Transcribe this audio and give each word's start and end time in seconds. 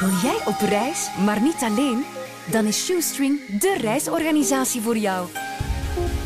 Wil 0.00 0.08
jij 0.22 0.40
op 0.44 0.58
reis, 0.60 1.10
maar 1.24 1.42
niet 1.42 1.62
alleen? 1.62 2.04
Dan 2.50 2.64
is 2.64 2.84
Shoestring 2.84 3.46
de 3.46 3.76
reisorganisatie 3.80 4.80
voor 4.80 4.96
jou. 4.96 5.28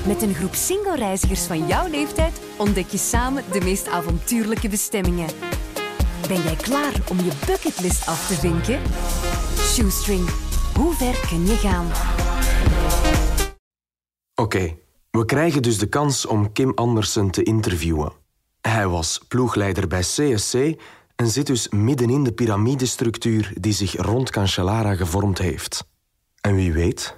Met 0.07 0.23
een 0.23 0.35
groep 0.35 0.55
single-reizigers 0.55 1.47
van 1.47 1.67
jouw 1.67 1.89
leeftijd 1.89 2.41
ontdek 2.57 2.87
je 2.89 2.99
samen 2.99 3.45
de 3.53 3.61
meest 3.61 3.89
avontuurlijke 3.89 4.69
bestemmingen. 4.69 5.29
Ben 6.29 6.43
jij 6.43 6.57
klaar 6.57 6.93
om 7.11 7.17
je 7.17 7.33
bucketlist 7.47 8.07
af 8.07 8.27
te 8.27 8.35
vinken? 8.35 8.81
Shoestring, 9.59 10.29
hoe 10.75 10.95
ver 10.95 11.29
kun 11.29 11.47
je 11.47 11.57
gaan? 11.57 11.87
Oké, 14.35 14.77
we 15.11 15.25
krijgen 15.25 15.63
dus 15.63 15.79
de 15.79 15.89
kans 15.89 16.27
om 16.27 16.53
Kim 16.53 16.73
Andersen 16.75 17.31
te 17.31 17.43
interviewen. 17.43 18.13
Hij 18.61 18.89
was 18.89 19.21
ploegleider 19.29 19.87
bij 19.87 20.01
CSC 20.01 20.55
en 21.21 21.29
zit 21.29 21.47
dus 21.47 21.69
midden 21.69 22.11
in 22.11 22.25
de 22.25 22.33
piramidestructuur 22.33 23.53
die 23.55 23.73
zich 23.73 23.97
rond 23.97 24.31
Cancellara 24.31 24.95
gevormd 24.95 25.39
heeft. 25.39 25.87
En 26.41 26.55
wie 26.55 26.73
weet, 26.73 27.17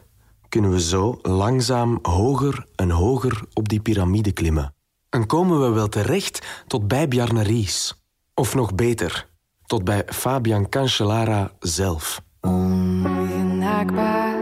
kunnen 0.49 0.71
we 0.71 0.81
zo 0.81 1.19
langzaam 1.23 1.99
hoger 2.03 2.67
en 2.75 2.91
hoger 2.91 3.43
op 3.53 3.69
die 3.69 3.81
piramide 3.81 4.33
klimmen. 4.33 4.75
En 5.11 5.27
komen 5.27 5.61
we 5.61 5.69
wel 5.69 5.89
terecht 5.89 6.47
tot 6.67 6.89
bij 6.89 7.09
Bjarne 7.09 7.43
Ries. 7.43 8.03
Of 8.35 8.55
nog 8.55 8.75
beter, 8.75 9.29
tot 9.67 9.85
bij 9.85 10.03
Fabian 10.07 10.69
Cancellara 10.69 11.53
zelf. 11.59 12.23
Ongenaakbaar 12.41 14.37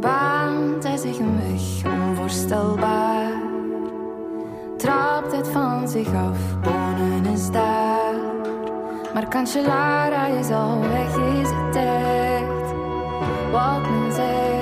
baant 0.00 0.82
hij 0.82 0.96
zich 0.96 1.18
een 1.18 1.36
weg 1.36 1.92
onvoorstelbaar. 1.92 3.13
Trapt 4.84 5.36
het 5.36 5.48
van 5.48 5.88
zich 5.88 6.14
af, 6.14 6.38
wonen 6.62 7.26
is 7.26 7.50
daar. 7.50 8.14
Maar 9.14 9.28
Cancellara 9.28 10.26
is 10.26 10.50
al 10.50 10.80
weg, 10.80 11.16
is 11.16 11.48
het 11.50 11.76
echt 11.76 12.72
wat 13.52 13.90
men 13.90 14.12
zegt. 14.12 14.53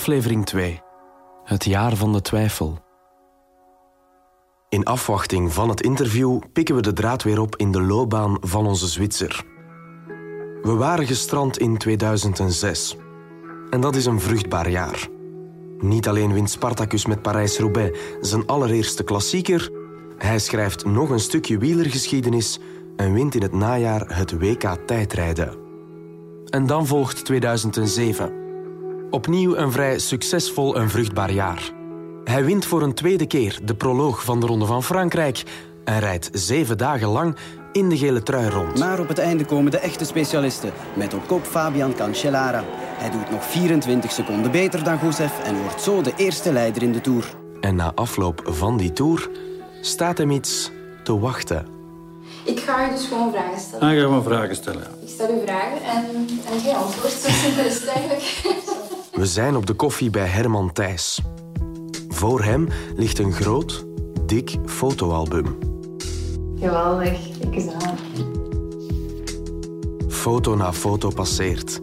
Aflevering 0.00 0.46
2. 0.46 0.80
Het 1.44 1.64
jaar 1.64 1.96
van 1.96 2.12
de 2.12 2.20
twijfel. 2.20 2.78
In 4.68 4.84
afwachting 4.84 5.52
van 5.52 5.68
het 5.68 5.82
interview 5.82 6.38
pikken 6.52 6.74
we 6.74 6.82
de 6.82 6.92
draad 6.92 7.22
weer 7.22 7.40
op 7.40 7.56
in 7.56 7.72
de 7.72 7.82
loopbaan 7.82 8.36
van 8.40 8.66
onze 8.66 8.88
Zwitser. 8.88 9.44
We 10.62 10.74
waren 10.74 11.06
gestrand 11.06 11.58
in 11.58 11.78
2006. 11.78 12.96
En 13.70 13.80
dat 13.80 13.96
is 13.96 14.06
een 14.06 14.20
vruchtbaar 14.20 14.70
jaar. 14.70 15.08
Niet 15.78 16.08
alleen 16.08 16.32
wint 16.32 16.50
Spartacus 16.50 17.06
met 17.06 17.22
Parijs-Roubaix 17.22 17.98
zijn 18.20 18.46
allereerste 18.46 19.04
klassieker, 19.04 19.70
hij 20.18 20.38
schrijft 20.38 20.84
nog 20.84 21.10
een 21.10 21.20
stukje 21.20 21.58
wielergeschiedenis 21.58 22.58
en 22.96 23.12
wint 23.12 23.34
in 23.34 23.42
het 23.42 23.52
najaar 23.52 24.16
het 24.16 24.38
WK 24.38 24.76
tijdrijden. 24.86 25.56
En 26.50 26.66
dan 26.66 26.86
volgt 26.86 27.24
2007. 27.24 28.39
Opnieuw 29.10 29.56
een 29.56 29.72
vrij 29.72 29.98
succesvol 29.98 30.76
en 30.76 30.90
vruchtbaar 30.90 31.30
jaar. 31.30 31.72
Hij 32.24 32.44
wint 32.44 32.64
voor 32.64 32.82
een 32.82 32.94
tweede 32.94 33.26
keer 33.26 33.58
de 33.64 33.74
proloog 33.74 34.24
van 34.24 34.40
de 34.40 34.46
Ronde 34.46 34.66
van 34.66 34.82
Frankrijk 34.82 35.42
en 35.84 35.98
rijdt 35.98 36.28
zeven 36.32 36.78
dagen 36.78 37.08
lang 37.08 37.36
in 37.72 37.88
de 37.88 37.96
gele 37.96 38.22
trui 38.22 38.48
rond. 38.48 38.78
Maar 38.78 39.00
op 39.00 39.08
het 39.08 39.18
einde 39.18 39.44
komen 39.44 39.70
de 39.70 39.78
echte 39.78 40.04
specialisten. 40.04 40.72
Met 40.94 41.14
op 41.14 41.26
kop 41.26 41.44
Fabian 41.44 41.94
Cancellara. 41.94 42.64
Hij 42.74 43.10
doet 43.10 43.30
nog 43.30 43.44
24 43.44 44.12
seconden 44.12 44.50
beter 44.50 44.84
dan 44.84 44.98
Goussef 44.98 45.44
en 45.44 45.62
wordt 45.62 45.82
zo 45.82 46.02
de 46.02 46.12
eerste 46.16 46.52
leider 46.52 46.82
in 46.82 46.92
de 46.92 47.00
Tour. 47.00 47.34
En 47.60 47.74
na 47.74 47.92
afloop 47.94 48.42
van 48.44 48.76
die 48.76 48.92
tour 48.92 49.30
staat 49.80 50.18
hem 50.18 50.30
iets 50.30 50.70
te 51.04 51.18
wachten. 51.18 51.66
Ik 52.44 52.60
ga 52.60 52.84
je 52.84 52.90
dus 52.92 53.06
gewoon 53.06 53.32
vragen 53.32 53.60
stellen. 53.60 53.80
Dan 53.80 53.98
gaan 53.98 54.22
we 54.22 54.28
vragen 54.28 54.56
stellen. 54.56 54.86
Ik 55.02 55.08
stel 55.08 55.34
u 55.34 55.40
vragen 55.44 55.82
en, 55.82 56.28
en 56.52 56.60
geen 56.60 56.74
antwoord. 56.74 57.12
Zo 57.22 57.28
simpel 57.30 57.64
is 57.64 57.74
het 57.74 57.86
eigenlijk. 57.86 58.78
We 59.20 59.26
zijn 59.26 59.56
op 59.56 59.66
de 59.66 59.74
koffie 59.74 60.10
bij 60.10 60.26
Herman 60.26 60.72
Thijs. 60.72 61.22
Voor 62.08 62.42
hem 62.42 62.68
ligt 62.96 63.18
een 63.18 63.32
groot, 63.32 63.86
dik 64.26 64.56
fotoalbum. 64.66 65.58
Geweldig. 66.58 67.38
Kijk 67.38 67.54
eens 67.54 67.72
aan. 67.72 67.96
Foto 70.08 70.56
na 70.56 70.72
foto 70.72 71.10
passeert. 71.10 71.80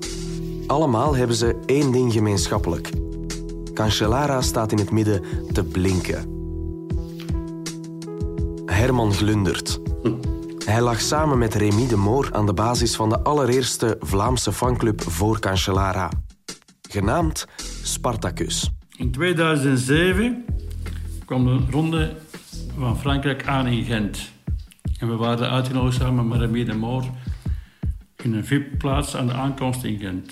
Allemaal 0.67 1.15
hebben 1.15 1.35
ze 1.35 1.55
één 1.65 1.91
ding 1.91 2.13
gemeenschappelijk. 2.13 2.89
Cancellara 3.73 4.41
staat 4.41 4.71
in 4.71 4.77
het 4.77 4.91
midden 4.91 5.23
te 5.53 5.63
blinken. 5.63 6.25
Herman 8.65 9.13
glundert. 9.13 9.79
Hij 10.65 10.81
lag 10.81 11.01
samen 11.01 11.37
met 11.37 11.55
Remy 11.55 11.87
de 11.87 11.97
Moor 11.97 12.29
aan 12.31 12.45
de 12.45 12.53
basis 12.53 12.95
van 12.95 13.09
de 13.09 13.19
allereerste 13.19 13.97
Vlaamse 13.99 14.53
fanclub 14.53 15.01
voor 15.01 15.39
Cancellara. 15.39 16.09
Genaamd 16.89 17.47
Spartacus. 17.83 18.71
In 18.97 19.11
2007 19.11 20.45
kwam 21.25 21.45
de 21.45 21.71
ronde 21.71 22.15
van 22.77 22.99
Frankrijk 22.99 23.47
aan 23.47 23.67
in 23.67 23.83
Gent. 23.83 24.31
En 24.99 25.09
we 25.09 25.15
waren 25.15 25.49
uitgenodigd 25.49 25.97
samen 25.97 26.27
met 26.27 26.39
Remy 26.39 26.63
de 26.63 26.73
Moor 26.73 27.05
in 28.15 28.33
een 28.33 28.45
VIP-plaats 28.45 29.15
aan 29.15 29.27
de 29.27 29.33
aankomst 29.33 29.83
in 29.83 29.99
Gent. 29.99 30.31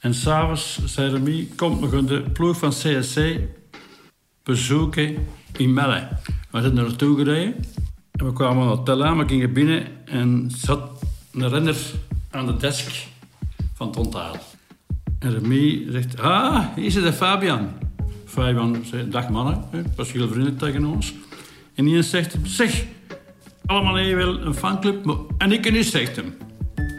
En 0.00 0.14
s'avonds 0.14 0.84
zei 0.84 1.10
Remy, 1.10 1.48
kom, 1.56 1.80
we 1.80 1.88
gaan 1.88 2.06
de 2.06 2.20
ploeg 2.20 2.58
van 2.58 2.70
CSC 2.70 3.20
bezoeken 4.42 5.26
in 5.56 5.72
Melle. 5.72 6.08
We 6.50 6.60
zijn 6.60 6.76
er 6.76 6.82
naartoe 6.82 7.16
gereden 7.16 7.54
en 8.12 8.26
we 8.26 8.32
kwamen 8.32 8.62
een 8.62 8.68
hotel 8.68 9.04
aan, 9.04 9.18
we 9.18 9.28
gingen 9.28 9.52
binnen 9.52 9.86
en 10.04 10.50
zat 10.56 11.02
een 11.32 11.48
renner 11.48 11.76
aan 12.30 12.46
de 12.46 12.56
desk 12.56 13.06
van 13.74 13.86
het 13.86 13.96
onthaal. 13.96 14.36
En 15.18 15.32
Remy 15.38 15.86
zegt, 15.90 16.20
ah, 16.20 16.64
hier 16.74 16.84
is 16.84 16.94
de 16.94 17.12
Fabian. 17.12 17.68
Fabian 18.26 18.84
zei, 18.90 19.08
dag 19.08 19.28
mannen, 19.28 19.64
hè, 19.70 19.82
was 19.96 20.12
heel 20.12 20.28
vriendelijk 20.28 20.58
tegen 20.58 20.84
ons. 20.84 21.14
En 21.74 21.86
ineens 21.86 22.10
zegt 22.10 22.36
zeg, 22.42 22.84
allemaal 23.66 23.98
even 23.98 24.46
een 24.46 24.54
fanclub, 24.54 25.04
maar- 25.04 25.16
en 25.38 25.52
ik 25.52 25.70
nu 25.70 25.82
zegt 25.82 26.16
hem. 26.16 26.36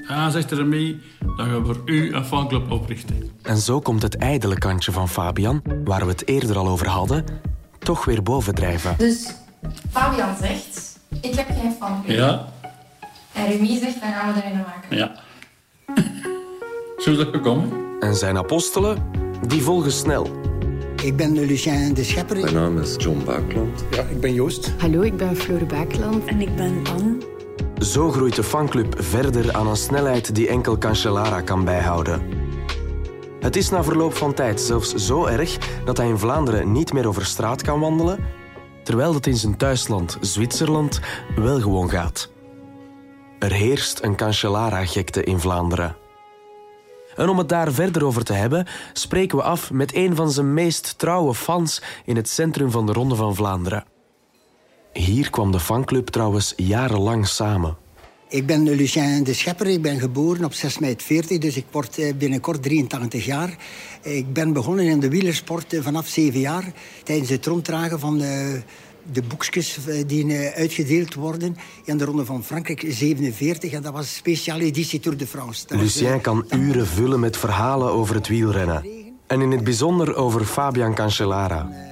Ah, 0.07 0.29
zegt 0.29 0.51
Remy, 0.51 0.99
dan 1.19 1.45
gaan 1.47 1.59
we 1.59 1.65
voor 1.65 1.81
u 1.85 2.13
een 2.13 2.25
fanclub 2.25 2.71
oprichten. 2.71 3.29
En 3.41 3.57
zo 3.57 3.79
komt 3.79 4.01
het 4.01 4.15
ijdele 4.15 4.57
kantje 4.57 4.91
van 4.91 5.09
Fabian, 5.09 5.61
waar 5.83 6.01
we 6.05 6.11
het 6.11 6.27
eerder 6.27 6.57
al 6.57 6.67
over 6.67 6.87
hadden, 6.87 7.23
toch 7.79 8.05
weer 8.05 8.23
bovendrijven. 8.23 8.95
Dus 8.97 9.33
Fabian 9.91 10.35
zegt, 10.41 10.99
ik 11.21 11.33
heb 11.35 11.47
geen 11.61 11.71
fanclub. 11.79 12.17
Ja, 12.17 12.47
En 13.33 13.47
Remy 13.47 13.77
zegt, 13.79 14.01
dan 14.01 14.11
gaan 14.13 14.33
we 14.33 14.39
er 14.41 14.51
een 14.51 14.57
maken. 14.57 14.97
ja. 14.97 15.11
Zo 16.97 17.11
is 17.11 17.17
dat 17.17 17.27
gekomen. 17.31 17.87
En 17.99 18.15
zijn 18.15 18.37
apostelen, 18.37 19.11
die 19.47 19.61
volgen 19.61 19.91
snel. 19.91 20.27
Ik 21.03 21.15
ben 21.15 21.33
Lucien 21.33 21.93
de 21.93 22.03
Schepper. 22.03 22.39
Mijn 22.39 22.53
naam 22.53 22.77
is 22.77 22.95
John 22.97 23.21
Baakland. 23.25 23.83
Ja, 23.91 24.01
ik 24.01 24.19
ben 24.19 24.33
Joost. 24.33 24.73
Hallo, 24.77 25.01
ik 25.01 25.17
ben 25.17 25.35
Floor 25.35 25.65
Baakland. 25.65 26.25
En 26.25 26.41
ik 26.41 26.55
ben 26.55 26.81
Anne. 26.95 27.17
Zo 27.79 28.11
groeit 28.11 28.35
de 28.35 28.43
fanclub 28.43 28.95
verder 28.97 29.53
aan 29.53 29.67
een 29.67 29.75
snelheid 29.75 30.35
die 30.35 30.47
enkel 30.47 30.77
Cancellara 30.77 31.41
kan 31.41 31.65
bijhouden. 31.65 32.21
Het 33.39 33.55
is 33.55 33.69
na 33.69 33.83
verloop 33.83 34.13
van 34.13 34.33
tijd 34.33 34.61
zelfs 34.61 34.93
zo 34.93 35.25
erg 35.25 35.57
dat 35.85 35.97
hij 35.97 36.07
in 36.07 36.17
Vlaanderen 36.17 36.71
niet 36.71 36.93
meer 36.93 37.07
over 37.07 37.25
straat 37.25 37.61
kan 37.61 37.79
wandelen, 37.79 38.19
terwijl 38.83 39.13
het 39.13 39.27
in 39.27 39.37
zijn 39.37 39.57
thuisland, 39.57 40.17
Zwitserland, 40.21 40.99
wel 41.35 41.59
gewoon 41.59 41.89
gaat. 41.89 42.29
Er 43.39 43.51
heerst 43.51 44.03
een 44.03 44.15
Cancellara-gekte 44.15 45.23
in 45.23 45.39
Vlaanderen. 45.39 45.95
En 47.19 47.29
om 47.29 47.37
het 47.37 47.49
daar 47.49 47.71
verder 47.71 48.05
over 48.05 48.23
te 48.23 48.33
hebben, 48.33 48.67
spreken 48.93 49.37
we 49.37 49.43
af 49.43 49.71
met 49.71 49.95
een 49.95 50.15
van 50.15 50.31
zijn 50.31 50.53
meest 50.53 50.97
trouwe 50.97 51.33
fans 51.33 51.81
in 52.05 52.15
het 52.15 52.29
centrum 52.29 52.71
van 52.71 52.85
de 52.85 52.93
Ronde 52.93 53.15
van 53.15 53.35
Vlaanderen. 53.35 53.83
Hier 54.93 55.29
kwam 55.29 55.51
de 55.51 55.59
fanclub 55.59 56.07
trouwens 56.07 56.53
jarenlang 56.57 57.27
samen. 57.27 57.77
Ik 58.29 58.45
ben 58.45 58.63
Lucien 58.63 59.23
de 59.23 59.33
Schepper. 59.33 59.67
Ik 59.67 59.81
ben 59.81 59.99
geboren 59.99 60.45
op 60.45 60.53
6 60.53 60.79
mei 60.79 60.95
40, 60.97 61.37
dus 61.37 61.55
ik 61.55 61.65
word 61.71 61.97
eh, 61.97 62.13
binnenkort 62.15 62.63
83 62.63 63.25
jaar. 63.25 63.57
Ik 64.01 64.33
ben 64.33 64.53
begonnen 64.53 64.85
in 64.85 64.99
de 64.99 65.09
wielersport 65.09 65.73
eh, 65.73 65.81
vanaf 65.81 66.07
7 66.07 66.39
jaar. 66.39 66.71
Tijdens 67.03 67.29
het 67.29 67.45
ronddragen 67.45 67.99
van 67.99 68.17
de 68.17 68.61
de 69.11 69.21
boekjes 69.21 69.77
eh, 69.87 70.03
die 70.07 70.33
eh, 70.33 70.57
uitgedeeld 70.57 71.13
worden. 71.13 71.57
In 71.83 71.97
de 71.97 72.05
Ronde 72.05 72.25
van 72.25 72.43
Frankrijk 72.43 72.85
47. 72.87 73.71
En 73.71 73.81
dat 73.81 73.93
was 73.93 74.01
een 74.01 74.07
speciale 74.07 74.63
editie 74.63 74.99
Tour 74.99 75.17
de 75.17 75.27
France. 75.27 75.67
Dat 75.67 75.79
Lucien 75.79 76.21
kan 76.21 76.45
uren 76.51 76.87
vullen 76.87 77.19
met 77.19 77.37
verhalen 77.37 77.91
over 77.91 78.15
het 78.15 78.27
wielrennen. 78.27 78.83
En 79.27 79.41
in 79.41 79.51
het 79.51 79.63
bijzonder 79.63 80.15
over 80.15 80.45
Fabian 80.45 80.95
Cancellara. 80.95 81.87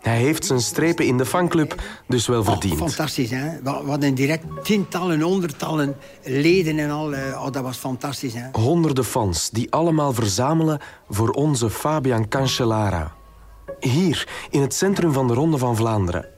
Hij 0.00 0.18
heeft 0.18 0.44
zijn 0.44 0.60
strepen 0.60 1.06
in 1.06 1.18
de 1.18 1.26
fanclub 1.26 1.82
dus 2.08 2.26
wel 2.26 2.44
verdiend. 2.44 2.72
Oh, 2.72 2.78
fantastisch, 2.78 3.30
hè? 3.30 3.62
We 3.62 3.70
hadden 3.70 4.14
direct 4.14 4.44
tientallen, 4.62 5.20
honderdtallen 5.20 5.96
leden 6.24 6.78
en 6.78 6.90
al. 6.90 7.12
Oh, 7.12 7.50
dat 7.50 7.62
was 7.62 7.76
fantastisch, 7.76 8.34
hè? 8.34 8.48
Honderden 8.52 9.04
fans 9.04 9.50
die 9.50 9.72
allemaal 9.72 10.12
verzamelen 10.12 10.80
voor 11.08 11.30
onze 11.30 11.70
Fabian 11.70 12.28
Cancellara. 12.28 13.12
Hier, 13.80 14.28
in 14.50 14.60
het 14.60 14.74
centrum 14.74 15.12
van 15.12 15.26
de 15.26 15.34
Ronde 15.34 15.58
van 15.58 15.76
Vlaanderen. 15.76 16.28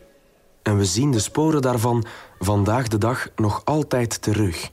En 0.62 0.76
we 0.76 0.84
zien 0.84 1.10
de 1.10 1.18
sporen 1.18 1.62
daarvan 1.62 2.04
vandaag 2.38 2.88
de 2.88 2.98
dag 2.98 3.28
nog 3.36 3.62
altijd 3.64 4.22
terug. 4.22 4.70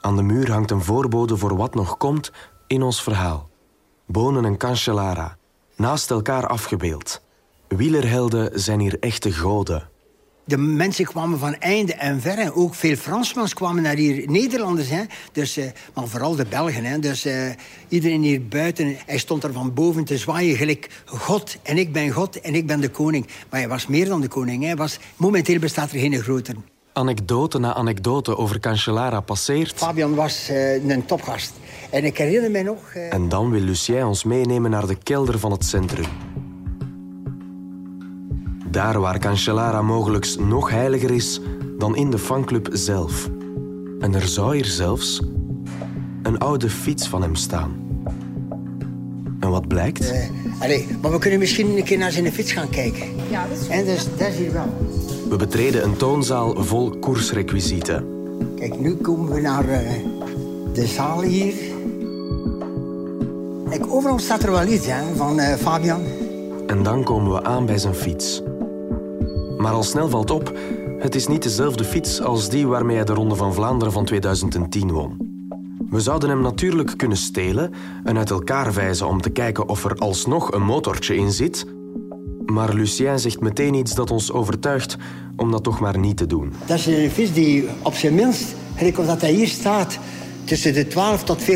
Aan 0.00 0.16
de 0.16 0.22
muur 0.22 0.50
hangt 0.50 0.70
een 0.70 0.82
voorbode 0.82 1.36
voor 1.36 1.56
wat 1.56 1.74
nog 1.74 1.96
komt 1.96 2.32
in 2.66 2.82
ons 2.82 3.02
verhaal. 3.02 3.48
Bonen 4.06 4.44
en 4.44 4.56
Cancellara, 4.56 5.36
naast 5.76 6.10
elkaar 6.10 6.46
afgebeeld. 6.46 7.22
Wielerhelden 7.68 8.60
zijn 8.60 8.80
hier 8.80 8.98
echte 8.98 9.32
goden. 9.32 9.90
De 10.44 10.56
mensen 10.56 11.04
kwamen 11.04 11.38
van 11.38 11.54
einde 11.54 11.94
en 11.94 12.20
verre. 12.20 12.54
Ook 12.54 12.74
veel 12.74 12.96
Fransmans 12.96 13.54
kwamen 13.54 13.82
naar 13.82 13.96
hier. 13.96 14.30
Nederlanders, 14.30 14.88
hè. 14.88 15.02
Dus, 15.32 15.58
uh, 15.58 15.64
maar 15.94 16.08
vooral 16.08 16.36
de 16.36 16.46
Belgen. 16.48 16.84
Hè. 16.84 16.98
Dus 16.98 17.26
uh, 17.26 17.50
iedereen 17.88 18.22
hier 18.22 18.46
buiten. 18.46 18.96
Hij 19.06 19.18
stond 19.18 19.44
er 19.44 19.52
van 19.52 19.74
boven 19.74 20.04
te 20.04 20.18
zwaaien. 20.18 20.56
Gelijk 20.56 21.02
God 21.04 21.56
en 21.62 21.78
ik 21.78 21.92
ben 21.92 22.10
God 22.10 22.40
en 22.40 22.54
ik 22.54 22.66
ben 22.66 22.80
de 22.80 22.88
koning. 22.88 23.26
Maar 23.50 23.60
hij 23.60 23.68
was 23.68 23.86
meer 23.86 24.08
dan 24.08 24.20
de 24.20 24.28
koning. 24.28 24.64
Hij 24.64 24.76
was, 24.76 24.98
momenteel 25.16 25.58
bestaat 25.58 25.92
er 25.92 25.98
geen 25.98 26.22
groter. 26.22 26.54
Anekdote 26.92 27.58
na 27.58 27.74
anekdote 27.74 28.36
over 28.36 28.60
Cancellara 28.60 29.20
passeert. 29.20 29.72
Fabian 29.76 30.14
was 30.14 30.50
uh, 30.50 30.90
een 30.90 31.04
topgast. 31.04 31.52
En 31.90 32.04
ik 32.04 32.18
herinner 32.18 32.50
mij 32.50 32.62
nog... 32.62 32.94
En 32.94 33.28
dan 33.28 33.50
wil 33.50 33.60
Lucien 33.60 34.06
ons 34.06 34.24
meenemen 34.24 34.70
naar 34.70 34.86
de 34.86 34.96
kelder 34.96 35.38
van 35.38 35.50
het 35.50 35.64
centrum. 35.64 36.06
Daar 38.72 39.00
waar 39.00 39.18
Cancellara 39.18 39.82
mogelijk 39.82 40.36
nog 40.38 40.70
heiliger 40.70 41.10
is 41.10 41.40
dan 41.78 41.96
in 41.96 42.10
de 42.10 42.18
fanclub 42.18 42.68
zelf. 42.72 43.30
En 44.00 44.14
er 44.14 44.26
zou 44.28 44.54
hier 44.54 44.64
zelfs 44.64 45.22
een 46.22 46.38
oude 46.38 46.70
fiets 46.70 47.08
van 47.08 47.22
hem 47.22 47.34
staan. 47.34 47.72
En 49.40 49.50
wat 49.50 49.68
blijkt? 49.68 50.12
Uh, 50.12 51.00
maar 51.00 51.10
we 51.10 51.18
kunnen 51.18 51.38
misschien 51.38 51.76
een 51.76 51.84
keer 51.84 51.98
naar 51.98 52.10
zijn 52.10 52.32
fiets 52.32 52.52
gaan 52.52 52.68
kijken. 52.68 53.06
Ja, 53.30 53.46
dat 53.48 53.58
is 53.60 53.68
En 53.68 53.84
dus, 53.84 54.06
dat 54.16 54.28
is 54.28 54.36
hier 54.36 54.52
wel. 54.52 54.76
We 55.28 55.36
betreden 55.36 55.84
een 55.84 55.96
toonzaal 55.96 56.64
vol 56.64 56.90
koersrequisieten. 56.90 58.06
Kijk, 58.56 58.80
nu 58.80 58.94
komen 58.94 59.32
we 59.32 59.40
naar 59.40 59.64
uh, 59.68 59.78
de 60.72 60.86
zaal 60.86 61.22
hier. 61.22 61.54
Kijk, 63.68 63.92
overal 63.92 64.18
staat 64.18 64.42
er 64.42 64.50
wel 64.50 64.66
iets 64.66 64.86
hè, 64.86 65.14
van 65.16 65.38
uh, 65.38 65.54
Fabian. 65.54 66.02
En 66.66 66.82
dan 66.82 67.04
komen 67.04 67.32
we 67.32 67.44
aan 67.44 67.66
bij 67.66 67.78
zijn 67.78 67.94
fiets. 67.94 68.42
Maar 69.62 69.72
al 69.72 69.82
snel 69.82 70.08
valt 70.08 70.30
op, 70.30 70.58
het 70.98 71.14
is 71.14 71.26
niet 71.26 71.42
dezelfde 71.42 71.84
fiets 71.84 72.20
als 72.20 72.48
die 72.48 72.66
waarmee 72.66 72.96
hij 72.96 73.04
de 73.04 73.12
Ronde 73.12 73.34
van 73.34 73.54
Vlaanderen 73.54 73.92
van 73.92 74.04
2010 74.04 74.92
won. 74.92 75.16
We 75.90 76.00
zouden 76.00 76.28
hem 76.28 76.40
natuurlijk 76.40 76.96
kunnen 76.96 77.16
stelen 77.16 77.72
en 78.04 78.18
uit 78.18 78.30
elkaar 78.30 78.72
wijzen 78.72 79.06
om 79.06 79.20
te 79.20 79.30
kijken 79.30 79.68
of 79.68 79.84
er 79.84 79.94
alsnog 79.96 80.52
een 80.52 80.62
motortje 80.62 81.16
in 81.16 81.32
zit. 81.32 81.66
Maar 82.46 82.74
Lucien 82.74 83.18
zegt 83.18 83.40
meteen 83.40 83.74
iets 83.74 83.94
dat 83.94 84.10
ons 84.10 84.32
overtuigt 84.32 84.96
om 85.36 85.50
dat 85.50 85.62
toch 85.62 85.80
maar 85.80 85.98
niet 85.98 86.16
te 86.16 86.26
doen. 86.26 86.52
Dat 86.66 86.78
is 86.78 86.86
een 86.86 87.10
fiets 87.10 87.32
die 87.32 87.68
op 87.82 87.94
zijn 87.94 88.14
minst, 88.14 88.54
gelijk 88.74 88.98
of 88.98 89.06
dat 89.06 89.20
hij 89.20 89.32
hier 89.32 89.48
staat, 89.48 89.98
tussen 90.44 90.74
de 90.74 90.86
12 90.86 91.24
tot 91.24 91.38
14.000 91.40 91.46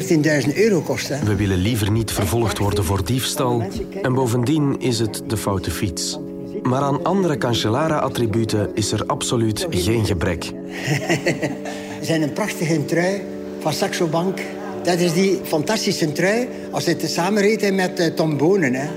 euro 0.54 0.80
kost. 0.80 1.08
Hè. 1.08 1.24
We 1.24 1.36
willen 1.36 1.58
liever 1.58 1.90
niet 1.90 2.12
vervolgd 2.12 2.58
worden 2.58 2.84
voor 2.84 3.04
diefstal 3.04 3.62
en 4.02 4.14
bovendien 4.14 4.80
is 4.80 4.98
het 4.98 5.22
de 5.26 5.36
foute 5.36 5.70
fiets. 5.70 6.18
Maar 6.66 6.82
aan 6.82 7.04
andere 7.04 7.38
Cancellara-attributen 7.38 8.70
is 8.74 8.92
er 8.92 9.06
absoluut 9.06 9.66
geen 9.70 10.06
gebrek. 10.06 10.44
Zijn 12.00 12.22
een 12.22 12.32
prachtige 12.32 12.84
trui 12.84 13.22
van 13.60 13.72
Saxo 13.72 14.06
Bank. 14.06 14.40
Dat 14.82 14.98
is 14.98 15.12
die 15.12 15.40
fantastische 15.44 16.12
trui 16.12 16.48
als 16.70 16.84
hij 16.84 16.94
te 16.94 17.06
samenreed 17.06 17.74
met 17.74 18.00
uh, 18.00 18.06
Tom 18.06 18.36
Bonen. 18.36 18.74
Hè. 18.74 18.88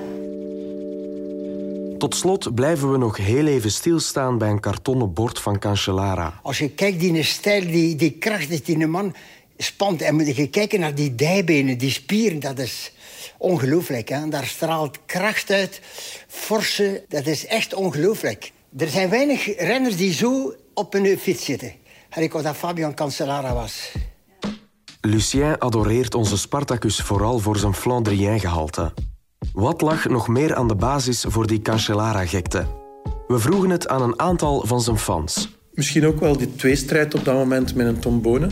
Tot 1.97 2.15
slot 2.15 2.55
blijven 2.55 2.91
we 2.91 2.97
nog 2.97 3.17
heel 3.17 3.47
even 3.47 3.71
stilstaan 3.71 4.37
bij 4.37 4.49
een 4.49 4.59
kartonnen 4.59 5.13
bord 5.13 5.39
van 5.39 5.59
Cancellara. 5.59 6.39
Als 6.43 6.57
je 6.57 6.69
kijkt, 6.69 6.99
die 6.99 7.23
stijl, 7.23 7.61
die, 7.61 7.95
die 7.95 8.11
kracht 8.11 8.65
die 8.65 8.81
een 8.81 8.89
man 8.89 9.15
spant... 9.57 10.01
en 10.01 10.15
moet 10.15 10.35
je 10.35 10.49
kijken 10.49 10.79
naar 10.79 10.95
die 10.95 11.15
dijbenen, 11.15 11.77
die 11.77 11.91
spieren, 11.91 12.39
dat 12.39 12.59
is 12.59 12.91
ongelooflijk. 13.37 14.09
Hè? 14.09 14.29
Daar 14.29 14.45
straalt 14.45 14.99
kracht 15.05 15.51
uit, 15.51 15.81
forse, 16.29 17.03
dat 17.07 17.25
is 17.25 17.45
echt 17.45 17.73
ongelooflijk. 17.73 18.51
Er 18.77 18.87
zijn 18.87 19.09
weinig 19.09 19.57
renners 19.57 19.97
die 19.97 20.13
zo 20.13 20.53
op 20.73 20.93
een 20.93 21.17
fiets 21.17 21.45
zitten. 21.45 21.73
En 22.09 22.23
ik 22.23 22.31
dat 22.31 22.55
Fabian 22.55 22.93
Cancellara 22.93 23.53
was. 23.53 23.91
Lucien 25.01 25.59
adoreert 25.59 26.15
onze 26.15 26.37
Spartacus 26.37 27.01
vooral 27.01 27.39
voor 27.39 27.57
zijn 27.57 27.73
Flandrien-gehalte. 27.73 28.93
Wat 29.53 29.81
lag 29.81 30.05
nog 30.05 30.27
meer 30.27 30.55
aan 30.55 30.67
de 30.67 30.75
basis 30.75 31.25
voor 31.27 31.47
die 31.47 31.61
Cancellara-gekte? 31.61 32.67
We 33.27 33.39
vroegen 33.39 33.69
het 33.69 33.87
aan 33.87 34.01
een 34.01 34.19
aantal 34.19 34.65
van 34.65 34.81
zijn 34.81 34.97
fans. 34.97 35.57
Misschien 35.71 36.05
ook 36.05 36.19
wel 36.19 36.37
die 36.37 36.55
tweestrijd 36.55 37.13
op 37.13 37.25
dat 37.25 37.35
moment 37.35 37.75
met 37.75 37.87
een 37.87 37.99
tombone. 37.99 38.47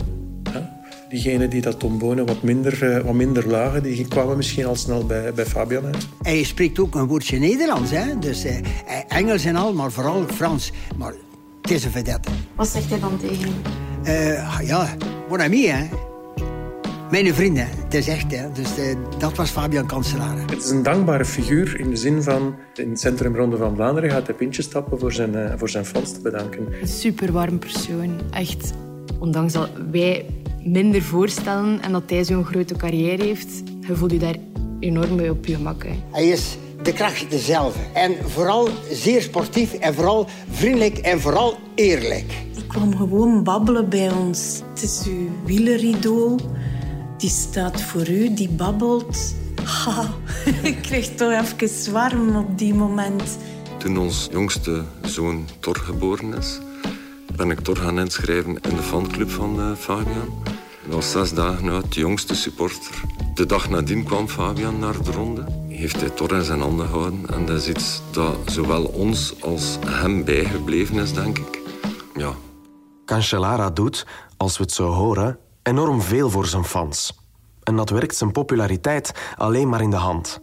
Diegenen 1.08 1.50
die 1.50 1.60
dat 1.60 1.78
tombonen 1.78 2.26
wat 2.26 2.42
minder, 2.42 3.02
wat 3.04 3.14
minder 3.14 3.48
lagen, 3.48 3.82
die 3.82 4.08
kwamen 4.08 4.36
misschien 4.36 4.66
al 4.66 4.76
snel 4.76 5.06
bij, 5.06 5.32
bij 5.32 5.46
Fabian 5.46 5.84
uit. 5.84 6.06
Hij 6.22 6.42
spreekt 6.42 6.78
ook 6.78 6.94
een 6.94 7.06
woordje 7.06 7.38
Nederlands, 7.38 7.90
hè? 7.90 8.18
dus 8.18 8.44
eh, 8.44 8.56
Engels 9.08 9.44
en 9.44 9.56
al, 9.56 9.72
maar 9.72 9.92
vooral 9.92 10.24
Frans. 10.26 10.72
Maar 10.96 11.12
het 11.62 11.70
is 11.70 11.84
een 11.84 11.90
vedette. 11.90 12.30
Wat 12.54 12.68
zegt 12.68 12.90
hij 12.90 13.00
dan 13.00 13.18
tegen 13.18 13.52
uh, 14.04 14.60
Ja, 14.62 14.96
mon 15.28 15.40
ami, 15.40 15.66
hè. 15.66 15.88
Mijn 17.10 17.34
vrienden, 17.34 17.68
het 17.84 17.94
is 17.94 18.08
echt. 18.08 18.36
Hè. 18.36 18.52
Dus 18.52 18.78
uh, 18.78 18.96
dat 19.18 19.36
was 19.36 19.50
Fabian 19.50 19.86
Cancellara. 19.86 20.40
Het 20.40 20.62
is 20.62 20.70
een 20.70 20.82
dankbare 20.82 21.24
figuur 21.24 21.80
in 21.80 21.90
de 21.90 21.96
zin 21.96 22.22
van... 22.22 22.54
in 22.74 22.90
het 22.90 23.00
Centrum 23.00 23.36
Ronde 23.36 23.56
van 23.56 23.74
Vlaanderen 23.74 24.10
gaat 24.10 24.26
hij 24.26 24.36
pintjes 24.36 24.64
stappen 24.64 24.98
voor 24.98 25.12
zijn, 25.12 25.34
uh, 25.34 25.52
voor 25.56 25.68
zijn 25.68 25.84
fans 25.84 26.12
te 26.12 26.20
bedanken. 26.20 26.66
Een 26.80 26.88
super 26.88 27.32
warm 27.32 27.58
persoon. 27.58 28.20
Echt, 28.30 28.72
ondanks 29.18 29.52
dat 29.52 29.68
wij 29.90 30.26
minder 30.62 31.02
voorstellen 31.02 31.80
en 31.80 31.92
dat 31.92 32.02
hij 32.06 32.24
zo'n 32.24 32.44
grote 32.44 32.74
carrière 32.74 33.24
heeft, 33.24 33.62
je 33.80 33.96
voelt 33.96 34.12
je 34.12 34.18
daar 34.18 34.36
enorm 34.80 35.14
mee 35.14 35.30
op 35.30 35.46
je 35.46 35.54
gemak. 35.54 35.84
Hè. 35.84 35.94
Hij 36.10 36.28
is 36.28 36.58
de 36.82 36.92
kracht 36.92 37.30
dezelfde. 37.30 37.80
En 37.94 38.14
vooral 38.24 38.68
zeer 38.92 39.22
sportief 39.22 39.72
en 39.72 39.94
vooral 39.94 40.26
vriendelijk 40.50 40.98
en 40.98 41.20
vooral 41.20 41.56
eerlijk. 41.74 42.32
Die 42.54 42.66
kwam 42.66 42.96
gewoon 42.96 43.44
babbelen 43.44 43.88
bij 43.88 44.12
ons. 44.12 44.62
Het 44.70 44.82
is 44.82 45.02
uw 45.06 45.28
wielerridool. 45.44 46.38
Die 47.16 47.30
staat 47.30 47.82
voor 47.82 48.08
u, 48.08 48.34
die 48.34 48.48
babbelt. 48.48 49.34
Ha, 49.64 50.04
ik 50.62 50.78
kreeg 50.82 51.14
toch 51.14 51.32
even 51.32 51.92
warm 51.92 52.36
op 52.36 52.58
die 52.58 52.74
moment. 52.74 53.38
Toen 53.78 53.98
ons 53.98 54.28
jongste 54.32 54.82
zoon 55.02 55.46
Thor 55.60 55.76
geboren 55.76 56.34
is, 56.34 56.58
ben 57.38 57.50
ik 57.50 57.60
Thor 57.60 57.76
gaan 57.76 57.98
inschrijven 57.98 58.60
in 58.60 58.76
de 58.76 58.82
fanclub 58.82 59.30
van 59.30 59.60
uh, 59.60 59.76
Fabian. 59.76 60.42
Hij 60.82 60.94
was 60.94 61.10
zes 61.10 61.34
dagen 61.34 61.68
oud, 61.68 61.94
de 61.94 62.00
jongste 62.00 62.34
supporter. 62.34 63.02
De 63.34 63.46
dag 63.46 63.68
nadien 63.68 64.04
kwam 64.04 64.28
Fabian 64.28 64.78
naar 64.78 65.02
de 65.02 65.12
ronde. 65.12 65.44
Heeft 65.68 66.00
hij 66.00 66.10
Thor 66.10 66.32
in 66.34 66.42
zijn 66.42 66.60
handen 66.60 66.86
gehouden. 66.86 67.26
En 67.30 67.46
dat 67.46 67.56
is 67.56 67.68
iets 67.68 68.02
dat 68.10 68.36
zowel 68.46 68.84
ons 68.84 69.42
als 69.42 69.78
hem 69.86 70.24
bijgebleven 70.24 70.96
is, 70.96 71.12
denk 71.12 71.38
ik. 71.38 71.60
Ja. 72.14 72.32
Cancellara 73.04 73.70
doet, 73.70 74.06
als 74.36 74.56
we 74.58 74.62
het 74.62 74.72
zo 74.72 74.88
horen, 74.88 75.38
enorm 75.62 76.00
veel 76.00 76.30
voor 76.30 76.46
zijn 76.46 76.64
fans. 76.64 77.18
En 77.62 77.76
dat 77.76 77.90
werkt 77.90 78.16
zijn 78.16 78.32
populariteit 78.32 79.12
alleen 79.36 79.68
maar 79.68 79.82
in 79.82 79.90
de 79.90 79.96
hand. 79.96 80.40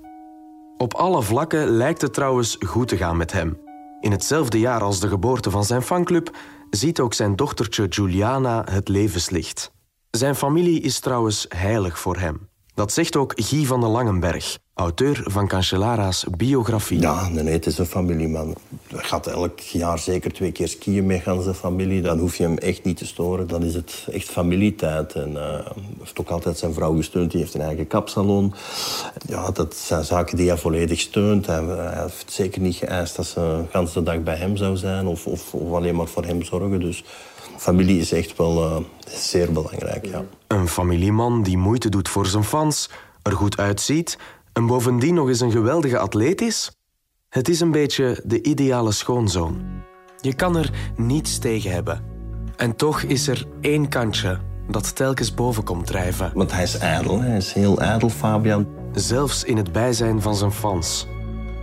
Op 0.78 0.94
alle 0.94 1.22
vlakken 1.22 1.68
lijkt 1.68 2.02
het 2.02 2.14
trouwens 2.14 2.58
goed 2.66 2.88
te 2.88 2.98
gaan 2.98 3.18
met 3.18 3.32
hem. 3.32 3.58
In 4.00 4.12
hetzelfde 4.12 4.60
jaar 4.60 4.82
als 4.82 5.00
de 5.00 5.08
geboorte 5.08 5.52
van 5.52 5.64
zijn 5.64 5.82
fanclub 5.82 6.36
ziet 6.70 7.00
ook 7.00 7.14
zijn 7.14 7.36
dochtertje 7.36 7.88
Juliana 7.88 8.64
het 8.72 8.88
levenslicht. 8.88 9.72
Zijn 10.12 10.36
familie 10.36 10.82
is 10.82 11.00
trouwens 11.00 11.46
heilig 11.50 12.00
voor 12.00 12.18
hem. 12.18 12.50
Dat 12.76 12.92
zegt 12.92 13.16
ook 13.16 13.34
Guy 13.36 13.66
van 13.66 13.82
den 13.82 13.90
Langenberg, 13.90 14.58
auteur 14.74 15.24
van 15.24 15.48
Cancellara's 15.48 16.26
biografie. 16.38 17.00
Ja, 17.00 17.30
nee, 17.30 17.54
het 17.54 17.66
is 17.66 17.78
een 17.78 17.86
familieman. 17.86 18.56
Hij 18.88 19.04
gaat 19.04 19.28
elk 19.28 19.60
jaar 19.60 20.00
zeker 20.00 20.34
twee 20.34 20.52
keer 20.52 20.68
skiën 20.68 21.06
met 21.06 21.24
zijn 21.24 21.56
familie. 21.56 22.02
Dan 22.02 22.20
hoef 22.20 22.36
je 22.36 22.44
hem 22.44 22.58
echt 22.58 22.84
niet 22.84 22.98
te 22.98 23.06
storen. 23.06 23.48
Dan 23.48 23.64
is 23.64 23.74
het 23.74 24.08
echt 24.12 24.30
familietijd. 24.30 25.14
En 25.14 25.32
uh, 25.32 25.42
hij 25.42 25.64
heeft 26.00 26.20
ook 26.20 26.30
altijd 26.30 26.58
zijn 26.58 26.74
vrouw 26.74 26.96
gesteund. 26.96 27.32
Die 27.32 27.40
heeft 27.40 27.54
een 27.54 27.62
eigen 27.62 27.88
kapsalon. 27.88 28.54
Ja, 29.28 29.52
dat 29.52 29.76
zijn 29.76 30.04
zaken 30.04 30.38
die 30.38 30.48
hij 30.48 30.58
volledig 30.58 31.00
steunt. 31.00 31.46
Hij, 31.46 31.64
hij 31.64 32.02
heeft 32.02 32.32
zeker 32.32 32.62
niet 32.62 32.76
geëist 32.76 33.16
dat 33.16 33.26
ze 33.26 33.40
de 33.72 33.80
hele 33.80 34.04
dag 34.04 34.24
bij 34.24 34.36
hem 34.36 34.58
zou 34.58 34.78
zijn. 34.78 35.08
Of, 35.08 35.28
of, 35.28 35.54
of 35.54 35.74
alleen 35.74 35.96
maar 35.96 36.08
voor 36.08 36.26
hem 36.26 36.44
zorgen. 36.44 36.80
Dus 36.80 37.04
familie 37.58 38.00
is 38.00 38.12
echt 38.12 38.38
wel 38.38 38.64
uh, 38.64 38.86
zeer 39.08 39.52
belangrijk, 39.52 40.06
ja. 40.06 40.24
Een 40.48 40.68
familieman 40.68 41.44
die 41.44 41.58
moeite 41.58 41.90
doet 41.90 42.10
voor 42.10 42.26
zijn 42.26 42.44
fans, 42.44 42.90
er 43.22 43.32
goed 43.32 43.58
uitziet 43.58 44.18
en 44.54 44.66
bovendien 44.66 45.14
nog 45.14 45.28
eens 45.28 45.40
een 45.40 45.52
geweldige 45.52 45.98
atleet 45.98 46.42
is? 46.42 46.72
Het 47.30 47.50
is 47.50 47.60
een 47.60 47.72
beetje 47.72 48.22
de 48.24 48.42
ideale 48.44 48.92
schoonzoon. 48.92 49.64
Je 50.22 50.34
kan 50.34 50.58
er 50.58 50.72
niets 50.96 51.38
tegen 51.38 51.72
hebben. 51.72 52.04
En 52.56 52.76
toch 52.76 53.02
is 53.02 53.28
er 53.28 53.46
één 53.62 53.90
kantje 53.90 54.40
dat 54.70 54.96
telkens 54.96 55.34
boven 55.34 55.64
komt 55.64 55.88
drijven. 55.88 56.32
Want 56.34 56.52
hij 56.52 56.64
is 56.64 56.78
ijdel, 56.78 57.22
hij 57.22 57.38
is 57.38 57.54
heel 57.54 57.80
ijdel, 57.80 58.10
Fabian. 58.10 58.68
Zelfs 58.94 59.44
in 59.44 59.58
het 59.58 59.72
bijzijn 59.72 60.22
van 60.22 60.36
zijn 60.36 60.52
fans. 60.52 61.08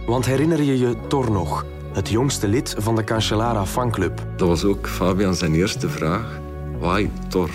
Want 0.06 0.26
herinner 0.26 0.62
je 0.62 0.78
je 0.78 0.96
toch 1.08 1.28
nog 1.28 1.64
het 1.92 2.08
jongste 2.08 2.48
lid 2.48 2.74
van 2.78 2.96
de 2.96 3.04
Cancellara 3.04 3.66
fanclub. 3.66 4.22
Dat 4.36 4.48
was 4.48 4.64
ook 4.64 4.88
Fabian 4.88 5.34
zijn 5.34 5.54
eerste 5.54 5.88
vraag. 5.88 6.40
Why 6.78 7.08
Thor? 7.28 7.50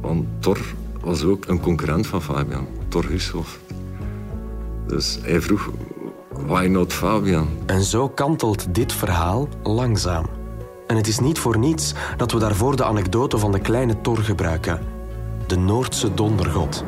Want 0.00 0.26
Thor 0.38 0.58
was 1.00 1.24
ook 1.24 1.46
een 1.46 1.60
concurrent 1.60 2.06
van 2.06 2.22
Fabian, 2.22 2.66
Thor 2.88 3.04
Hushoff. 3.04 3.58
Dus 4.86 5.18
hij 5.22 5.40
vroeg, 5.40 5.70
why 6.46 6.66
not 6.66 6.92
Fabian? 6.92 7.48
En 7.66 7.82
zo 7.82 8.08
kantelt 8.08 8.74
dit 8.74 8.92
verhaal 8.92 9.48
langzaam. 9.62 10.26
En 10.86 10.96
het 10.96 11.06
is 11.06 11.18
niet 11.18 11.38
voor 11.38 11.58
niets 11.58 11.94
dat 12.16 12.32
we 12.32 12.38
daarvoor 12.38 12.76
de 12.76 12.84
anekdote 12.84 13.38
van 13.38 13.52
de 13.52 13.60
kleine 13.60 14.00
Thor 14.00 14.18
gebruiken. 14.18 14.80
De 15.46 15.56
Noordse 15.56 16.14
dondergod. 16.14 16.84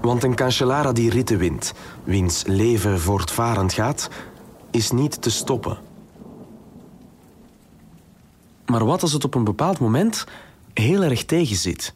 Want 0.00 0.22
een 0.22 0.34
Cancellara 0.34 0.92
die 0.92 1.10
ritten 1.10 1.38
wint, 1.38 1.72
wiens 2.04 2.44
leven 2.46 3.00
voortvarend 3.00 3.72
gaat, 3.72 4.08
is 4.70 4.90
niet 4.90 5.22
te 5.22 5.30
stoppen. 5.30 5.78
Maar 8.66 8.84
wat 8.84 9.02
als 9.02 9.12
het 9.12 9.24
op 9.24 9.34
een 9.34 9.44
bepaald 9.44 9.78
moment 9.78 10.26
heel 10.72 11.02
erg 11.02 11.24
tegenzit? 11.24 11.94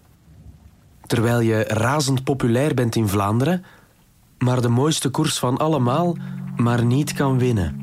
Terwijl 1.06 1.40
je 1.40 1.62
razend 1.62 2.24
populair 2.24 2.74
bent 2.74 2.96
in 2.96 3.08
Vlaanderen, 3.08 3.64
maar 4.38 4.60
de 4.60 4.68
mooiste 4.68 5.08
koers 5.08 5.38
van 5.38 5.56
allemaal 5.56 6.16
maar 6.56 6.84
niet 6.84 7.12
kan 7.12 7.38
winnen. 7.38 7.80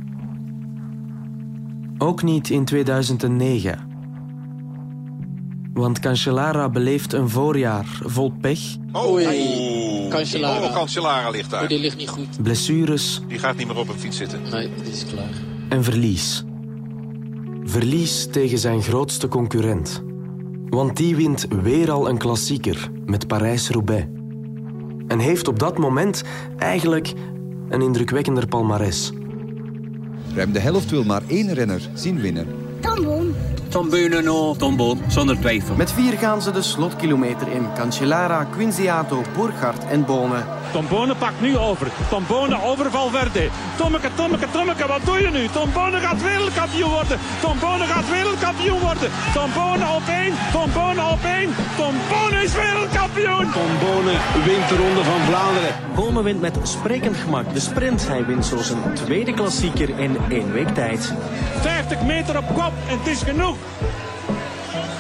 Ook 1.98 2.24
niet 2.24 2.50
in 2.50 2.66
2009. 2.66 3.88
Want 5.74 6.00
Cancellara 6.00 6.70
beleeft 6.70 7.14
een 7.14 7.30
voorjaar 7.30 8.02
vol 8.04 8.34
pech. 8.42 8.78
Cancellara. 10.10 10.66
Oh, 10.66 10.74
Cancellara 10.74 11.30
ligt 11.30 11.50
daar. 11.50 11.62
Oh, 11.62 11.68
die 11.68 11.80
ligt 11.80 11.98
niet 11.98 12.10
goed. 12.10 12.44
Blessures. 12.44 13.22
Die 13.28 13.40
gaat 13.40 13.58
niet 13.58 13.68
meer 13.68 13.78
op 13.78 13.90
een 13.90 14.00
fiets 14.00 14.18
zitten. 14.18 14.42
Nee, 14.52 14.70
die 14.84 14.92
is 14.92 15.06
klaar. 15.06 15.30
En 15.70 15.84
verlies. 15.84 16.44
Verlies 17.64 18.28
tegen 18.32 18.58
zijn 18.58 18.82
grootste 18.82 19.28
concurrent. 19.28 20.04
Want 20.70 20.98
die 20.98 21.16
wint 21.16 21.46
weer 21.62 21.92
al 21.92 22.10
een 22.10 22.18
klassieker 22.18 22.92
met 23.06 23.28
Parijs-Roubaix. 23.28 24.06
En 25.08 25.20
heeft 25.20 25.48
op 25.48 25.60
dat 25.60 25.78
moment 25.78 26.24
eigenlijk 26.58 27.14
een 27.70 27.82
indrukwekkender 27.82 28.48
palmares. 28.48 29.12
Ruim 30.36 30.52
de 30.52 30.60
helft 30.60 30.90
wil 30.90 31.04
maar 31.04 31.22
één 31.28 31.54
renner 31.54 31.90
zien 31.94 32.22
winnen. 32.22 32.48
Tambon. 33.70 34.10
Tombonen, 34.10 34.58
Tombon, 34.58 35.02
zonder 35.08 35.40
twijfel. 35.40 35.76
Met 35.76 35.92
vier 35.92 36.18
gaan 36.18 36.42
ze 36.42 36.52
de 36.52 36.62
slotkilometer 36.62 37.48
in. 37.48 37.68
Cancellara, 37.76 38.44
Quinziato, 38.44 39.22
Burghardt 39.38 39.88
en 39.88 40.06
Bonen. 40.06 40.46
Tombone 40.72 41.16
pakt 41.16 41.42
nu 41.42 41.58
over. 41.58 41.88
Tombone 42.10 42.64
over 42.64 42.92
Valverde. 42.92 43.50
Tommeke, 43.78 44.10
Tommeke, 44.16 44.46
Tommeke, 44.52 44.88
wat 44.88 45.06
doe 45.06 45.22
je 45.22 45.30
nu? 45.30 45.48
Tombone 45.48 46.00
gaat 46.00 46.22
wereldkampioen 46.22 46.90
worden. 46.90 47.20
Tombone 47.42 47.86
gaat 47.86 48.10
wereldkampioen 48.10 48.80
worden. 48.80 49.10
Tombone 49.34 49.86
op 49.96 50.08
één. 50.08 50.34
Tombone 50.52 51.04
op 51.12 51.24
één. 51.24 51.50
Tombone 51.78 52.44
is 52.44 52.54
wereldkampioen. 52.54 53.52
Tombone 53.52 54.14
wint 54.46 54.70
de 54.70 54.76
Ronde 54.78 55.04
van 55.04 55.22
Vlaanderen. 55.22 55.74
Bonen 55.96 56.24
wint 56.24 56.42
met 56.42 56.58
sprekend 56.64 57.18
gemak 57.18 57.54
de 57.54 57.60
sprint. 57.60 58.08
Hij 58.08 58.26
wint 58.26 58.46
zo 58.46 58.58
zijn 58.58 58.94
tweede 58.94 59.34
klassieker 59.34 60.00
in 60.00 60.18
één 60.30 60.52
week 60.52 60.74
tijd. 60.74 61.14
50 61.62 62.02
meter 62.02 62.38
op 62.38 62.48
kop 62.48 62.74
en 62.88 62.98
het 62.98 63.08
is 63.08 63.22
genoeg. 63.22 63.56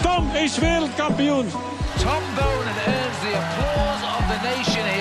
Tom 0.01 0.29
is 0.35 0.57
wereldkampioen. 0.57 1.47
Tom 1.97 2.23
Bonen 2.35 2.77
earns 2.85 3.19
the 3.19 3.31
applause 3.37 4.03
of 4.03 4.23
the 4.31 4.39
nation 4.47 4.98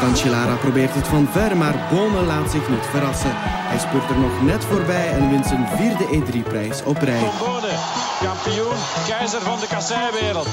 Cancellara 0.00 0.56
probeert 0.56 0.94
het 0.94 1.08
van 1.08 1.28
ver, 1.28 1.56
maar 1.56 1.88
Bonen 1.90 2.24
laat 2.26 2.50
zich 2.50 2.68
niet 2.68 2.86
verrassen. 2.90 3.30
Hij 3.34 3.78
spurt 3.78 4.10
er 4.10 4.18
nog 4.18 4.42
net 4.42 4.64
voorbij 4.64 5.12
en 5.12 5.30
wint 5.30 5.46
zijn 5.46 5.68
vierde 5.68 6.04
E3-prijs 6.04 6.82
op 6.84 6.96
rij. 6.96 7.30
Bonen, 7.38 7.78
kampioen, 8.20 8.76
keizer 9.06 9.40
van 9.40 9.60
de 9.60 9.66
kasseiwereld. 9.68 10.48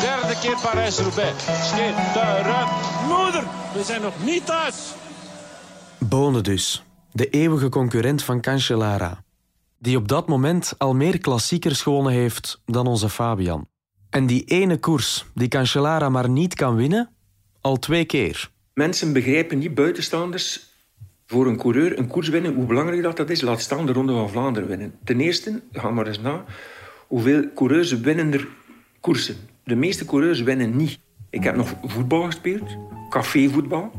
Derde 0.00 0.38
keer 0.40 0.56
Parijs-Roubaix. 0.62 1.42
Schitterend. 1.42 2.70
Moeder, 3.08 3.44
we 3.72 3.82
zijn 3.84 4.02
nog 4.02 4.14
niet 4.24 4.46
thuis. 4.46 4.94
Bonen 5.98 6.42
dus, 6.42 6.84
de 7.12 7.28
eeuwige 7.28 7.68
concurrent 7.68 8.22
van 8.22 8.40
Cancellara. 8.40 9.22
Die 9.78 9.96
op 9.96 10.08
dat 10.08 10.28
moment 10.28 10.74
al 10.78 10.94
meer 10.94 11.18
klassiekers 11.18 11.82
gewonnen 11.82 12.12
heeft 12.12 12.60
dan 12.64 12.86
onze 12.86 13.08
Fabian. 13.08 13.66
En 14.12 14.26
die 14.26 14.44
ene 14.44 14.76
koers 14.78 15.24
die 15.34 15.48
Cancellara 15.48 16.08
maar 16.08 16.28
niet 16.28 16.54
kan 16.54 16.76
winnen, 16.76 17.10
al 17.60 17.78
twee 17.78 18.04
keer. 18.04 18.50
Mensen 18.74 19.12
begrijpen 19.12 19.58
niet 19.58 19.74
buitenstaanders 19.74 20.70
voor 21.26 21.46
een 21.46 21.56
coureur 21.56 21.98
een 21.98 22.06
koers 22.06 22.28
winnen, 22.28 22.54
hoe 22.54 22.66
belangrijk 22.66 23.02
dat, 23.02 23.16
dat 23.16 23.30
is. 23.30 23.40
Laat 23.40 23.60
staan 23.60 23.86
de 23.86 23.92
Ronde 23.92 24.12
van 24.12 24.30
Vlaanderen 24.30 24.68
winnen. 24.68 24.94
Ten 25.04 25.20
eerste, 25.20 25.62
ga 25.72 25.90
maar 25.90 26.06
eens 26.06 26.20
na, 26.20 26.44
hoeveel 27.06 27.44
coureurs 27.54 28.00
winnen 28.00 28.32
er 28.32 28.48
koersen. 29.00 29.36
De 29.64 29.74
meeste 29.74 30.04
coureurs 30.04 30.40
winnen 30.40 30.76
niet. 30.76 30.98
Ik 31.30 31.44
heb 31.44 31.56
nog 31.56 31.74
voetbal 31.82 32.22
gespeeld, 32.22 32.76
cafévoetbal 33.10 33.92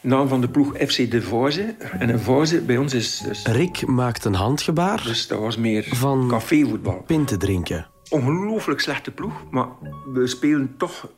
naam 0.00 0.28
van 0.28 0.40
de 0.40 0.48
ploeg 0.48 0.76
FC 0.76 1.10
De 1.10 1.22
Voize. 1.22 1.74
En 1.98 2.08
een 2.08 2.20
Voize 2.20 2.60
bij 2.60 2.76
ons 2.76 2.94
is... 2.94 3.18
Dus, 3.18 3.46
Rick 3.46 3.86
maakt 3.86 4.24
een 4.24 4.34
handgebaar. 4.34 5.02
Dus 5.02 5.26
dat 5.26 5.38
was 5.38 5.56
meer 5.56 5.84
van 5.90 6.28
cafévoetbal. 6.28 7.02
Pinten 7.06 7.38
drinken. 7.38 7.89
Ongelooflijk 8.10 8.80
slechte 8.80 9.10
ploeg, 9.10 9.50
maar 9.50 9.68
we 10.12 10.26
spelen 10.26 10.74
toch 10.76 11.08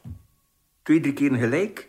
twee, 0.82 1.00
drie 1.00 1.12
keer 1.12 1.34
gelijk 1.34 1.88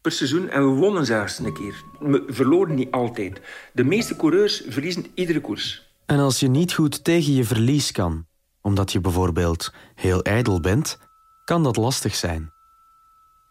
per 0.00 0.12
seizoen. 0.12 0.48
En 0.48 0.62
we 0.62 0.80
wonnen 0.80 1.06
zelfs 1.06 1.38
een 1.38 1.54
keer. 1.54 1.84
We 1.98 2.24
verloren 2.26 2.74
niet 2.74 2.90
altijd. 2.90 3.40
De 3.72 3.84
meeste 3.84 4.16
coureurs 4.16 4.62
verliezen 4.68 5.06
iedere 5.14 5.40
koers. 5.40 5.90
En 6.06 6.18
als 6.18 6.40
je 6.40 6.48
niet 6.48 6.72
goed 6.72 7.04
tegen 7.04 7.32
je 7.32 7.44
verlies 7.44 7.92
kan, 7.92 8.26
omdat 8.60 8.92
je 8.92 9.00
bijvoorbeeld 9.00 9.72
heel 9.94 10.22
ijdel 10.22 10.60
bent, 10.60 10.98
kan 11.44 11.62
dat 11.62 11.76
lastig 11.76 12.14
zijn. 12.14 12.50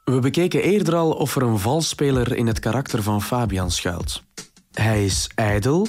We 0.04 0.20
bekeken 0.20 0.62
eerder 0.62 0.96
al 0.96 1.12
of 1.12 1.36
er 1.36 1.42
een 1.42 1.60
valspeler 1.60 2.36
in 2.36 2.48
het 2.48 2.60
karakter 2.60 3.04
van 3.04 3.22
Fabian 3.22 3.72
schuilt. 3.72 4.24
Hij 4.72 5.06
is 5.06 5.30
ijdel, 5.36 5.88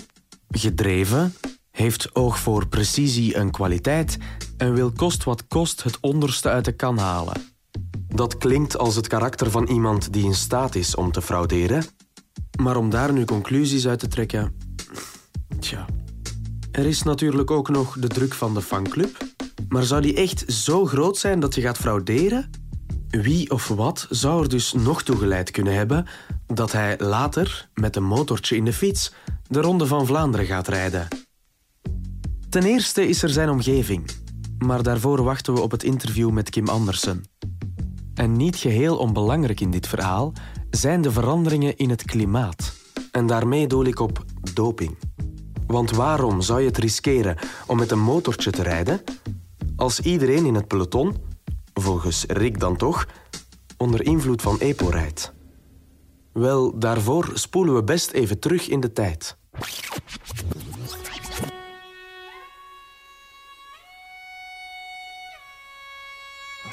gedreven, 0.50 1.34
heeft 1.72 2.14
oog 2.14 2.38
voor 2.38 2.66
precisie 2.66 3.34
en 3.34 3.50
kwaliteit 3.50 4.18
en 4.56 4.74
wil 4.74 4.92
kost 4.92 5.24
wat 5.24 5.46
kost 5.46 5.82
het 5.82 5.98
onderste 6.00 6.48
uit 6.48 6.64
de 6.64 6.72
kan 6.72 6.98
halen. 6.98 7.52
Dat 8.08 8.38
klinkt 8.38 8.78
als 8.78 8.96
het 8.96 9.06
karakter 9.06 9.50
van 9.50 9.66
iemand 9.66 10.12
die 10.12 10.24
in 10.24 10.34
staat 10.34 10.74
is 10.74 10.94
om 10.94 11.12
te 11.12 11.22
frauderen, 11.22 11.84
maar 12.60 12.76
om 12.76 12.90
daar 12.90 13.12
nu 13.12 13.24
conclusies 13.24 13.86
uit 13.86 13.98
te 13.98 14.08
trekken. 14.08 14.56
Tja. 15.60 15.86
Er 16.72 16.86
is 16.86 17.02
natuurlijk 17.02 17.50
ook 17.50 17.68
nog 17.68 17.96
de 17.98 18.08
druk 18.08 18.34
van 18.34 18.54
de 18.54 18.62
fanclub. 18.62 19.16
Maar 19.68 19.82
zou 19.82 20.02
die 20.02 20.14
echt 20.14 20.52
zo 20.52 20.86
groot 20.86 21.18
zijn 21.18 21.40
dat 21.40 21.54
je 21.54 21.60
gaat 21.60 21.76
frauderen? 21.76 22.50
Wie 23.08 23.50
of 23.50 23.68
wat 23.68 24.06
zou 24.10 24.42
er 24.42 24.48
dus 24.48 24.72
nog 24.72 25.02
toegeleid 25.02 25.50
kunnen 25.50 25.74
hebben 25.74 26.06
dat 26.46 26.72
hij 26.72 26.98
later 26.98 27.68
met 27.74 27.96
een 27.96 28.04
motortje 28.04 28.56
in 28.56 28.64
de 28.64 28.72
fiets 28.72 29.12
de 29.48 29.60
Ronde 29.60 29.86
van 29.86 30.06
Vlaanderen 30.06 30.46
gaat 30.46 30.68
rijden? 30.68 31.08
Ten 32.52 32.62
eerste 32.62 33.08
is 33.08 33.22
er 33.22 33.28
zijn 33.28 33.50
omgeving, 33.50 34.10
maar 34.58 34.82
daarvoor 34.82 35.22
wachten 35.22 35.54
we 35.54 35.60
op 35.60 35.70
het 35.70 35.82
interview 35.82 36.30
met 36.30 36.50
Kim 36.50 36.68
Andersen. 36.68 37.24
En 38.14 38.36
niet 38.36 38.56
geheel 38.56 38.96
onbelangrijk 38.96 39.60
in 39.60 39.70
dit 39.70 39.86
verhaal 39.86 40.32
zijn 40.70 41.02
de 41.02 41.12
veranderingen 41.12 41.76
in 41.76 41.90
het 41.90 42.02
klimaat. 42.02 42.72
En 43.10 43.26
daarmee 43.26 43.66
doel 43.66 43.84
ik 43.84 44.00
op 44.00 44.24
doping. 44.54 44.98
Want 45.66 45.90
waarom 45.90 46.40
zou 46.40 46.60
je 46.60 46.66
het 46.66 46.78
riskeren 46.78 47.38
om 47.66 47.78
met 47.78 47.90
een 47.90 48.02
motortje 48.02 48.50
te 48.50 48.62
rijden 48.62 49.02
als 49.76 50.00
iedereen 50.00 50.46
in 50.46 50.54
het 50.54 50.68
peloton, 50.68 51.16
volgens 51.74 52.24
Rick 52.26 52.60
dan 52.60 52.76
toch, 52.76 53.06
onder 53.76 54.02
invloed 54.02 54.42
van 54.42 54.60
EPO 54.60 54.88
rijdt? 54.88 55.32
Wel, 56.32 56.78
daarvoor 56.78 57.30
spoelen 57.34 57.74
we 57.74 57.84
best 57.84 58.10
even 58.10 58.38
terug 58.38 58.68
in 58.68 58.80
de 58.80 58.92
tijd. 58.92 59.36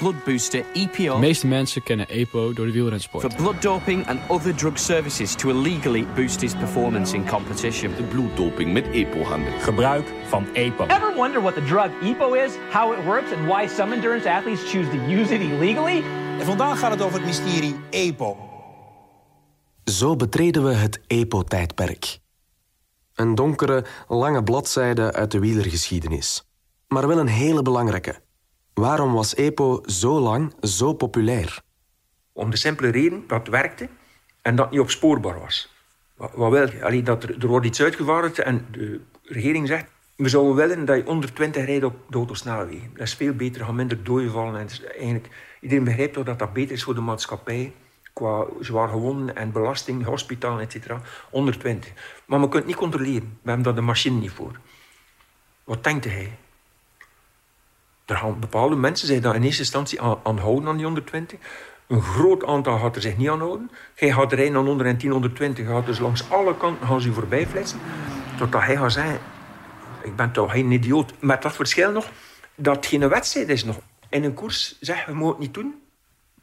Blood 0.00 0.24
booster 0.24 0.64
EPO. 0.72 1.14
De 1.14 1.18
meeste 1.18 1.46
mensen 1.46 1.82
kennen 1.82 2.08
EPO 2.08 2.52
door 2.52 2.66
de 2.66 2.72
wielrensport. 2.72 3.24
For 3.24 3.42
blood 3.42 3.62
doping 3.62 4.08
and 4.08 4.20
other 4.28 4.54
drug 4.54 4.78
services 4.78 5.34
to 5.34 5.48
illegally 5.48 6.06
boost 6.14 6.40
his 6.40 6.54
performance 6.54 7.14
in 7.14 7.28
competition. 7.28 7.94
De 7.96 8.02
bloeddoping 8.02 8.72
met 8.72 8.86
EPO-handel. 8.90 9.52
Gebruik 9.58 10.12
van 10.28 10.46
EPO. 10.52 10.84
Ever 10.86 11.14
wonder 11.14 11.40
what 11.40 11.54
the 11.54 11.64
drug 11.64 11.90
EPO 12.02 12.32
is, 12.32 12.52
how 12.70 12.92
it 12.92 13.04
works 13.04 13.32
and 13.32 13.46
why 13.46 13.68
some 13.68 13.94
endurance 13.94 14.30
athletes 14.30 14.70
choose 14.70 14.90
to 14.90 14.96
use 14.96 15.34
it 15.34 15.40
illegally? 15.40 16.02
En 16.38 16.46
vandaag 16.46 16.78
gaat 16.78 16.90
het 16.90 17.02
over 17.02 17.18
het 17.18 17.26
mysterie 17.26 17.76
EPO. 17.90 18.36
Zo 19.84 20.16
betreden 20.16 20.64
we 20.64 20.72
het 20.72 21.00
EPO-tijdperk. 21.06 22.18
Een 23.14 23.34
donkere, 23.34 23.84
lange 24.08 24.42
bladzijde 24.42 25.12
uit 25.12 25.30
de 25.30 25.38
wielergeschiedenis. 25.38 26.44
Maar 26.88 27.06
wel 27.06 27.18
een 27.18 27.26
hele 27.26 27.62
belangrijke. 27.62 28.20
Waarom 28.80 29.12
was 29.12 29.34
EPO 29.34 29.82
zo 29.86 30.20
lang 30.20 30.54
zo 30.62 30.92
populair? 30.92 31.62
Om 32.32 32.50
de 32.50 32.56
simpele 32.56 32.88
reden 32.88 33.24
dat 33.26 33.38
het 33.38 33.48
werkte 33.48 33.88
en 34.42 34.56
dat 34.56 34.64
het 34.64 34.74
niet 34.74 34.82
opspoorbaar 34.82 35.40
was. 35.40 35.74
Wat 36.16 36.50
wel, 36.50 37.02
dat 37.02 37.22
er, 37.22 37.38
er 37.38 37.46
wordt 37.46 37.66
iets 37.66 37.82
uitgevaardigd 37.82 38.38
en 38.38 38.66
de 38.70 39.00
regering 39.22 39.66
zegt... 39.66 39.86
we 40.16 40.28
zouden 40.28 40.54
willen 40.54 40.84
dat 40.84 40.96
je 40.96 41.06
onder 41.06 41.32
20 41.32 41.64
rijdt 41.64 41.84
op 41.84 41.94
de 42.08 42.16
autosnelwegen. 42.16 42.90
Dat 42.92 43.06
is 43.06 43.14
veel 43.14 43.32
beter, 43.32 43.64
gaan 43.64 43.74
minder 43.74 44.04
doden 44.04 44.30
vallen. 44.30 44.60
En 44.60 44.68
eigenlijk, 44.98 45.28
iedereen 45.60 45.84
begrijpt 45.84 46.14
toch 46.14 46.24
dat 46.24 46.38
dat 46.38 46.52
beter 46.52 46.72
is 46.72 46.82
voor 46.82 46.94
de 46.94 47.00
maatschappij... 47.00 47.72
qua 48.12 48.46
zwaar 48.60 48.88
gewonden 48.88 49.36
en 49.36 49.52
belasting, 49.52 50.04
hospitaal, 50.04 50.60
etc. 50.60 50.76
Onder 51.30 51.58
20. 51.58 51.92
Maar 52.26 52.40
we 52.40 52.48
kunnen 52.48 52.68
het 52.68 52.76
niet 52.76 52.90
controleren. 52.90 53.38
We 53.42 53.48
hebben 53.48 53.64
daar 53.64 53.74
de 53.74 53.80
machine 53.80 54.20
niet 54.20 54.30
voor. 54.30 54.60
Wat 55.64 55.84
denkt 55.84 56.04
hij? 56.04 56.38
Er 58.10 58.38
bepaalde 58.38 58.76
mensen 58.76 59.06
zich 59.06 59.20
daar 59.20 59.34
in 59.34 59.42
eerste 59.42 59.62
instantie 59.62 60.00
aan, 60.00 60.18
aan 60.22 60.38
houden 60.38 60.68
aan 60.68 60.76
die 60.76 60.84
120. 60.84 61.38
Een 61.86 62.02
groot 62.02 62.44
aantal 62.44 62.78
gaat 62.78 62.96
er 62.96 63.02
zich 63.02 63.16
niet 63.16 63.28
aan 63.28 63.38
houden. 63.38 63.70
Hij 63.94 64.12
gaat 64.12 64.32
rijden 64.32 64.56
aan 64.56 64.66
110, 64.66 65.10
120. 65.10 65.66
Gaat 65.66 65.86
dus 65.86 65.98
langs 65.98 66.30
alle 66.30 66.56
kanten 66.56 66.86
gaan 66.86 67.00
ze 67.00 67.12
voorbij 67.12 67.46
flitsen. 67.46 67.78
Totdat 68.38 68.62
hij 68.62 68.76
gaat 68.76 68.92
zeggen... 68.92 69.18
Ik 70.02 70.16
ben 70.16 70.32
toch 70.32 70.52
geen 70.52 70.70
idioot. 70.70 71.12
Met 71.20 71.42
dat 71.42 71.54
verschil 71.54 71.92
nog... 71.92 72.10
Dat 72.54 72.86
geen 72.86 73.08
wedstrijd 73.08 73.48
is 73.48 73.64
nog. 73.64 73.78
In 74.08 74.24
een 74.24 74.34
koers 74.34 74.76
zeggen 74.80 75.12
we 75.12 75.18
mogen 75.18 75.34
het 75.34 75.40
niet 75.40 75.54
doen. 75.54 75.74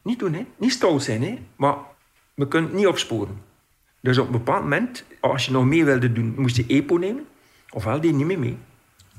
Niet 0.02 0.20
doen, 0.20 0.34
hè. 0.34 0.46
Niet 0.58 0.72
stout 0.72 1.04
zijn, 1.04 1.24
hè. 1.24 1.40
Maar 1.56 1.76
we 2.34 2.48
kunnen 2.48 2.70
het 2.70 2.80
niet 2.80 2.88
opsporen. 2.88 3.42
Dus 4.00 4.18
op 4.18 4.26
een 4.26 4.32
bepaald 4.32 4.64
moment... 4.64 5.04
Als 5.20 5.46
je 5.46 5.52
nog 5.52 5.66
mee 5.66 5.86
wilde 5.86 6.12
doen, 6.12 6.34
moest 6.38 6.56
je 6.56 6.66
EPO 6.68 6.98
nemen. 6.98 7.28
Ofwel 7.70 8.02
die 8.02 8.14
niet 8.14 8.26
meer 8.26 8.40
mee. 8.40 8.58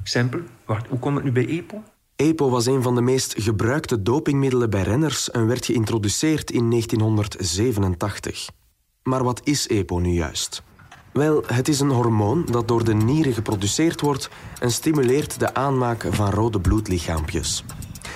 Simpel. 0.02 0.40
Hoe 0.88 0.99
komt 0.99 1.14
het 1.14 1.25
nu 1.25 1.33
bij 1.33 1.47
EPO? 1.49 1.83
EPO 2.19 2.51
was 2.51 2.67
een 2.67 2.83
van 2.83 2.95
de 2.95 3.01
meest 3.01 3.35
gebruikte 3.37 4.03
dopingmiddelen 4.03 4.71
bij 4.71 4.83
renners 4.83 5.31
en 5.31 5.47
werd 5.47 5.65
geïntroduceerd 5.65 6.51
in 6.51 6.71
1987. 6.71 8.49
Maar 9.03 9.25
wat 9.25 9.41
is 9.45 9.67
EPO 9.67 9.99
nu 9.99 10.11
juist? 10.11 10.63
Wel, 11.13 11.43
het 11.47 11.69
is 11.69 11.81
een 11.81 11.91
hormoon 11.91 12.47
dat 12.51 12.69
door 12.69 12.85
de 12.85 12.95
nieren 12.95 13.33
geproduceerd 13.33 14.01
wordt 14.01 14.29
en 14.61 14.71
stimuleert 14.71 15.41
de 15.41 15.55
aanmaak 15.55 16.07
van 16.11 16.31
rode 16.31 16.61
bloedlichaampjes. 16.61 17.65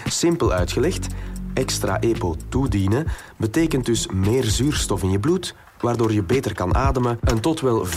Simpel 0.04 0.52
uitgelegd, 0.52 1.06
extra 1.54 2.00
EPO 2.00 2.36
toedienen 2.48 3.06
betekent 3.36 3.86
dus 3.86 4.06
meer 4.06 4.44
zuurstof 4.44 5.02
in 5.02 5.10
je 5.10 5.20
bloed, 5.20 5.54
waardoor 5.80 6.12
je 6.12 6.22
beter 6.22 6.54
kan 6.54 6.74
ademen 6.74 7.18
en 7.20 7.40
tot 7.40 7.60
wel 7.60 7.86
25% 7.86 7.90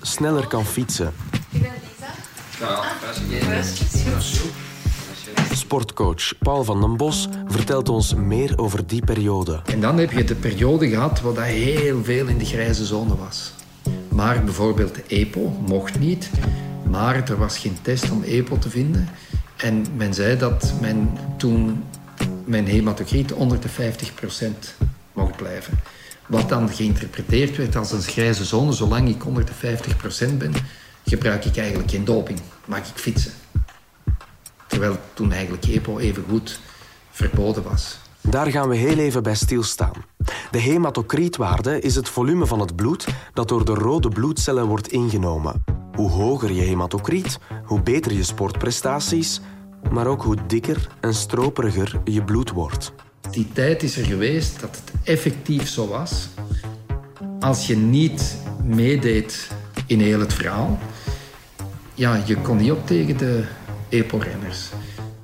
sneller 0.00 0.46
kan 0.46 0.64
fietsen. 0.64 1.14
Ik 1.50 1.62
ben 1.62 1.70
Lisa. 1.70 2.14
Sportcoach 5.66 6.38
Paul 6.38 6.64
van 6.64 6.80
den 6.80 6.96
Bos 6.96 7.28
vertelt 7.46 7.88
ons 7.88 8.14
meer 8.14 8.58
over 8.58 8.86
die 8.86 9.04
periode. 9.04 9.60
En 9.64 9.80
dan 9.80 9.98
heb 9.98 10.10
je 10.12 10.24
de 10.24 10.34
periode 10.34 10.88
gehad 10.88 11.20
waar 11.20 11.34
dat 11.34 11.44
heel 11.44 12.04
veel 12.04 12.26
in 12.26 12.38
de 12.38 12.44
grijze 12.44 12.84
zone 12.84 13.16
was. 13.16 13.52
Maar 14.08 14.44
bijvoorbeeld 14.44 14.94
de 14.94 15.02
EPO 15.06 15.56
mocht 15.66 15.98
niet, 15.98 16.30
maar 16.90 17.28
er 17.28 17.38
was 17.38 17.58
geen 17.58 17.76
test 17.82 18.10
om 18.10 18.22
EPO 18.22 18.58
te 18.58 18.70
vinden. 18.70 19.08
En 19.56 19.86
men 19.96 20.14
zei 20.14 20.38
dat 20.38 20.72
men 20.80 21.10
toen 21.36 21.84
mijn 22.44 22.66
hematocriet 22.66 23.32
onder 23.32 23.58
de 23.60 23.68
50% 23.68 23.72
mocht 25.12 25.36
blijven. 25.36 25.78
Wat 26.26 26.48
dan 26.48 26.68
geïnterpreteerd 26.68 27.56
werd 27.56 27.76
als 27.76 27.92
een 27.92 28.02
grijze 28.02 28.44
zone, 28.44 28.72
zolang 28.72 29.08
ik 29.08 29.26
onder 29.26 29.44
de 29.44 29.78
50% 30.32 30.36
ben, 30.36 30.52
gebruik 31.06 31.44
ik 31.44 31.56
eigenlijk 31.56 31.90
geen 31.90 32.04
doping, 32.04 32.40
mag 32.64 32.78
ik 32.78 32.94
fietsen. 32.94 33.32
Terwijl 34.66 34.96
toen 35.14 35.32
eigenlijk 35.32 35.64
EPO 35.64 35.98
even 35.98 36.24
goed 36.28 36.60
verboden 37.10 37.62
was. 37.62 37.98
Daar 38.20 38.50
gaan 38.50 38.68
we 38.68 38.76
heel 38.76 38.98
even 38.98 39.22
bij 39.22 39.34
stilstaan. 39.34 40.04
De 40.50 40.58
hematocrietwaarde 40.58 41.80
is 41.80 41.94
het 41.94 42.08
volume 42.08 42.46
van 42.46 42.60
het 42.60 42.76
bloed 42.76 43.06
dat 43.32 43.48
door 43.48 43.64
de 43.64 43.74
rode 43.74 44.08
bloedcellen 44.08 44.66
wordt 44.66 44.88
ingenomen. 44.88 45.64
Hoe 45.94 46.10
hoger 46.10 46.52
je 46.52 46.62
hematocriet, 46.62 47.38
hoe 47.64 47.82
beter 47.82 48.12
je 48.12 48.22
sportprestaties, 48.22 49.40
maar 49.90 50.06
ook 50.06 50.22
hoe 50.22 50.36
dikker 50.46 50.88
en 51.00 51.14
stroperiger 51.14 52.00
je 52.04 52.24
bloed 52.24 52.50
wordt. 52.50 52.92
Die 53.30 53.48
tijd 53.52 53.82
is 53.82 53.96
er 53.96 54.04
geweest 54.04 54.60
dat 54.60 54.76
het 54.84 54.92
effectief 55.04 55.68
zo 55.68 55.88
was. 55.88 56.28
Als 57.40 57.66
je 57.66 57.76
niet 57.76 58.36
meedeed 58.64 59.50
in 59.86 60.00
heel 60.00 60.20
het 60.20 60.34
verhaal, 60.34 60.78
ja, 61.94 62.22
je 62.26 62.36
kon 62.36 62.56
niet 62.56 62.70
op 62.70 62.86
tegen 62.86 63.16
de 63.16 63.44
EPO-renners. 63.88 64.68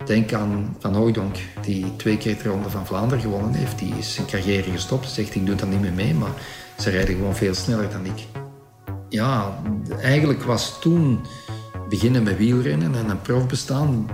Denk 0.05 0.33
aan 0.33 0.77
Van 0.79 0.94
Hooydonk, 0.94 1.37
die 1.62 1.96
twee 1.96 2.16
keer 2.16 2.42
de 2.42 2.48
Ronde 2.48 2.70
van 2.70 2.87
Vlaanderen 2.87 3.22
gewonnen 3.22 3.55
heeft. 3.55 3.79
Die 3.79 3.94
is 3.98 4.14
zijn 4.14 4.27
carrière 4.27 4.70
gestopt. 4.70 5.09
Zegt, 5.09 5.35
ik 5.35 5.46
doe 5.46 5.55
dat 5.55 5.68
niet 5.68 5.81
meer 5.81 5.92
mee, 5.92 6.14
maar 6.14 6.33
ze 6.79 6.90
rijden 6.90 7.14
gewoon 7.14 7.37
veel 7.37 7.55
sneller 7.55 7.90
dan 7.90 8.05
ik. 8.05 8.27
Ja, 9.09 9.62
eigenlijk 10.01 10.42
was 10.42 10.81
toen 10.81 11.20
beginnen 11.88 12.22
met 12.22 12.37
wielrennen 12.37 12.94
en 12.94 13.11
een 13.11 13.20
profbestaan 13.20 14.07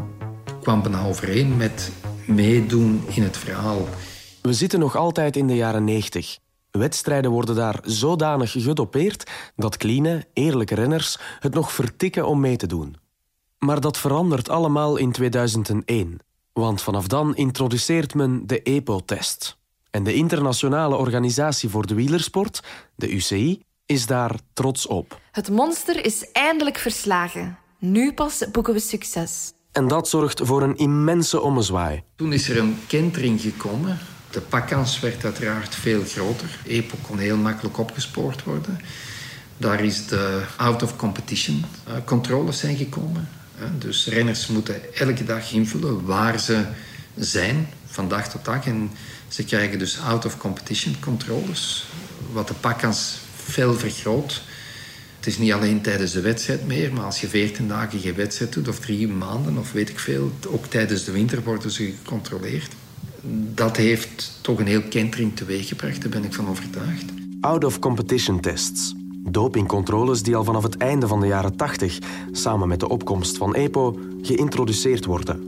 kwam 0.60 0.82
bijna 0.82 1.06
overeen 1.06 1.56
met 1.56 1.92
meedoen 2.26 3.02
in 3.14 3.22
het 3.22 3.36
verhaal. 3.36 3.88
We 4.42 4.52
zitten 4.52 4.78
nog 4.78 4.96
altijd 4.96 5.36
in 5.36 5.46
de 5.46 5.56
jaren 5.56 5.84
90. 5.84 6.38
Wedstrijden 6.70 7.30
worden 7.30 7.54
daar 7.54 7.78
zodanig 7.82 8.50
gedopeerd 8.50 9.30
dat 9.56 9.76
clean, 9.76 10.24
eerlijke 10.32 10.74
renners 10.74 11.18
het 11.38 11.54
nog 11.54 11.72
vertikken 11.72 12.26
om 12.26 12.40
mee 12.40 12.56
te 12.56 12.66
doen. 12.66 12.96
Maar 13.58 13.80
dat 13.80 13.98
verandert 13.98 14.48
allemaal 14.48 14.96
in 14.96 15.12
2001, 15.12 16.18
want 16.52 16.82
vanaf 16.82 17.06
dan 17.06 17.36
introduceert 17.36 18.14
men 18.14 18.46
de 18.46 18.62
EPO-test. 18.62 19.56
En 19.90 20.04
de 20.04 20.14
Internationale 20.14 20.96
Organisatie 20.96 21.68
voor 21.68 21.86
de 21.86 21.94
Wielersport, 21.94 22.62
de 22.96 23.12
UCI, 23.12 23.62
is 23.86 24.06
daar 24.06 24.34
trots 24.52 24.86
op. 24.86 25.20
Het 25.30 25.50
monster 25.50 26.04
is 26.04 26.32
eindelijk 26.32 26.78
verslagen. 26.78 27.58
Nu 27.78 28.12
pas 28.12 28.44
boeken 28.52 28.72
we 28.72 28.80
succes. 28.80 29.52
En 29.72 29.88
dat 29.88 30.08
zorgt 30.08 30.40
voor 30.44 30.62
een 30.62 30.76
immense 30.76 31.40
ommezwaai. 31.40 32.02
Toen 32.16 32.32
is 32.32 32.48
er 32.48 32.58
een 32.58 32.78
kentering 32.86 33.40
gekomen. 33.40 33.98
De 34.30 34.40
pakkans 34.40 35.00
werd 35.00 35.24
uiteraard 35.24 35.74
veel 35.74 36.02
groter. 36.04 36.60
EPO 36.66 36.96
kon 37.06 37.18
heel 37.18 37.36
makkelijk 37.36 37.78
opgespoord 37.78 38.44
worden. 38.44 38.80
Daar 39.56 39.84
is 39.84 40.06
de 40.06 40.44
out-of-competition 40.56 41.64
eh, 41.86 41.94
controles 42.04 42.58
zijn 42.58 42.76
gekomen. 42.76 43.28
Dus 43.78 44.06
renners 44.06 44.46
moeten 44.46 44.94
elke 44.94 45.24
dag 45.24 45.52
invullen 45.52 46.04
waar 46.04 46.40
ze 46.40 46.64
zijn, 47.16 47.68
van 47.86 48.08
dag 48.08 48.28
tot 48.28 48.44
dag. 48.44 48.66
En 48.66 48.90
ze 49.28 49.44
krijgen 49.44 49.78
dus 49.78 50.00
out-of-competition 50.00 50.94
controles, 51.00 51.86
wat 52.32 52.48
de 52.48 52.54
pakkans 52.54 53.18
veel 53.34 53.74
vergroot. 53.74 54.42
Het 55.16 55.26
is 55.26 55.38
niet 55.38 55.52
alleen 55.52 55.80
tijdens 55.80 56.12
de 56.12 56.20
wedstrijd 56.20 56.66
meer, 56.66 56.92
maar 56.92 57.04
als 57.04 57.20
je 57.20 57.28
14 57.28 57.68
dagen 57.68 58.00
geen 58.00 58.14
wedstrijd 58.14 58.52
doet, 58.52 58.68
of 58.68 58.78
drie 58.78 59.08
maanden, 59.08 59.58
of 59.58 59.72
weet 59.72 59.88
ik 59.88 59.98
veel, 59.98 60.32
ook 60.46 60.66
tijdens 60.66 61.04
de 61.04 61.12
winter 61.12 61.42
worden 61.42 61.70
ze 61.70 61.92
gecontroleerd. 62.02 62.72
Dat 63.54 63.76
heeft 63.76 64.38
toch 64.40 64.58
een 64.58 64.66
heel 64.66 64.82
kentering 64.82 65.36
teweeggebracht, 65.36 66.00
daar 66.00 66.10
ben 66.10 66.24
ik 66.24 66.34
van 66.34 66.48
overtuigd. 66.48 67.04
Out-of-competition 67.40 68.40
tests. 68.40 68.94
Dopingcontroles 69.30 70.22
die 70.22 70.36
al 70.36 70.44
vanaf 70.44 70.62
het 70.62 70.76
einde 70.76 71.06
van 71.06 71.20
de 71.20 71.26
jaren 71.26 71.56
80, 71.56 71.98
samen 72.32 72.68
met 72.68 72.80
de 72.80 72.88
opkomst 72.88 73.36
van 73.36 73.54
EPO, 73.54 73.98
geïntroduceerd 74.22 75.04
worden. 75.04 75.42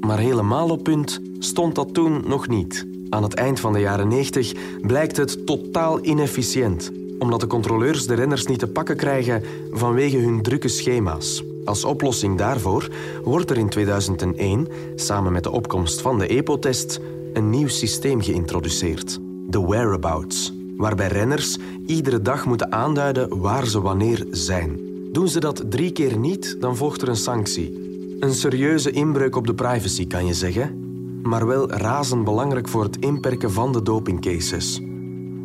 Maar 0.00 0.18
helemaal 0.18 0.68
op 0.68 0.82
punt 0.82 1.20
stond 1.38 1.74
dat 1.74 1.94
toen 1.94 2.22
nog 2.26 2.48
niet. 2.48 2.86
Aan 3.08 3.22
het 3.22 3.34
eind 3.34 3.60
van 3.60 3.72
de 3.72 3.80
jaren 3.80 4.08
90 4.08 4.52
blijkt 4.80 5.16
het 5.16 5.46
totaal 5.46 6.04
inefficiënt. 6.04 6.92
omdat 7.18 7.40
de 7.40 7.46
controleurs 7.46 8.06
de 8.06 8.14
renners 8.14 8.46
niet 8.46 8.58
te 8.58 8.66
pakken 8.66 8.96
krijgen 8.96 9.42
vanwege 9.70 10.16
hun 10.16 10.42
drukke 10.42 10.68
schema's. 10.68 11.42
Als 11.64 11.84
oplossing 11.84 12.38
daarvoor 12.38 12.88
wordt 13.24 13.50
er 13.50 13.58
in 13.58 13.68
2001, 13.68 14.68
samen 14.94 15.32
met 15.32 15.42
de 15.42 15.50
opkomst 15.50 16.00
van 16.00 16.18
de 16.18 16.26
EPO-test, 16.26 17.00
een 17.32 17.50
nieuw 17.50 17.68
systeem 17.68 18.22
geïntroduceerd. 18.22 19.18
De 19.48 19.60
whereabouts, 19.60 20.52
waarbij 20.80 21.08
renners 21.08 21.58
iedere 21.86 22.22
dag 22.22 22.46
moeten 22.46 22.72
aanduiden 22.72 23.38
waar 23.40 23.66
ze 23.66 23.80
wanneer 23.80 24.26
zijn. 24.30 24.80
Doen 25.12 25.28
ze 25.28 25.40
dat 25.40 25.64
drie 25.68 25.92
keer 25.92 26.18
niet, 26.18 26.56
dan 26.60 26.76
volgt 26.76 27.02
er 27.02 27.08
een 27.08 27.16
sanctie. 27.16 27.88
Een 28.20 28.34
serieuze 28.34 28.90
inbreuk 28.90 29.36
op 29.36 29.46
de 29.46 29.54
privacy, 29.54 30.06
kan 30.06 30.26
je 30.26 30.34
zeggen, 30.34 30.78
maar 31.22 31.46
wel 31.46 31.70
razend 31.70 32.24
belangrijk 32.24 32.68
voor 32.68 32.82
het 32.82 32.96
inperken 32.96 33.52
van 33.52 33.72
de 33.72 33.82
dopingcases. 33.82 34.80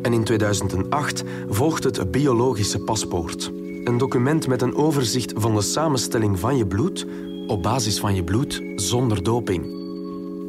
En 0.02 0.12
in 0.12 0.24
2008 0.24 1.24
volgt 1.48 1.84
het 1.84 2.10
biologische 2.10 2.78
paspoort. 2.78 3.52
Een 3.84 3.98
document 3.98 4.46
met 4.48 4.62
een 4.62 4.74
overzicht 4.74 5.32
van 5.36 5.54
de 5.54 5.62
samenstelling 5.62 6.38
van 6.38 6.56
je 6.56 6.66
bloed 6.66 7.06
op 7.46 7.62
basis 7.62 8.00
van 8.00 8.14
je 8.14 8.24
bloed 8.24 8.62
zonder 8.76 9.22
doping. 9.22 9.85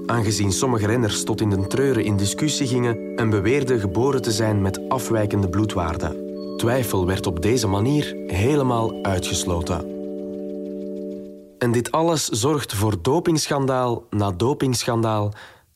Aangezien 0.07 0.51
sommige 0.51 0.85
renners 0.85 1.23
tot 1.23 1.41
in 1.41 1.49
de 1.49 1.67
treuren 1.67 2.03
in 2.03 2.17
discussie 2.17 2.67
gingen 2.67 3.15
en 3.15 3.29
beweerden 3.29 3.79
geboren 3.79 4.21
te 4.21 4.31
zijn 4.31 4.61
met 4.61 4.89
afwijkende 4.89 5.49
bloedwaarden. 5.49 6.25
Twijfel 6.57 7.05
werd 7.05 7.27
op 7.27 7.41
deze 7.41 7.67
manier 7.67 8.15
helemaal 8.27 9.03
uitgesloten. 9.03 9.95
En 11.57 11.71
dit 11.71 11.91
alles 11.91 12.25
zorgt 12.25 12.73
voor 12.73 13.01
dopingschandaal 13.01 14.03
na 14.09 14.31
dopingschandaal 14.31 15.33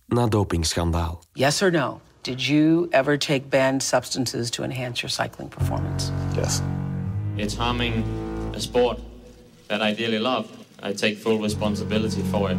na 0.07 0.27
dopingschandaal. 0.27 1.19
Yes 1.33 1.61
or 1.61 1.71
no? 1.71 1.99
Did 2.21 2.45
you 2.45 2.87
ever 2.89 3.17
take 3.17 3.41
banned 3.49 3.83
substances 3.83 4.49
to 4.49 4.63
enhance 4.63 5.01
your 5.01 5.09
cycling 5.09 5.49
performance? 5.49 6.11
Yes. 6.35 6.61
It's 7.35 7.55
harming 7.55 8.03
a 8.55 8.59
sport 8.59 8.99
that 9.67 9.81
I 9.81 9.95
dearly 9.95 10.19
love. 10.19 10.45
I 10.89 10.93
take 10.93 11.15
full 11.17 11.41
responsibility 11.41 12.21
for 12.31 12.51
it. 12.51 12.57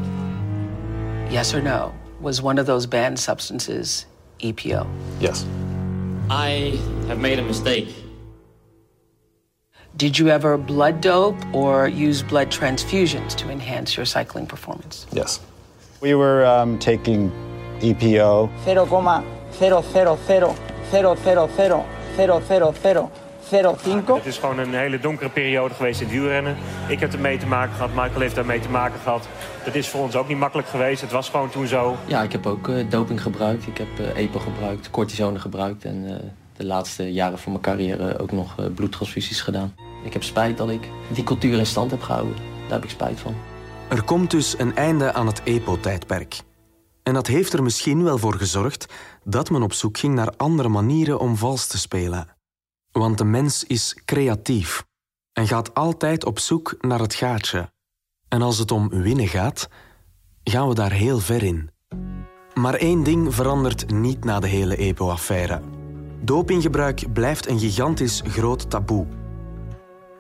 Yes 1.33 1.55
or 1.55 1.63
no? 1.63 1.95
Was 2.21 2.43
one 2.43 2.59
of 2.59 2.67
those 2.67 2.85
banned 2.85 3.19
substances 3.19 4.05
EPO? 4.41 4.87
Yes. 5.19 5.47
I 6.29 6.79
have 7.09 7.21
made 7.21 7.39
a 7.39 7.43
mistake. 7.43 7.89
Did 9.97 10.19
you 10.19 10.29
ever 10.29 10.59
blood 10.59 11.01
dope 11.01 11.43
or 11.55 11.89
use 11.89 12.23
blood 12.23 12.51
transfusions 12.51 13.35
to 13.37 13.49
enhance 13.49 13.97
your 13.97 14.05
cycling 14.05 14.47
performance? 14.47 15.07
Yes. 15.11 15.41
We 16.03 16.15
were 16.15 16.45
um, 16.45 16.79
taking 16.79 17.31
EPO. 17.81 18.51
0,000000005. 23.53 23.57
Het 24.15 24.27
is 24.27 24.39
gewoon 24.39 24.59
een 24.59 24.75
hele 24.75 24.99
donkere 24.99 25.29
periode 25.29 25.75
geweest 25.75 26.01
in 26.01 26.07
het 26.07 26.15
wielrennen. 26.15 26.57
Ik 26.89 27.01
heb 27.01 27.13
ermee 27.13 27.39
te 27.39 27.47
maken 27.47 27.75
gehad, 27.75 27.91
Michael 27.95 28.21
heeft 28.21 28.35
daarmee 28.35 28.61
te 28.61 28.69
maken 28.69 29.01
gehad. 29.01 29.29
Dat 29.65 29.75
is 29.75 29.89
voor 29.89 30.01
ons 30.01 30.17
ook 30.17 30.29
niet 30.29 30.39
makkelijk 30.39 30.69
geweest. 30.69 31.01
Het 31.01 31.11
was 31.11 31.29
gewoon 31.29 31.51
toen 31.51 31.67
zo. 31.67 31.97
Ja, 32.07 32.23
ik 32.23 32.33
heb 32.33 32.47
ook 32.47 32.69
uh, 32.69 32.91
doping 32.91 33.23
gebruikt. 33.23 33.67
Ik 33.67 33.79
heb 33.79 33.89
uh, 34.01 34.17
EPO 34.17 34.39
gebruikt, 34.39 34.91
cortisone 34.91 35.39
gebruikt 35.39 35.85
en 35.85 36.05
uh, 36.05 36.15
de 36.57 36.65
laatste 36.65 37.13
jaren 37.13 37.39
van 37.39 37.53
mijn 37.53 37.65
carrière 37.65 38.19
ook 38.19 38.33
nog 38.33 38.55
bloedtransfusies 38.75 39.41
gedaan. 39.41 39.75
Ik 40.05 40.13
heb 40.13 40.23
spijt 40.23 40.57
dat 40.57 40.71
ik 40.71 40.89
die 41.09 41.25
cultuur 41.25 41.59
in 41.59 41.67
stand 41.67 41.91
heb 41.91 42.03
gehouden. 42.03 42.35
Daar 42.37 42.81
heb 42.81 42.85
ik 42.85 42.91
spijt 42.91 43.21
van. 43.21 43.35
Er 43.89 44.03
komt 44.03 44.31
dus 44.31 44.59
een 44.59 44.77
einde 44.77 45.13
aan 45.13 45.27
het 45.27 45.43
EPO-tijdperk. 45.45 46.41
En 47.03 47.15
dat 47.15 47.27
heeft 47.27 47.53
er 47.53 47.63
misschien 47.63 48.05
wel 48.05 48.19
voor 48.19 48.35
gezorgd 48.35 48.87
dat 49.25 49.51
men 49.51 49.63
op 49.63 49.73
zoek 49.73 49.99
ging 49.99 50.15
naar 50.15 50.33
andere 50.37 50.69
manieren 50.69 51.19
om 51.19 51.37
vals 51.37 51.67
te 51.67 51.79
spelen. 51.79 52.27
Want 52.93 53.19
de 53.19 53.25
mens 53.25 53.65
is 53.65 53.97
creatief 54.05 54.85
en 55.33 55.47
gaat 55.47 55.75
altijd 55.75 56.25
op 56.25 56.39
zoek 56.39 56.75
naar 56.81 57.01
het 57.01 57.15
gaatje. 57.15 57.73
En 58.29 58.43
als 58.43 58.59
het 58.59 58.71
om 58.71 58.89
winnen 58.89 59.29
gaat, 59.29 59.69
gaan 60.45 60.69
we 60.69 60.75
daar 60.75 60.93
heel 60.93 61.19
ver 61.19 61.43
in. 61.43 61.71
Maar 62.55 62.75
één 62.75 63.03
ding 63.03 63.35
verandert 63.35 63.91
niet 63.91 64.25
na 64.25 64.41
de 64.41 64.47
hele 64.47 64.77
EPO-affaire. 64.77 65.61
Dopinggebruik 66.21 67.13
blijft 67.13 67.49
een 67.49 67.59
gigantisch 67.59 68.23
groot 68.27 68.71
taboe. 68.71 69.07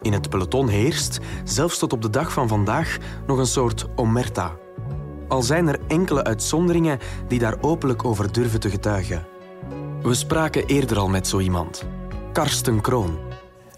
In 0.02 0.12
het 0.12 0.30
peloton 0.30 0.68
heerst, 0.68 1.20
zelfs 1.44 1.78
tot 1.78 1.92
op 1.92 2.02
de 2.02 2.10
dag 2.10 2.32
van 2.32 2.48
vandaag, 2.48 2.98
nog 3.26 3.38
een 3.38 3.46
soort 3.46 3.86
omerta. 3.96 4.56
Al 5.28 5.42
zijn 5.42 5.68
er 5.68 5.80
enkele 5.88 6.24
uitzonderingen 6.24 6.98
die 7.28 7.38
daar 7.38 7.56
openlijk 7.60 8.04
over 8.04 8.32
durven 8.32 8.60
te 8.60 8.70
getuigen. 8.70 9.26
We 10.02 10.14
spraken 10.14 10.66
eerder 10.66 10.98
al 10.98 11.08
met 11.08 11.26
zo 11.26 11.38
iemand. 11.38 11.84
Karsten 12.32 12.80
Kroon. 12.80 13.18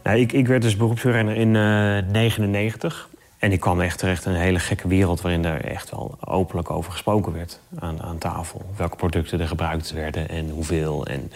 Nou, 0.03 0.19
ik, 0.19 0.33
ik 0.33 0.47
werd 0.47 0.63
dus 0.63 0.77
beroepsrenner 0.77 1.37
in 1.37 1.53
1999. 1.53 3.09
Uh, 3.13 3.19
en 3.39 3.53
ik 3.53 3.61
kwam 3.61 3.81
echt 3.81 3.99
terecht 3.99 4.27
in 4.27 4.33
een 4.33 4.41
hele 4.41 4.59
gekke 4.59 4.89
wereld... 4.89 5.21
waarin 5.21 5.45
er 5.45 5.65
echt 5.65 5.91
wel 5.91 6.19
openlijk 6.25 6.71
over 6.71 6.93
gesproken 6.93 7.33
werd 7.33 7.61
aan, 7.79 8.03
aan 8.03 8.19
tafel. 8.19 8.63
Welke 8.77 8.97
producten 8.97 9.41
er 9.41 9.49
gebruikt 9.49 9.93
werden 9.93 10.29
en 10.29 10.51
hoeveel. 10.51 11.07
En, 11.07 11.33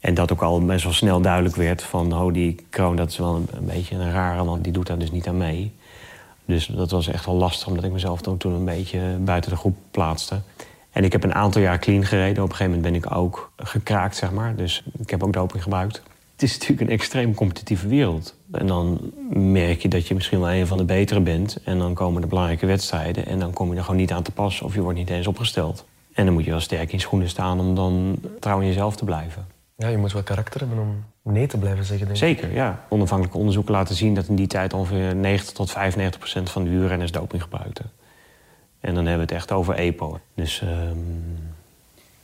en 0.00 0.14
dat 0.14 0.32
ook 0.32 0.42
al 0.42 0.64
best 0.64 0.84
wel 0.84 0.92
snel 0.92 1.20
duidelijk 1.20 1.56
werd 1.56 1.82
van... 1.82 2.12
oh, 2.12 2.32
die 2.32 2.66
kroon, 2.70 2.96
dat 2.96 3.10
is 3.10 3.18
wel 3.18 3.34
een, 3.34 3.66
beetje 3.66 3.94
een 3.94 4.12
rare, 4.12 4.44
want 4.44 4.64
die 4.64 4.72
doet 4.72 4.86
daar 4.86 4.98
dus 4.98 5.10
niet 5.10 5.28
aan 5.28 5.36
mee. 5.36 5.72
Dus 6.44 6.66
dat 6.66 6.90
was 6.90 7.08
echt 7.08 7.26
wel 7.26 7.34
lastig, 7.34 7.66
omdat 7.66 7.84
ik 7.84 7.92
mezelf 7.92 8.20
toen 8.20 8.54
een 8.54 8.64
beetje 8.64 9.16
buiten 9.20 9.50
de 9.50 9.56
groep 9.56 9.76
plaatste. 9.90 10.40
En 10.90 11.04
ik 11.04 11.12
heb 11.12 11.24
een 11.24 11.34
aantal 11.34 11.62
jaar 11.62 11.78
clean 11.78 12.04
gereden. 12.04 12.42
Op 12.42 12.50
een 12.50 12.56
gegeven 12.56 12.80
moment 12.80 12.92
ben 12.92 13.10
ik 13.10 13.16
ook 13.16 13.52
gekraakt, 13.56 14.16
zeg 14.16 14.32
maar. 14.32 14.56
Dus 14.56 14.84
ik 14.98 15.10
heb 15.10 15.22
ook 15.22 15.32
doping 15.32 15.62
gebruikt. 15.62 16.02
Het 16.36 16.44
is 16.44 16.52
natuurlijk 16.52 16.80
een 16.80 16.96
extreem 16.96 17.34
competitieve 17.34 17.88
wereld. 17.88 18.34
En 18.52 18.66
dan 18.66 19.12
merk 19.32 19.82
je 19.82 19.88
dat 19.88 20.08
je 20.08 20.14
misschien 20.14 20.40
wel 20.40 20.50
een 20.50 20.66
van 20.66 20.78
de 20.78 20.84
betere 20.84 21.20
bent. 21.20 21.58
En 21.64 21.78
dan 21.78 21.94
komen 21.94 22.20
de 22.20 22.26
belangrijke 22.26 22.66
wedstrijden. 22.66 23.26
En 23.26 23.38
dan 23.38 23.52
kom 23.52 23.70
je 23.70 23.76
er 23.76 23.84
gewoon 23.84 24.00
niet 24.00 24.12
aan 24.12 24.22
te 24.22 24.30
pas 24.30 24.60
of 24.60 24.74
je 24.74 24.80
wordt 24.80 24.98
niet 24.98 25.10
eens 25.10 25.26
opgesteld. 25.26 25.84
En 26.12 26.24
dan 26.24 26.34
moet 26.34 26.44
je 26.44 26.50
wel 26.50 26.60
sterk 26.60 26.92
in 26.92 27.00
schoenen 27.00 27.28
staan 27.28 27.60
om 27.60 27.74
dan 27.74 28.18
trouw 28.40 28.60
in 28.60 28.66
jezelf 28.66 28.96
te 28.96 29.04
blijven. 29.04 29.46
Ja, 29.76 29.88
je 29.88 29.96
moet 29.96 30.12
wel 30.12 30.22
karakter 30.22 30.60
hebben 30.60 30.78
om 30.78 31.04
nee 31.32 31.46
te 31.46 31.58
blijven 31.58 31.84
zeggen. 31.84 32.06
Denk 32.06 32.18
ik. 32.18 32.24
Zeker, 32.24 32.54
ja. 32.54 32.84
Onafhankelijke 32.88 33.38
onderzoeken 33.38 33.72
laten 33.72 33.94
zien 33.94 34.14
dat 34.14 34.28
in 34.28 34.36
die 34.36 34.46
tijd 34.46 34.72
ongeveer 34.72 35.14
90 35.14 35.52
tot 35.52 35.70
95 35.70 36.20
procent 36.20 36.50
van 36.50 36.64
de 36.64 36.70
wielrenners 36.70 37.12
doping 37.12 37.42
gebruikten. 37.42 37.90
En 38.80 38.94
dan 38.94 39.06
hebben 39.06 39.26
we 39.26 39.32
het 39.32 39.42
echt 39.42 39.52
over 39.52 39.74
EPO. 39.74 40.20
Dus, 40.34 40.62
um... 40.62 41.45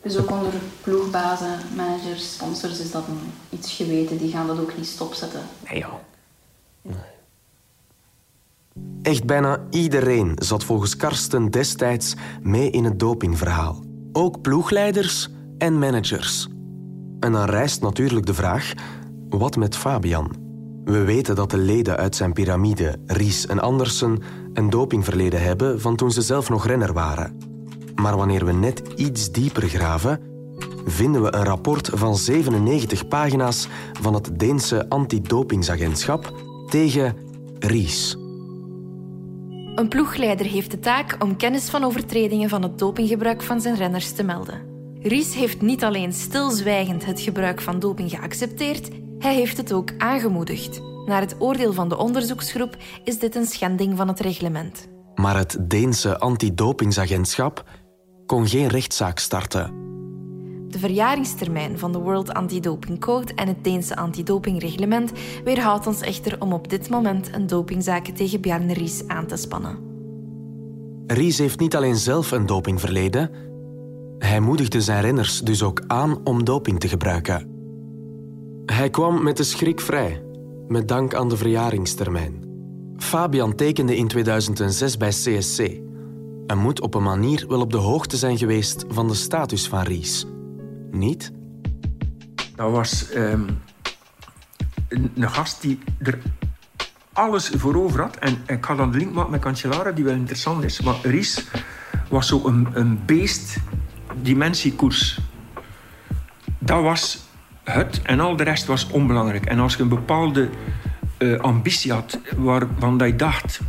dus 0.02 0.18
ook 0.18 0.30
onder 0.30 0.52
ploegbazen, 0.82 1.58
managers, 1.76 2.32
sponsors 2.32 2.80
is 2.80 2.90
dat 2.90 3.04
iets 3.48 3.72
geweten. 3.72 4.18
Die 4.18 4.30
gaan 4.30 4.46
dat 4.46 4.58
ook 4.58 4.76
niet 4.76 4.86
stopzetten. 4.86 5.40
Nee 5.70 5.78
joh. 5.78 5.92
Nee. 6.82 6.96
Echt 9.02 9.24
bijna 9.24 9.60
iedereen 9.70 10.32
zat 10.34 10.64
volgens 10.64 10.96
Karsten 10.96 11.50
destijds 11.50 12.14
mee 12.42 12.70
in 12.70 12.84
het 12.84 12.98
dopingverhaal. 12.98 13.82
Ook 14.12 14.40
ploegleiders 14.40 15.28
en 15.58 15.78
managers. 15.78 16.48
En 17.20 17.32
dan 17.32 17.44
rijst 17.44 17.80
natuurlijk 17.80 18.26
de 18.26 18.34
vraag: 18.34 18.72
wat 19.28 19.56
met 19.56 19.76
Fabian? 19.76 20.40
We 20.84 21.04
weten 21.04 21.34
dat 21.34 21.50
de 21.50 21.58
leden 21.58 21.96
uit 21.96 22.16
zijn 22.16 22.32
piramide, 22.32 22.98
Ries 23.06 23.46
en 23.46 23.60
Andersen, 23.60 24.22
een 24.52 24.70
dopingverleden 24.70 25.42
hebben 25.42 25.80
van 25.80 25.96
toen 25.96 26.10
ze 26.10 26.22
zelf 26.22 26.48
nog 26.48 26.66
renner 26.66 26.92
waren. 26.92 27.51
Maar 28.02 28.16
wanneer 28.16 28.44
we 28.44 28.52
net 28.52 28.82
iets 28.96 29.30
dieper 29.30 29.68
graven, 29.68 30.20
vinden 30.84 31.22
we 31.22 31.34
een 31.34 31.44
rapport 31.44 31.90
van 31.92 32.16
97 32.16 33.08
pagina's 33.08 33.68
van 34.00 34.14
het 34.14 34.38
Deense 34.38 34.88
antidopingsagentschap 34.88 36.32
tegen 36.70 37.16
Ries. 37.58 38.16
Een 39.74 39.88
ploegleider 39.88 40.46
heeft 40.46 40.70
de 40.70 40.78
taak 40.78 41.16
om 41.18 41.36
kennis 41.36 41.70
van 41.70 41.84
overtredingen 41.84 42.48
van 42.48 42.62
het 42.62 42.78
dopinggebruik 42.78 43.42
van 43.42 43.60
zijn 43.60 43.76
renners 43.76 44.12
te 44.12 44.22
melden. 44.22 44.60
Ries 45.00 45.34
heeft 45.34 45.60
niet 45.60 45.84
alleen 45.84 46.12
stilzwijgend 46.12 47.04
het 47.04 47.20
gebruik 47.20 47.60
van 47.60 47.78
doping 47.78 48.10
geaccepteerd, 48.10 48.88
hij 49.18 49.34
heeft 49.34 49.56
het 49.56 49.72
ook 49.72 49.90
aangemoedigd. 49.98 50.80
Naar 51.06 51.20
het 51.20 51.36
oordeel 51.38 51.72
van 51.72 51.88
de 51.88 51.96
onderzoeksgroep 51.96 52.76
is 53.04 53.18
dit 53.18 53.34
een 53.34 53.46
schending 53.46 53.96
van 53.96 54.08
het 54.08 54.20
reglement. 54.20 54.88
Maar 55.14 55.36
het 55.36 55.56
Deense 55.60 56.18
antidopingsagentschap 56.18 57.64
kon 58.32 58.48
geen 58.48 58.68
rechtszaak 58.68 59.18
starten. 59.18 59.72
De 60.68 60.78
verjaringstermijn 60.78 61.78
van 61.78 61.92
de 61.92 61.98
World 61.98 62.34
Anti-Doping 62.34 63.00
Code 63.00 63.34
en 63.34 63.48
het 63.48 63.64
Deense 63.64 63.96
antidopingreglement 63.96 65.12
weerhoudt 65.44 65.86
ons 65.86 66.00
echter 66.00 66.40
om 66.40 66.52
op 66.52 66.68
dit 66.68 66.90
moment 66.90 67.34
een 67.34 67.46
dopingzaak 67.46 68.06
tegen 68.06 68.40
Bjarne 68.40 68.72
Ries 68.72 69.02
aan 69.06 69.26
te 69.26 69.36
spannen. 69.36 69.78
Ries 71.06 71.38
heeft 71.38 71.60
niet 71.60 71.76
alleen 71.76 71.96
zelf 71.96 72.30
een 72.30 72.46
dopingverleden, 72.46 73.30
hij 74.18 74.40
moedigde 74.40 74.80
zijn 74.80 75.00
renners 75.00 75.40
dus 75.40 75.62
ook 75.62 75.82
aan 75.86 76.18
om 76.24 76.44
doping 76.44 76.80
te 76.80 76.88
gebruiken. 76.88 77.48
Hij 78.66 78.90
kwam 78.90 79.22
met 79.22 79.36
de 79.36 79.44
schrik 79.44 79.80
vrij, 79.80 80.22
met 80.68 80.88
dank 80.88 81.14
aan 81.14 81.28
de 81.28 81.36
verjaringstermijn. 81.36 82.44
Fabian 82.96 83.54
tekende 83.54 83.96
in 83.96 84.08
2006 84.08 84.96
bij 84.96 85.10
CSC 85.10 85.90
en 86.46 86.58
moet 86.58 86.80
op 86.80 86.94
een 86.94 87.02
manier 87.02 87.44
wel 87.48 87.60
op 87.60 87.70
de 87.70 87.76
hoogte 87.76 88.16
zijn 88.16 88.38
geweest 88.38 88.84
van 88.88 89.08
de 89.08 89.14
status 89.14 89.68
van 89.68 89.82
Ries. 89.82 90.26
Niet? 90.90 91.32
Dat 92.56 92.70
was 92.70 93.14
um, 93.14 93.46
een, 94.88 95.30
gast 95.30 95.60
die 95.60 95.78
er 95.98 96.18
alles 97.12 97.48
voor 97.48 97.76
over 97.76 98.00
had. 98.00 98.16
En, 98.16 98.36
en 98.46 98.56
ik 98.56 98.64
ga 98.64 98.74
dan 98.74 98.90
de 98.90 98.98
link 98.98 99.12
maken 99.12 99.30
met 99.30 99.40
Cancellara, 99.40 99.92
die 99.92 100.04
wel 100.04 100.14
interessant 100.14 100.64
is. 100.64 100.80
Maar 100.80 100.96
Ries 101.02 101.44
was 102.08 102.26
zo 102.26 102.42
een, 102.44 102.68
een 102.72 103.04
beest, 103.06 103.56
dimensiekoers. 104.22 105.20
Dat 106.58 106.82
was 106.82 107.18
het 107.64 108.02
en 108.02 108.20
al 108.20 108.36
de 108.36 108.44
rest 108.44 108.66
was 108.66 108.86
onbelangrijk. 108.90 109.46
En 109.46 109.58
als 109.58 109.74
je 109.74 109.82
een 109.82 109.88
bepaalde 109.88 110.48
eh, 111.18 111.38
ambitie 111.38 111.92
had, 111.92 112.18
waarvan 112.36 112.98
dat 112.98 113.08
je 113.08 113.16
dacht... 113.16 113.60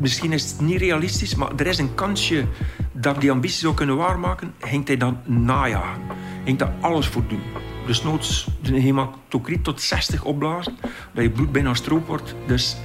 Misschien 0.00 0.32
is 0.32 0.50
het 0.50 0.60
niet 0.60 0.80
realistisch, 0.80 1.34
maar 1.34 1.50
er 1.56 1.66
is 1.66 1.78
een 1.78 1.94
kansje 1.94 2.46
dat 2.92 3.14
ik 3.14 3.20
die 3.20 3.30
ambitie 3.30 3.58
zou 3.58 3.74
kunnen 3.74 3.96
waarmaken, 3.96 4.54
ging 4.58 4.86
hij 4.86 4.96
dan 4.96 5.18
najagen. 5.24 6.02
Ging 6.44 6.58
daar 6.58 6.72
alles 6.80 7.06
voor 7.06 7.22
doen. 7.28 7.42
Dus 7.86 8.02
noods 8.02 8.48
de 8.62 8.80
hematocriet 8.80 9.64
tot 9.64 9.80
60 9.80 10.24
opblazen, 10.24 10.76
dat 11.14 11.24
je 11.24 11.30
bloed 11.30 11.52
bijna 11.52 11.74
stroop 11.74 12.06
wordt. 12.06 12.34
Dus 12.46 12.76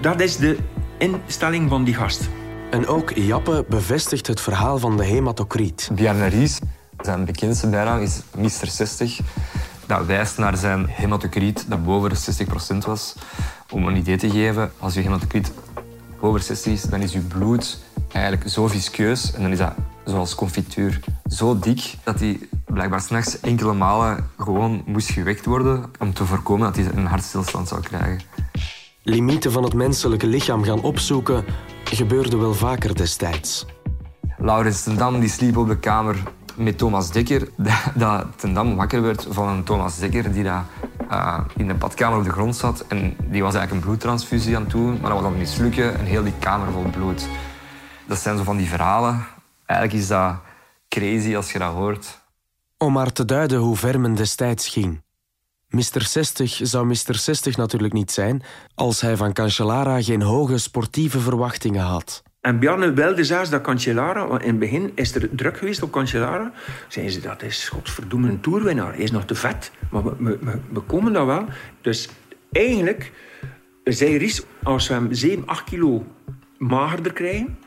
dat 0.00 0.20
is 0.20 0.36
de 0.36 0.58
instelling 0.98 1.68
van 1.68 1.84
die 1.84 1.94
gast. 1.94 2.28
En 2.70 2.86
ook 2.86 3.10
Jappe 3.14 3.64
bevestigt 3.68 4.26
het 4.26 4.40
verhaal 4.40 4.78
van 4.78 4.96
de 4.96 5.04
hematocriet. 5.04 5.90
Bjarne 5.92 6.26
Ries, 6.26 6.58
zijn 7.00 7.24
bekendste 7.24 7.68
bijnaam 7.68 8.00
is 8.00 8.22
Mr. 8.36 8.66
60. 8.66 9.20
Dat 9.86 10.06
wijst 10.06 10.38
naar 10.38 10.56
zijn 10.56 10.86
hematocriet 10.88 11.64
dat 11.68 11.84
boven 11.84 12.10
de 12.10 12.46
60% 12.74 12.76
was. 12.86 13.14
Om 13.70 13.86
een 13.86 13.96
idee 13.96 14.16
te 14.16 14.30
geven, 14.30 14.72
als 14.78 14.94
je 14.94 15.00
hematocriet 15.00 15.52
boven 16.20 16.42
60 16.42 16.72
is, 16.72 16.82
dan 16.82 17.00
is 17.00 17.12
je 17.12 17.20
bloed 17.20 17.78
eigenlijk 18.12 18.48
zo 18.48 18.66
viskeus 18.66 19.32
en 19.32 19.42
dan 19.42 19.52
is 19.52 19.58
dat 19.58 19.74
zoals 20.04 20.34
confituur 20.34 21.00
zo 21.26 21.58
dik 21.58 21.94
dat 22.04 22.20
hij 22.20 22.38
blijkbaar 22.64 23.00
s'nachts 23.00 23.40
enkele 23.40 23.72
malen 23.72 24.30
gewoon 24.38 24.82
moest 24.86 25.10
gewekt 25.10 25.44
worden 25.44 25.84
om 25.98 26.12
te 26.12 26.24
voorkomen 26.24 26.66
dat 26.66 26.76
hij 26.76 26.94
een 26.94 27.06
hartstilstand 27.06 27.68
zou 27.68 27.80
krijgen. 27.80 28.20
Limieten 29.02 29.52
van 29.52 29.62
het 29.62 29.74
menselijke 29.74 30.26
lichaam 30.26 30.64
gaan 30.64 30.82
opzoeken 30.82 31.44
gebeurde 31.84 32.36
wel 32.36 32.54
vaker 32.54 32.96
destijds. 32.96 33.66
Laurens 34.38 34.82
ten 34.82 34.96
Dam 34.96 35.20
die 35.20 35.28
sliep 35.28 35.56
op 35.56 35.68
de 35.68 35.78
kamer 35.78 36.22
met 36.56 36.78
Thomas 36.78 37.10
Dekker. 37.10 37.48
Dat 37.94 38.26
ten 38.36 38.54
Dam 38.54 38.76
wakker 38.76 39.02
werd 39.02 39.26
van 39.30 39.48
een 39.48 39.64
Thomas 39.64 39.98
Dekker 39.98 40.32
die 40.32 40.42
daar 40.42 40.64
uh, 41.10 41.38
in 41.56 41.66
de 41.66 41.74
badkamer 41.74 42.18
op 42.18 42.24
de 42.24 42.30
grond 42.30 42.56
zat. 42.56 42.84
En 42.88 43.16
die 43.24 43.42
was 43.42 43.54
eigenlijk 43.54 43.70
een 43.72 43.88
bloedtransfusie 43.88 44.56
aan 44.56 44.66
doen, 44.68 45.00
maar 45.00 45.10
dat 45.10 45.20
was 45.20 45.22
aan 45.22 45.30
het 45.30 45.38
mislukken 45.38 45.98
en 45.98 46.04
heel 46.04 46.22
die 46.22 46.38
kamer 46.38 46.72
vol 46.72 46.90
bloed. 46.90 47.28
Dat 48.06 48.18
zijn 48.18 48.36
zo 48.36 48.42
van 48.42 48.56
die 48.56 48.68
verhalen. 48.68 49.26
Eigenlijk 49.66 50.00
is 50.00 50.08
dat 50.08 50.34
crazy 50.88 51.36
als 51.36 51.52
je 51.52 51.58
dat 51.58 51.72
hoort. 51.72 52.24
Om 52.78 52.92
maar 52.92 53.12
te 53.12 53.24
duiden 53.24 53.58
hoe 53.58 53.76
ver 53.76 54.00
men 54.00 54.14
destijds 54.14 54.68
ging. 54.68 55.04
Mr. 55.68 56.02
60 56.02 56.60
zou 56.62 56.86
Mr. 56.86 57.14
60 57.14 57.56
natuurlijk 57.56 57.92
niet 57.92 58.10
zijn 58.10 58.42
als 58.74 59.00
hij 59.00 59.16
van 59.16 59.32
Cancellara 59.32 60.02
geen 60.02 60.22
hoge 60.22 60.58
sportieve 60.58 61.20
verwachtingen 61.20 61.84
had. 61.84 62.22
En 62.46 62.58
Bjarne 62.58 62.92
wilde 62.92 63.24
zelfs 63.24 63.50
dat 63.50 63.60
Cancellara, 63.60 64.26
want 64.26 64.42
in 64.42 64.48
het 64.48 64.58
begin 64.58 64.92
is 64.94 65.14
er 65.14 65.28
druk 65.30 65.56
geweest 65.56 65.82
op 65.82 65.90
Cancellara. 65.90 66.52
Zeiden 66.88 67.14
ze 67.14 67.20
dat 67.20 67.42
is 67.42 67.68
godverdomme 67.68 68.28
een 68.28 68.40
toerwinnaar, 68.40 68.92
hij 68.94 69.02
is 69.02 69.10
nog 69.10 69.24
te 69.24 69.34
vet. 69.34 69.70
Maar 69.90 70.02
we, 70.04 70.38
we, 70.72 70.80
komen 70.80 71.12
dat 71.12 71.26
wel. 71.26 71.44
Dus 71.80 72.08
eigenlijk 72.52 73.12
zei 73.84 74.16
Ries, 74.16 74.42
als 74.62 74.88
we 74.88 74.94
hem 74.94 75.12
7, 75.12 75.46
8 75.46 75.64
kilo 75.64 76.04
magerder 76.58 77.12
krijgen, 77.12 77.58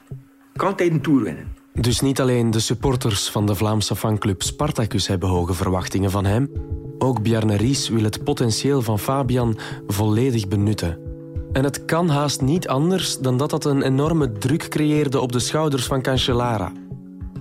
kan 0.55 0.73
hij 0.75 0.89
een 0.89 1.01
toer 1.01 1.23
winnen. 1.23 1.55
Dus 1.73 1.99
niet 1.99 2.21
alleen 2.21 2.51
de 2.51 2.59
supporters 2.59 3.29
van 3.29 3.45
de 3.45 3.55
Vlaamse 3.55 3.95
fanclub 3.95 4.41
Spartacus 4.41 5.07
hebben 5.07 5.29
hoge 5.29 5.53
verwachtingen 5.53 6.11
van 6.11 6.25
hem. 6.25 6.49
Ook 6.97 7.21
Bjarne 7.21 7.55
Ries 7.57 7.89
wil 7.89 8.03
het 8.03 8.23
potentieel 8.23 8.81
van 8.81 8.99
Fabian 8.99 9.57
volledig 9.87 10.47
benutten. 10.47 11.08
En 11.51 11.63
het 11.63 11.85
kan 11.85 12.09
haast 12.09 12.41
niet 12.41 12.67
anders 12.67 13.17
dan 13.17 13.37
dat 13.37 13.49
dat 13.49 13.65
een 13.65 13.81
enorme 13.81 14.31
druk 14.31 14.67
creëerde 14.67 15.19
op 15.19 15.31
de 15.31 15.39
schouders 15.39 15.85
van 15.85 16.01
Cancellara. 16.01 16.71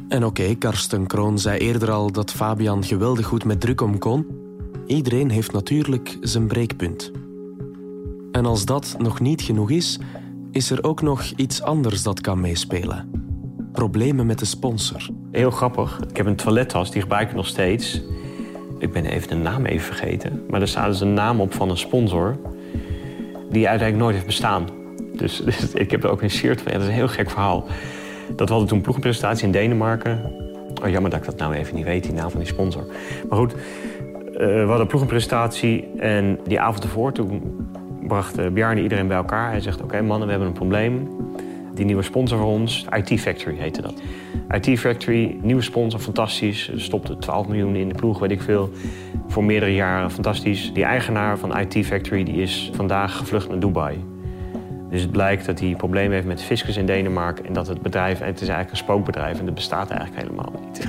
En 0.08 0.24
oké, 0.24 0.54
Karsten 0.54 1.06
Kroon 1.06 1.38
zei 1.38 1.58
eerder 1.58 1.90
al 1.90 2.12
dat 2.12 2.32
Fabian 2.32 2.84
geweldig 2.84 3.26
goed 3.26 3.44
met 3.44 3.60
druk 3.60 3.80
om 3.80 3.98
kon. 3.98 4.26
Iedereen 4.86 5.30
heeft 5.30 5.52
natuurlijk 5.52 6.18
zijn 6.20 6.46
breekpunt. 6.46 7.10
En 8.32 8.46
als 8.46 8.64
dat 8.64 8.94
nog 8.98 9.20
niet 9.20 9.42
genoeg 9.42 9.70
is, 9.70 9.98
is 10.50 10.70
er 10.70 10.84
ook 10.84 11.02
nog 11.02 11.22
iets 11.36 11.62
anders 11.62 12.02
dat 12.02 12.20
kan 12.20 12.40
meespelen. 12.40 13.10
Problemen 13.72 14.26
met 14.26 14.38
de 14.38 14.44
sponsor. 14.44 15.08
Heel 15.30 15.50
grappig. 15.50 16.00
Ik 16.08 16.16
heb 16.16 16.26
een 16.26 16.36
toilettas, 16.36 16.90
die 16.90 17.02
gebruik 17.02 17.28
ik 17.28 17.36
nog 17.36 17.46
steeds. 17.46 18.02
Ik 18.78 18.92
ben 18.92 19.04
even 19.04 19.28
de 19.28 19.34
naam 19.34 19.64
even 19.64 19.86
vergeten. 19.86 20.42
Maar 20.50 20.60
er 20.60 20.68
staat 20.68 20.86
dus 20.86 21.00
een 21.00 21.14
naam 21.14 21.40
op 21.40 21.54
van 21.54 21.70
een 21.70 21.78
sponsor... 21.78 22.36
die 23.50 23.68
uiteindelijk 23.68 23.98
nooit 23.98 24.14
heeft 24.14 24.26
bestaan. 24.26 24.68
Dus, 25.12 25.36
dus 25.44 25.72
ik 25.72 25.90
heb 25.90 26.04
er 26.04 26.10
ook 26.10 26.22
een 26.22 26.30
shirt 26.30 26.60
van. 26.60 26.72
Dat 26.72 26.80
is 26.80 26.86
een 26.86 26.92
heel 26.92 27.08
gek 27.08 27.30
verhaal. 27.30 27.66
Dat 28.36 28.48
hadden 28.48 28.68
toen 28.68 28.80
ploegenpresentatie 28.80 29.46
in 29.46 29.52
Denemarken. 29.52 30.32
Oh, 30.82 30.88
jammer 30.88 31.10
dat 31.10 31.20
ik 31.20 31.26
dat 31.26 31.36
nou 31.36 31.54
even 31.54 31.74
niet 31.74 31.84
weet, 31.84 32.02
die 32.02 32.12
naam 32.12 32.30
van 32.30 32.40
die 32.40 32.48
sponsor. 32.48 32.86
Maar 33.28 33.38
goed, 33.38 33.52
uh, 33.52 33.58
we 34.38 34.58
hadden 34.58 34.80
een 34.80 34.86
ploegenpresentatie. 34.86 35.88
En 35.98 36.38
die 36.46 36.60
avond 36.60 36.84
ervoor, 36.84 37.12
toen 37.12 37.42
bracht 38.06 38.52
Bjarne 38.52 38.82
iedereen 38.82 39.08
bij 39.08 39.16
elkaar. 39.16 39.50
Hij 39.50 39.60
zegt, 39.60 39.82
oké 39.82 40.02
mannen, 40.02 40.26
we 40.26 40.30
hebben 40.32 40.48
een 40.48 40.54
probleem. 40.54 41.08
Die 41.78 41.86
nieuwe 41.86 42.02
sponsor 42.02 42.38
voor 42.38 42.46
ons, 42.46 42.86
IT 42.96 43.20
Factory 43.20 43.56
heette 43.58 43.82
dat. 43.82 44.02
IT 44.50 44.78
Factory, 44.78 45.38
nieuwe 45.42 45.62
sponsor, 45.62 46.00
fantastisch. 46.00 46.68
Er 46.68 46.80
stopte 46.80 47.18
12 47.18 47.46
miljoen 47.46 47.76
in 47.76 47.88
de 47.88 47.94
ploeg, 47.94 48.18
weet 48.18 48.30
ik 48.30 48.42
veel. 48.42 48.70
Voor 49.28 49.44
meerdere 49.44 49.74
jaren, 49.74 50.10
fantastisch. 50.10 50.72
Die 50.72 50.84
eigenaar 50.84 51.38
van 51.38 51.58
IT 51.58 51.86
Factory 51.86 52.24
die 52.24 52.34
is 52.34 52.70
vandaag 52.74 53.16
gevlucht 53.16 53.48
naar 53.48 53.58
Dubai. 53.58 54.04
Dus 54.90 55.00
het 55.00 55.10
blijkt 55.10 55.46
dat 55.46 55.60
hij 55.60 55.74
problemen 55.76 56.12
heeft 56.12 56.26
met 56.26 56.42
fiscus 56.42 56.76
in 56.76 56.86
Denemarken... 56.86 57.46
en 57.46 57.52
dat 57.52 57.66
het 57.66 57.82
bedrijf, 57.82 58.18
het 58.18 58.40
is 58.40 58.48
eigenlijk 58.48 58.70
een 58.70 58.76
spookbedrijf... 58.76 59.38
en 59.38 59.44
dat 59.44 59.54
bestaat 59.54 59.90
eigenlijk 59.90 60.22
helemaal 60.22 60.52
niet. 60.64 60.78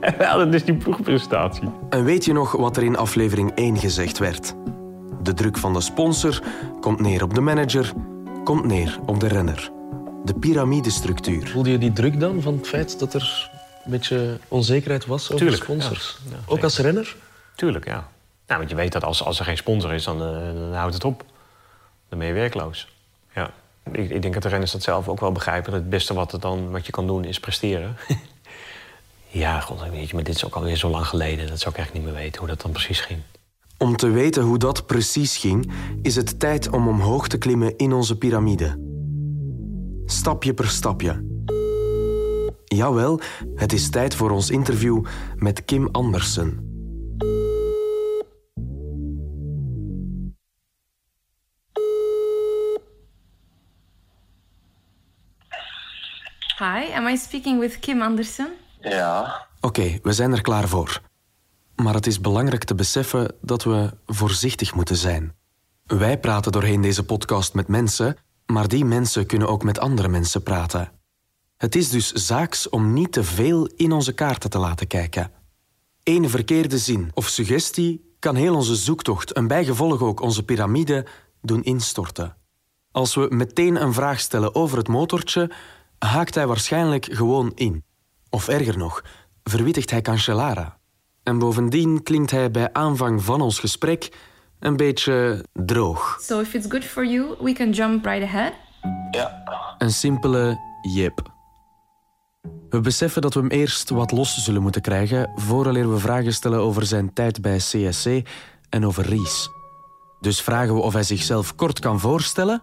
en 0.00 0.14
we 0.18 0.24
hadden 0.24 0.50
dus 0.50 0.64
die 0.64 0.74
ploegpresentatie. 0.74 1.68
En 1.90 2.04
weet 2.04 2.24
je 2.24 2.32
nog 2.32 2.52
wat 2.52 2.76
er 2.76 2.82
in 2.82 2.96
aflevering 2.96 3.50
1 3.54 3.76
gezegd 3.76 4.18
werd? 4.18 4.54
De 5.22 5.34
druk 5.34 5.56
van 5.56 5.72
de 5.72 5.80
sponsor 5.80 6.42
komt 6.80 7.00
neer 7.00 7.22
op 7.22 7.34
de 7.34 7.40
manager, 7.40 7.92
komt 8.44 8.64
neer 8.64 8.98
op 9.06 9.20
de 9.20 9.28
renner. 9.28 9.70
De 10.24 10.34
piramidestructuur. 10.34 11.48
Voelde 11.48 11.70
je 11.70 11.78
die 11.78 11.92
druk 11.92 12.20
dan 12.20 12.42
van 12.42 12.56
het 12.56 12.68
feit 12.68 12.98
dat 12.98 13.14
er 13.14 13.50
een 13.84 13.90
beetje 13.90 14.38
onzekerheid 14.48 15.06
was 15.06 15.24
over 15.24 15.36
Tuurlijk, 15.36 15.62
sponsors? 15.62 16.18
ja. 16.24 16.30
Ja, 16.30 16.42
Ook 16.46 16.62
als 16.62 16.78
renner? 16.78 17.16
Tuurlijk, 17.54 17.86
ja. 17.86 18.08
Nou, 18.46 18.58
want 18.58 18.70
je 18.70 18.76
weet 18.76 18.92
dat 18.92 19.04
als, 19.04 19.24
als 19.24 19.38
er 19.38 19.44
geen 19.44 19.56
sponsor 19.56 19.92
is, 19.92 20.04
dan, 20.04 20.16
uh, 20.22 20.60
dan 20.60 20.74
houdt 20.74 20.94
het 20.94 21.04
op. 21.04 21.24
Dan 22.08 22.18
ben 22.18 22.28
je 22.28 22.34
werkloos. 22.34 22.88
Ja. 23.34 23.50
Ik, 23.92 24.10
ik, 24.10 24.22
denk 24.22 24.34
dat 24.34 24.42
de 24.42 24.48
renners 24.48 24.72
dat 24.72 24.82
zelf 24.82 25.08
ook 25.08 25.20
wel 25.20 25.32
begrijpen. 25.32 25.72
Dat 25.72 25.80
het 25.80 25.90
beste 25.90 26.14
wat, 26.14 26.32
er 26.32 26.40
dan, 26.40 26.70
wat 26.70 26.86
je 26.86 26.92
kan 26.92 27.06
doen 27.06 27.24
is 27.24 27.40
presteren. 27.40 27.96
ja, 29.28 29.60
god, 29.60 29.82
weet 29.90 30.08
je, 30.08 30.14
maar 30.14 30.24
dit 30.24 30.34
is 30.34 30.44
ook 30.44 30.54
alweer 30.54 30.76
zo 30.76 30.88
lang 30.88 31.06
geleden. 31.06 31.48
Dat 31.48 31.60
zou 31.60 31.70
ik 31.70 31.76
eigenlijk 31.76 32.06
niet 32.06 32.14
meer 32.14 32.22
weten 32.22 32.38
hoe 32.38 32.48
dat 32.48 32.60
dan 32.60 32.72
precies 32.72 33.00
ging. 33.00 33.20
Om 33.82 33.96
te 33.96 34.10
weten 34.10 34.42
hoe 34.42 34.58
dat 34.58 34.86
precies 34.86 35.36
ging, 35.36 35.72
is 36.02 36.16
het 36.16 36.40
tijd 36.40 36.70
om 36.70 36.88
omhoog 36.88 37.28
te 37.28 37.38
klimmen 37.38 37.76
in 37.76 37.92
onze 37.92 38.18
piramide. 38.18 38.78
Stapje 40.04 40.54
per 40.54 40.68
stapje. 40.68 41.24
Jawel, 42.64 43.20
het 43.54 43.72
is 43.72 43.90
tijd 43.90 44.14
voor 44.14 44.30
ons 44.30 44.50
interview 44.50 45.04
met 45.36 45.64
Kim 45.64 45.88
Andersen. 45.92 46.68
Hi, 56.58 56.92
am 56.94 57.08
I 57.08 57.16
speaking 57.16 57.60
with 57.60 57.78
Kim 57.78 58.02
Andersen? 58.02 58.48
Ja. 58.80 59.46
Oké, 59.60 59.80
okay, 59.80 60.00
we 60.02 60.12
zijn 60.12 60.32
er 60.32 60.40
klaar 60.40 60.68
voor. 60.68 61.09
Maar 61.82 61.94
het 61.94 62.06
is 62.06 62.20
belangrijk 62.20 62.64
te 62.64 62.74
beseffen 62.74 63.34
dat 63.40 63.64
we 63.64 63.90
voorzichtig 64.06 64.74
moeten 64.74 64.96
zijn. 64.96 65.34
Wij 65.86 66.18
praten 66.18 66.52
doorheen 66.52 66.80
deze 66.80 67.04
podcast 67.04 67.54
met 67.54 67.68
mensen, 67.68 68.16
maar 68.46 68.68
die 68.68 68.84
mensen 68.84 69.26
kunnen 69.26 69.48
ook 69.48 69.62
met 69.64 69.78
andere 69.78 70.08
mensen 70.08 70.42
praten. 70.42 70.92
Het 71.56 71.74
is 71.74 71.90
dus 71.90 72.12
zaaks 72.12 72.68
om 72.68 72.92
niet 72.92 73.12
te 73.12 73.24
veel 73.24 73.66
in 73.66 73.92
onze 73.92 74.12
kaarten 74.12 74.50
te 74.50 74.58
laten 74.58 74.86
kijken. 74.86 75.30
Eén 76.02 76.30
verkeerde 76.30 76.78
zin 76.78 77.10
of 77.14 77.28
suggestie 77.28 78.14
kan 78.18 78.34
heel 78.34 78.54
onze 78.54 78.74
zoektocht 78.74 79.32
en 79.32 79.46
bijgevolg 79.46 80.00
ook 80.00 80.20
onze 80.20 80.42
piramide 80.42 81.06
doen 81.42 81.62
instorten. 81.62 82.36
Als 82.90 83.14
we 83.14 83.26
meteen 83.30 83.82
een 83.82 83.92
vraag 83.92 84.20
stellen 84.20 84.54
over 84.54 84.78
het 84.78 84.88
motortje, 84.88 85.50
haakt 85.98 86.34
hij 86.34 86.46
waarschijnlijk 86.46 87.08
gewoon 87.10 87.52
in. 87.54 87.84
Of 88.30 88.48
erger 88.48 88.78
nog, 88.78 89.04
verwittigt 89.42 89.90
hij 89.90 90.02
Cancellara. 90.02 90.79
En 91.30 91.38
bovendien 91.38 92.02
klinkt 92.02 92.30
hij 92.30 92.50
bij 92.50 92.72
aanvang 92.72 93.22
van 93.22 93.40
ons 93.40 93.58
gesprek 93.58 94.08
een 94.60 94.76
beetje 94.76 95.44
droog. 95.52 96.18
So 96.20 96.40
if 96.40 96.54
it's 96.54 96.66
good 96.68 96.84
for 96.84 97.06
you, 97.06 97.34
we 97.40 97.52
can 97.52 97.70
jump 97.70 98.04
right 98.04 98.22
ahead. 98.22 98.52
Ja. 99.10 99.42
Een 99.78 99.90
simpele 99.90 100.58
jip. 100.94 101.30
We 102.70 102.80
beseffen 102.80 103.22
dat 103.22 103.34
we 103.34 103.40
hem 103.40 103.48
eerst 103.48 103.90
wat 103.90 104.10
los 104.10 104.44
zullen 104.44 104.62
moeten 104.62 104.80
krijgen 104.80 105.30
vooraleer 105.34 105.90
we 105.90 105.98
vragen 105.98 106.32
stellen 106.32 106.60
over 106.60 106.86
zijn 106.86 107.12
tijd 107.12 107.42
bij 107.42 107.56
CSC 107.56 108.06
en 108.70 108.86
over 108.86 109.04
Ries. 109.04 109.48
Dus 110.20 110.40
vragen 110.40 110.74
we 110.74 110.80
of 110.80 110.92
hij 110.92 111.02
zichzelf 111.02 111.54
kort 111.54 111.78
kan 111.78 112.00
voorstellen. 112.00 112.62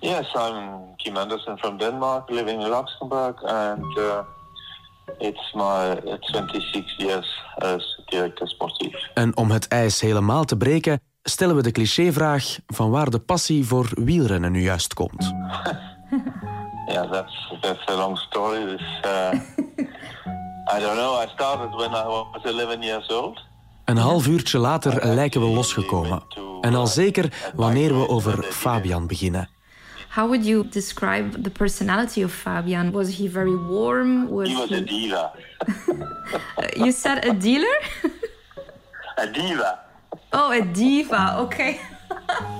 Yes, 0.00 0.34
I'm 0.34 0.96
Kim 0.96 1.16
Anderson 1.16 1.58
from 1.58 1.78
Denmark, 1.78 2.30
living 2.30 2.62
in 2.62 2.68
Luxembourg, 2.68 3.42
and 3.42 3.96
uh, 3.98 4.18
it's 5.18 5.52
my 5.52 6.00
26 6.20 6.94
years 6.96 7.40
as 7.54 8.02
director 8.06 8.48
sportief. 8.48 9.10
En 9.14 9.36
om 9.36 9.50
het 9.50 9.68
ijs 9.68 10.00
helemaal 10.00 10.44
te 10.44 10.56
breken, 10.56 11.00
stellen 11.22 11.56
we 11.56 11.62
de 11.62 11.72
clichévraag 11.72 12.56
van 12.66 12.90
waar 12.90 13.10
de 13.10 13.18
passie 13.18 13.66
voor 13.66 13.88
wielrennen 13.94 14.52
nu 14.52 14.62
juist 14.62 14.94
komt. 14.94 15.32
Yeah, 16.86 17.10
that's 17.10 17.54
that's 17.60 17.86
a 17.88 17.94
long 17.94 18.18
story. 18.18 18.76
This, 18.76 19.00
uh, 19.04 19.32
I 20.76 20.80
don't 20.80 20.96
know. 20.96 21.22
I 21.22 21.26
started 21.34 21.70
when 21.74 21.90
I 21.90 22.06
was 22.06 22.42
11 22.42 22.82
years 22.82 23.08
old. 23.08 23.40
Een 23.84 23.96
half 23.96 24.26
uurtje 24.26 24.58
later 24.58 25.14
lijken 25.14 25.40
we 25.40 25.46
losgekomen. 25.46 26.22
En 26.60 26.74
al 26.74 26.86
zeker 26.86 27.50
wanneer 27.54 27.98
we 27.98 28.08
over 28.08 28.42
Fabian 28.42 29.06
beginnen. 29.06 29.48
How 30.12 30.26
would 30.26 30.44
you 30.44 30.64
describe 30.64 31.42
the 31.42 31.48
personality 31.48 32.20
of 32.20 32.30
Fabian? 32.32 32.92
Was 32.92 33.08
he 33.08 33.28
very 33.28 33.56
warm? 33.56 34.28
Was 34.28 34.48
He 34.48 34.56
was 34.56 34.70
a 34.70 34.80
diva. 34.82 35.32
you 36.84 36.92
said 36.92 37.24
a 37.24 37.32
dealer? 37.32 37.76
A 39.16 39.26
diva. 39.26 39.78
Oh, 40.34 40.52
a 40.52 40.60
diva. 40.60 41.36
Okay. 41.38 41.80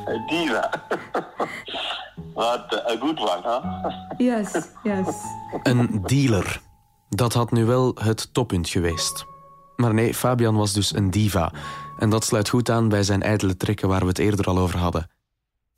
A 0.09 0.19
diva. 0.31 0.81
But 2.35 2.73
a 2.89 2.97
good 2.97 3.19
one, 3.19 3.43
huh? 3.43 3.61
Yes, 4.19 4.69
yes. 4.83 5.09
Een 5.63 6.03
dealer. 6.07 6.61
Dat 7.09 7.33
had 7.33 7.51
nu 7.51 7.65
wel 7.65 7.97
het 8.01 8.35
toppunt 8.35 8.69
geweest. 8.69 9.25
Maar 9.77 9.95
nee, 9.95 10.15
Fabian 10.15 10.57
was 10.57 10.73
dus 10.73 10.95
een 10.95 11.11
diva. 11.11 11.53
En 11.99 12.11
dat 12.11 12.25
sluit 12.25 12.49
goed 12.49 12.71
aan 12.71 12.89
bij 12.89 13.03
zijn 13.03 13.23
ijdele 13.23 13.57
trekken 13.57 13.89
waar 13.89 14.01
we 14.01 14.07
het 14.07 14.19
eerder 14.19 14.47
al 14.47 14.59
over 14.59 14.79
hadden. 14.79 15.11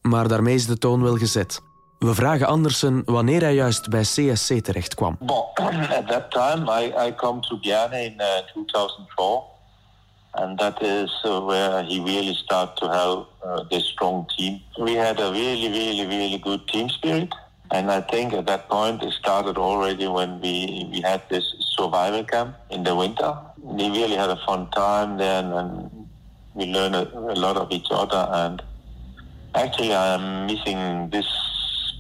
Maar 0.08 0.28
daarmee 0.28 0.54
is 0.54 0.66
de 0.66 0.78
toon 0.78 1.02
wel 1.02 1.16
gezet. 1.16 1.60
We 1.98 2.14
vragen 2.14 2.46
Andersen 2.46 3.02
wanneer 3.04 3.40
hij 3.40 3.54
juist 3.54 3.88
bij 3.88 4.02
CSC 4.02 4.52
terecht 4.54 4.94
kwam. 4.94 5.18
At 5.98 6.08
that 6.08 6.30
time, 6.30 6.82
I, 6.82 7.06
I 7.06 7.14
come 7.14 7.40
to 7.40 7.58
Bjarne 7.58 8.04
in 8.04 8.14
uh, 8.20 8.26
2004. 8.52 9.42
And 10.30 10.58
that 10.58 10.82
is 10.82 11.24
uh, 11.24 11.46
where 11.46 11.84
he 11.84 12.02
really 12.02 12.34
started 12.34 12.76
to 12.76 12.88
have 12.88 13.26
uh, 13.44 13.68
this 13.68 13.88
strong 13.88 14.26
team. 14.36 14.60
We 14.76 14.96
had 14.96 15.20
a 15.20 15.30
really, 15.30 15.68
really, 15.68 16.06
really 16.06 16.38
good 16.38 16.66
team 16.66 16.88
spirit. 16.88 17.34
And 17.70 17.90
I 17.90 18.00
think 18.00 18.32
at 18.32 18.46
that 18.46 18.68
point 18.68 19.02
it 19.02 19.12
started 19.12 19.56
already 19.56 20.06
when 20.06 20.40
we, 20.40 20.88
we 20.90 21.00
had 21.00 21.20
this 21.28 21.54
survival 21.76 22.24
camp 22.24 22.56
in 22.70 22.82
the 22.82 22.94
winter. 22.94 23.36
We 23.62 23.88
really 23.90 24.16
had 24.16 24.30
a 24.30 24.40
fun 24.44 24.70
time 24.70 25.16
then 25.16 25.52
and 25.52 25.90
we 26.54 26.66
learned 26.66 26.94
a, 26.94 27.18
a 27.32 27.38
lot 27.38 27.56
of 27.56 27.70
each 27.70 27.88
other. 27.90 28.28
And 28.32 28.62
actually 29.54 29.92
I'm 29.92 30.44
missing 30.44 31.10
this 31.10 31.26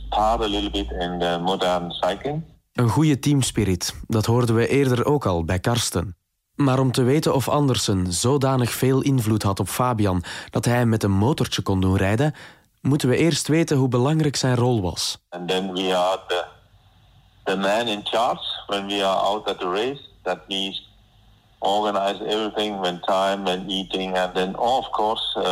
part 0.08 0.40
a 0.40 0.48
little 0.48 0.70
bit 0.70 0.90
in 0.90 1.18
the 1.18 1.38
modern 1.42 1.90
cycling. 1.90 2.42
Een 2.72 2.88
goede 2.88 3.18
teamspirit, 3.18 3.94
dat 4.06 4.26
hoorden 4.26 4.54
we 4.54 4.68
eerder 4.68 5.04
ook 5.04 5.26
al 5.26 5.44
bij 5.44 5.58
Karsten. 5.58 6.16
Maar 6.54 6.78
om 6.78 6.92
te 6.92 7.02
weten 7.02 7.34
of 7.34 7.48
Andersen 7.48 8.12
zodanig 8.12 8.70
veel 8.70 9.00
invloed 9.00 9.42
had 9.42 9.60
op 9.60 9.68
Fabian 9.68 10.22
dat 10.50 10.64
hij 10.64 10.76
hem 10.76 10.88
met 10.88 11.02
een 11.02 11.10
motortje 11.10 11.62
kon 11.62 11.80
doen 11.80 11.96
rijden, 11.96 12.34
moeten 12.80 13.08
we 13.08 13.16
eerst 13.16 13.48
weten 13.48 13.76
hoe 13.76 13.88
belangrijk 13.88 14.36
zijn 14.36 14.56
rol 14.56 14.82
was. 14.82 15.18
And 15.28 15.48
then 15.48 15.72
we 15.72 15.96
are 15.96 16.20
the, 16.28 16.44
the 17.44 17.56
man 17.56 17.86
in 17.86 18.00
charge 18.04 18.42
when 18.66 18.86
we 18.86 19.04
are 19.04 19.20
out 19.20 19.48
at 19.48 19.58
the 19.58 19.70
race. 19.70 20.00
That 20.22 20.38
means 20.48 20.88
organize 21.58 22.24
everything 22.24 22.80
when 22.80 23.00
time, 23.00 23.42
when 23.44 23.68
eating, 23.68 24.16
and 24.16 24.34
then 24.34 24.56
of 24.56 24.90
course 24.90 25.38
uh, 25.38 25.44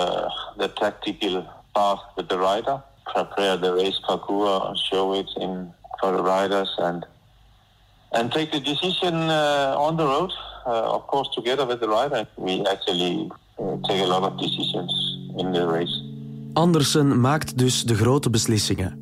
the 0.56 0.72
tactical 0.72 1.44
part 1.74 2.00
with 2.16 2.28
the 2.28 2.38
rider. 2.38 2.82
Prepare 3.14 3.56
the 3.56 3.72
race 3.74 4.00
parcours, 4.06 4.78
show 4.90 5.14
it 5.14 5.30
in 5.36 5.72
for 6.00 6.16
the 6.16 6.22
riders, 6.22 6.78
and 6.78 7.06
and 8.10 8.30
take 8.30 8.50
the 8.50 8.60
decision 8.60 9.14
uh, 9.14 9.74
on 9.76 9.96
the 9.96 10.04
road. 10.04 10.32
Uh, 10.66 10.94
of 10.94 11.06
course, 11.06 11.28
together 11.34 11.66
with 11.66 11.80
the 11.80 11.88
rider, 11.88 12.26
we 12.36 12.64
actually 12.66 13.30
uh, 13.58 13.76
take 13.82 14.00
a 14.00 14.06
lot 14.06 14.22
of 14.22 14.38
decisions 14.38 15.18
in 15.36 15.52
the 15.52 15.66
race. 15.66 16.10
Andersen 16.52 17.20
maakt 17.20 17.58
dus 17.58 17.84
de 17.84 17.94
grote 17.94 18.30
beslissingen. 18.30 19.00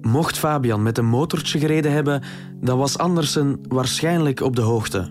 Mocht 0.00 0.38
Fabian 0.38 0.82
met 0.82 0.98
een 0.98 1.06
motortje 1.06 1.58
gereden 1.58 1.92
hebben, 1.92 2.22
dan 2.54 2.78
was 2.78 2.98
Andersen 2.98 3.60
waarschijnlijk 3.68 4.40
op 4.40 4.56
de 4.56 4.62
hoogte. 4.62 5.10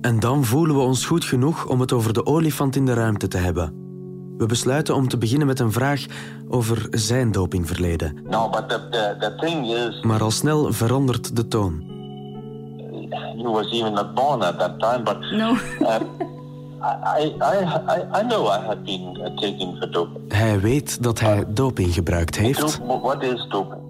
En 0.00 0.20
dan 0.20 0.44
voelen 0.44 0.76
we 0.76 0.82
ons 0.82 1.06
goed 1.06 1.24
genoeg 1.24 1.66
om 1.66 1.80
het 1.80 1.92
over 1.92 2.12
de 2.12 2.26
olifant 2.26 2.76
in 2.76 2.86
de 2.86 2.94
ruimte 2.94 3.28
te 3.28 3.36
hebben. 3.36 3.85
We 4.38 4.46
besluiten 4.46 4.94
om 4.94 5.08
te 5.08 5.18
beginnen 5.18 5.46
met 5.46 5.60
een 5.60 5.72
vraag 5.72 6.04
over 6.48 6.86
zijn 6.90 7.32
dopingverleden. 7.32 8.16
No, 8.30 8.50
but 8.50 8.68
the, 8.68 8.88
the, 8.90 9.16
the 9.20 9.34
thing 9.36 9.66
is, 9.66 10.02
Maar 10.02 10.22
al 10.22 10.30
snel 10.30 10.72
verandert 10.72 11.36
de 11.36 11.48
toon. 11.48 11.94
was 13.56 13.70
even 13.72 13.92
not 13.92 14.14
born 14.14 14.42
at 14.42 14.58
that 14.58 14.78
time, 14.78 15.02
but 15.02 15.18
no. 15.30 15.52
uh, 15.80 16.00
I, 17.18 17.34
I, 17.40 17.64
I, 17.88 18.20
I 18.20 18.22
know 18.28 18.46
I 18.48 18.58
had 18.66 18.84
been 18.84 19.14
taken 19.36 19.76
for 19.78 19.90
doping. 19.90 20.32
Hij 20.32 20.60
weet 20.60 21.02
dat 21.02 21.20
hij 21.20 21.44
doping 21.48 21.94
gebruikt 21.94 22.36
heeft. 22.36 22.60
Dop- 22.86 23.02
what 23.02 23.22
is 23.22 23.46
doping? 23.48 23.80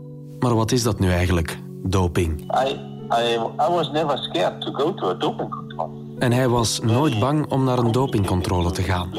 Maar 0.40 0.54
wat 0.54 0.72
is 0.72 0.82
dat 0.82 0.98
nu 0.98 1.11
eigenlijk, 1.11 1.59
doping? 1.82 2.40
I, 2.40 2.68
I, 3.11 3.35
I 3.59 3.70
was 3.70 3.90
never 3.90 4.18
scared 4.18 4.61
to 4.61 4.72
go 4.72 4.94
to 4.94 5.09
a 5.09 5.14
doping 5.14 5.50
control. 5.50 5.65
En 6.18 6.33
hij 6.33 6.48
was 6.48 6.81
nooit 6.81 7.18
bang 7.18 7.50
om 7.50 7.64
naar 7.64 7.79
een 7.79 7.92
dopingcontrole 7.92 8.70
te 8.70 8.83
gaan. 8.83 9.11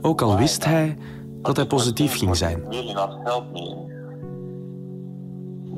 Ook 0.00 0.22
al 0.22 0.36
wist 0.36 0.64
hij 0.64 0.98
dat 1.42 1.56
hij 1.56 1.66
positief 1.66 2.18
ging 2.18 2.36
zijn. 2.36 2.62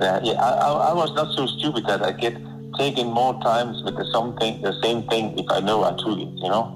I, 0.00 0.94
was 0.94 1.12
not 1.12 1.32
so 1.32 1.46
stupid 1.46 1.86
that 1.86 2.00
I 2.00 2.14
get 2.16 2.34
taken 2.70 3.06
more 3.06 3.38
times 3.38 3.82
with 3.82 3.96
the 3.96 4.04
something, 4.04 4.62
the 4.62 4.72
same 4.80 5.04
thing 5.04 5.38
if 5.38 5.58
I 5.58 5.60
know 5.60 5.84
I 5.84 5.90
it, 5.90 6.28
you 6.34 6.50
know. 6.50 6.66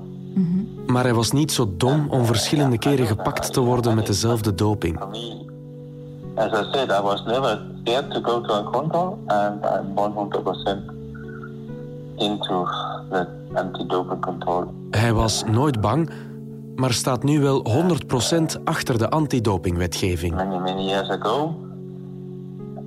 Maar 0.87 1.03
hij 1.03 1.15
was 1.15 1.31
niet 1.33 1.53
zo 1.53 1.75
dom 1.77 2.07
om 2.11 2.25
verschillende 2.25 2.79
keren 2.79 3.07
gepakt 3.07 3.53
te 3.53 3.61
worden 3.61 3.95
met 3.95 4.07
dezelfde 4.07 4.55
doping. 4.55 5.01
As 6.35 6.53
I 6.53 6.65
said, 6.73 6.91
I 6.91 7.03
was 7.03 7.25
never 7.25 7.61
scared 7.81 8.11
to 8.11 8.21
go 8.21 8.41
to 8.41 8.55
a 8.55 8.63
control, 8.63 9.19
and 9.27 9.65
I'm 9.65 9.95
100% 9.95 10.98
into 12.19 12.65
the 13.11 13.27
anti-doping 13.55 14.21
control. 14.21 14.65
Hij 14.91 15.13
was 15.13 15.45
nooit 15.45 15.81
bang, 15.81 16.11
maar 16.75 16.93
staat 16.93 17.23
nu 17.23 17.41
wel 17.41 17.67
100% 18.59 18.63
achter 18.65 18.99
de 18.99 19.11
antidopingwetgeving. 19.11 20.35
Many, 20.35 20.59
many 20.59 20.85
years 20.85 21.09
ago, 21.09 21.55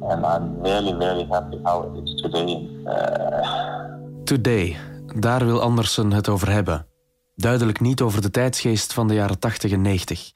and 0.02 0.26
I'm 0.26 0.64
really, 0.64 0.94
really 0.98 1.28
happy 1.30 1.58
how 1.64 1.96
it 1.96 2.04
is 2.04 2.22
today. 2.22 2.70
Uh, 2.86 3.72
Today, 4.24 4.78
daar 5.16 5.46
wil 5.46 5.62
Andersen 5.62 6.12
het 6.12 6.30
over 6.30 6.52
hebben. 6.52 6.86
Duidelijk 7.36 7.80
niet 7.80 8.02
over 8.02 8.22
de 8.22 8.32
tijdsgeest 8.32 8.94
van 8.94 9.08
de 9.08 9.14
jaren 9.14 9.40
80 9.40 9.72
en 9.72 9.82
90. 9.82 10.32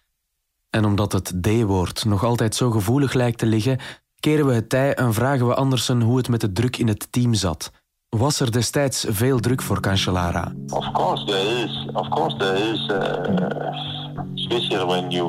En 0.69 0.86
omdat 0.86 1.12
het 1.12 1.43
D-woord 1.43 2.05
nog 2.05 2.23
altijd 2.23 2.55
zo 2.55 2.71
gevoelig 2.71 3.13
lijkt 3.13 3.38
te 3.38 3.45
liggen, 3.45 3.79
keren 4.19 4.45
we 4.45 4.53
het 4.53 4.69
tij 4.69 4.93
en 4.93 5.13
vragen 5.13 5.47
we 5.47 5.55
Andersen 5.55 6.01
hoe 6.01 6.17
het 6.17 6.29
met 6.29 6.41
de 6.41 6.51
druk 6.51 6.77
in 6.77 6.88
het 6.88 7.12
team 7.12 7.34
zat. 7.34 7.71
Was 8.10 8.39
er 8.39 8.52
destijds 8.52 9.06
veel 9.10 9.39
druk 9.39 9.62
voor 9.62 9.80
Cancellara? 9.80 10.52
Of 10.70 10.91
course 10.91 11.26
there 11.26 11.63
is. 11.63 11.88
Of 11.94 12.10
course 12.10 12.38
there 12.38 12.72
is. 12.72 12.89
Uh, 12.89 14.34
especially 14.36 14.86
when 14.86 15.12
you 15.12 15.26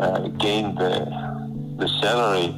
uh, 0.00 0.18
gain 0.38 0.74
the 0.74 1.06
the 1.78 1.88
salary, 1.88 2.54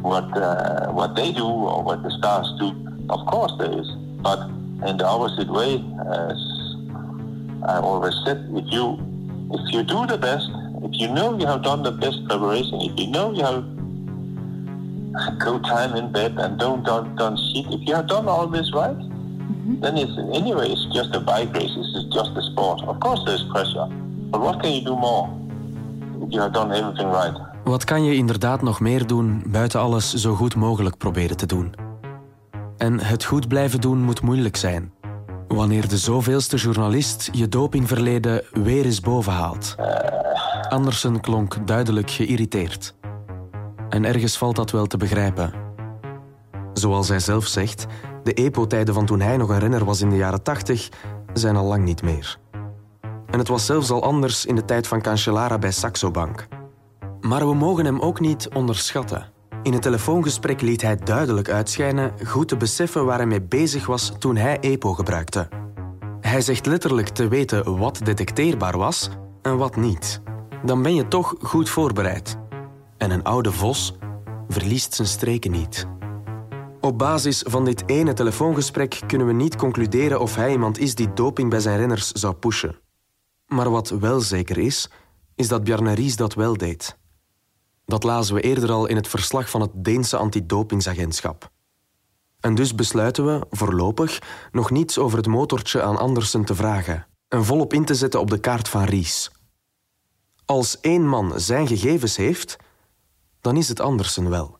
what 0.00 0.36
uh, 0.36 0.92
what 0.92 1.14
they 1.14 1.32
do 1.32 1.46
or 1.46 1.82
what 1.84 2.02
the 2.02 2.10
stars 2.10 2.54
do. 2.58 2.72
Of 3.06 3.24
course 3.26 3.54
there 3.58 3.80
is. 3.80 3.96
But 4.22 4.38
in 4.86 4.96
the 4.96 5.06
opposite 5.06 5.50
way, 5.50 5.84
as 6.10 6.38
I 7.62 7.78
always 7.80 8.14
said, 8.24 8.38
if 8.54 8.72
you 8.72 8.98
if 9.52 9.72
you 9.72 9.82
do 9.82 10.06
the 10.06 10.18
best, 10.18 10.50
if 10.82 11.00
you 11.00 11.08
know 11.08 11.38
you 11.38 11.46
have 11.46 11.62
done 11.62 11.82
the 11.82 11.92
best 11.92 12.26
preparation, 12.28 12.80
if 12.80 12.98
you 12.98 13.06
know 13.06 13.32
you 13.32 13.44
have 13.44 13.62
go 15.38 15.58
time 15.58 15.98
in 15.98 16.12
bed 16.12 16.38
and 16.38 16.58
don't 16.58 16.84
don't 16.84 17.16
don't 17.16 17.38
cheat, 17.52 17.66
if 17.70 17.80
you 17.88 17.94
have 17.94 18.06
done 18.06 18.28
all 18.28 18.50
this 18.50 18.72
right, 18.72 18.98
then 19.80 19.96
it's 19.96 20.16
anyway 20.32 20.68
it's 20.68 20.86
just 20.92 21.14
a 21.14 21.20
bike 21.20 21.52
race. 21.52 21.76
It's 21.76 22.14
just 22.14 22.36
a 22.36 22.42
sport. 22.42 22.82
Of 22.86 22.98
course 22.98 23.24
there's 23.24 23.46
pressure, 23.52 23.88
but 24.30 24.40
what 24.40 24.60
can 24.60 24.72
you 24.72 24.84
do 24.84 24.96
more 24.96 25.28
if 26.22 26.32
you 26.32 26.40
have 26.40 26.52
done 26.52 26.76
everything 26.76 27.10
right? 27.10 27.46
Wat 27.64 27.84
kan 27.84 28.04
je 28.04 28.14
inderdaad 28.14 28.62
nog 28.62 28.80
meer 28.80 29.06
doen 29.06 29.42
buiten 29.46 29.80
alles 29.80 30.14
zo 30.14 30.34
goed 30.34 30.54
mogelijk 30.54 30.96
proberen 30.96 31.36
te 31.36 31.46
doen? 31.46 31.74
En 32.76 33.00
het 33.00 33.24
goed 33.24 33.48
blijven 33.48 33.80
doen 33.80 33.98
moet 33.98 34.22
moeilijk 34.22 34.56
zijn. 34.56 34.92
Wanneer 35.48 35.88
de 35.88 35.98
zoveelste 35.98 36.56
journalist 36.56 37.28
je 37.32 37.48
dopingverleden 37.48 38.42
weer 38.52 38.84
eens 38.84 39.00
bovenhaalt. 39.00 39.74
Andersen 40.68 41.20
klonk 41.20 41.66
duidelijk 41.66 42.10
geïrriteerd. 42.10 42.94
En 43.88 44.04
ergens 44.04 44.38
valt 44.38 44.56
dat 44.56 44.70
wel 44.70 44.86
te 44.86 44.96
begrijpen. 44.96 45.52
Zoals 46.72 47.08
hij 47.08 47.20
zelf 47.20 47.46
zegt, 47.46 47.86
de 48.22 48.34
EPO-tijden 48.34 48.94
van 48.94 49.06
toen 49.06 49.20
hij 49.20 49.36
nog 49.36 49.48
een 49.48 49.58
renner 49.58 49.84
was 49.84 50.00
in 50.00 50.10
de 50.10 50.16
jaren 50.16 50.42
80 50.42 50.88
zijn 51.32 51.56
al 51.56 51.64
lang 51.64 51.84
niet 51.84 52.02
meer. 52.02 52.38
En 53.30 53.38
het 53.38 53.48
was 53.48 53.66
zelfs 53.66 53.90
al 53.90 54.02
anders 54.02 54.46
in 54.46 54.54
de 54.54 54.64
tijd 54.64 54.86
van 54.86 55.00
Cancellara 55.00 55.58
bij 55.58 55.72
Saxo 55.72 56.10
Bank. 56.10 56.46
Maar 57.20 57.48
we 57.48 57.54
mogen 57.54 57.84
hem 57.84 58.00
ook 58.00 58.20
niet 58.20 58.48
onderschatten. 58.54 59.32
In 59.62 59.72
het 59.72 59.82
telefoongesprek 59.82 60.60
liet 60.60 60.82
hij 60.82 60.96
duidelijk 60.96 61.48
uitschijnen 61.48 62.12
goed 62.26 62.48
te 62.48 62.56
beseffen 62.56 63.04
waar 63.04 63.16
hij 63.16 63.26
mee 63.26 63.42
bezig 63.42 63.86
was 63.86 64.12
toen 64.18 64.36
hij 64.36 64.58
EPO 64.60 64.94
gebruikte. 64.94 65.48
Hij 66.20 66.40
zegt 66.40 66.66
letterlijk 66.66 67.08
te 67.08 67.28
weten 67.28 67.78
wat 67.78 68.00
detecteerbaar 68.04 68.78
was 68.78 69.10
en 69.42 69.56
wat 69.56 69.76
niet. 69.76 70.20
Dan 70.64 70.82
ben 70.82 70.94
je 70.94 71.08
toch 71.08 71.34
goed 71.40 71.68
voorbereid. 71.68 72.38
En 72.98 73.10
een 73.10 73.24
oude 73.24 73.52
vos 73.52 73.94
verliest 74.48 74.94
zijn 74.94 75.08
streken 75.08 75.50
niet. 75.50 75.86
Op 76.80 76.98
basis 76.98 77.42
van 77.46 77.64
dit 77.64 77.82
ene 77.86 78.12
telefoongesprek 78.12 79.00
kunnen 79.06 79.26
we 79.26 79.32
niet 79.32 79.56
concluderen 79.56 80.20
of 80.20 80.34
hij 80.34 80.50
iemand 80.50 80.78
is 80.78 80.94
die 80.94 81.12
doping 81.12 81.50
bij 81.50 81.60
zijn 81.60 81.78
renners 81.78 82.12
zou 82.12 82.34
pushen. 82.34 82.78
Maar 83.46 83.70
wat 83.70 83.88
wel 83.88 84.20
zeker 84.20 84.58
is, 84.58 84.90
is 85.34 85.48
dat 85.48 85.64
Bjarne 85.64 85.92
Ries 85.92 86.16
dat 86.16 86.34
wel 86.34 86.56
deed. 86.56 86.96
Dat 87.84 88.02
lazen 88.02 88.34
we 88.34 88.40
eerder 88.40 88.70
al 88.70 88.86
in 88.86 88.96
het 88.96 89.08
verslag 89.08 89.50
van 89.50 89.60
het 89.60 89.70
Deense 89.74 90.16
antidopingsagentschap. 90.16 91.50
En 92.40 92.54
dus 92.54 92.74
besluiten 92.74 93.24
we, 93.24 93.46
voorlopig, 93.50 94.18
nog 94.52 94.70
niets 94.70 94.98
over 94.98 95.18
het 95.18 95.26
motortje 95.26 95.82
aan 95.82 95.98
Andersen 95.98 96.44
te 96.44 96.54
vragen 96.54 97.06
en 97.28 97.44
volop 97.44 97.72
in 97.72 97.84
te 97.84 97.94
zetten 97.94 98.20
op 98.20 98.30
de 98.30 98.40
kaart 98.40 98.68
van 98.68 98.84
Ries. 98.84 99.30
Als 100.44 100.80
één 100.80 101.06
man 101.06 101.40
zijn 101.40 101.66
gegevens 101.66 102.16
heeft, 102.16 102.56
dan 103.48 103.56
is 103.56 103.68
het 103.68 103.80
Andersen 103.80 104.30
wel. 104.30 104.58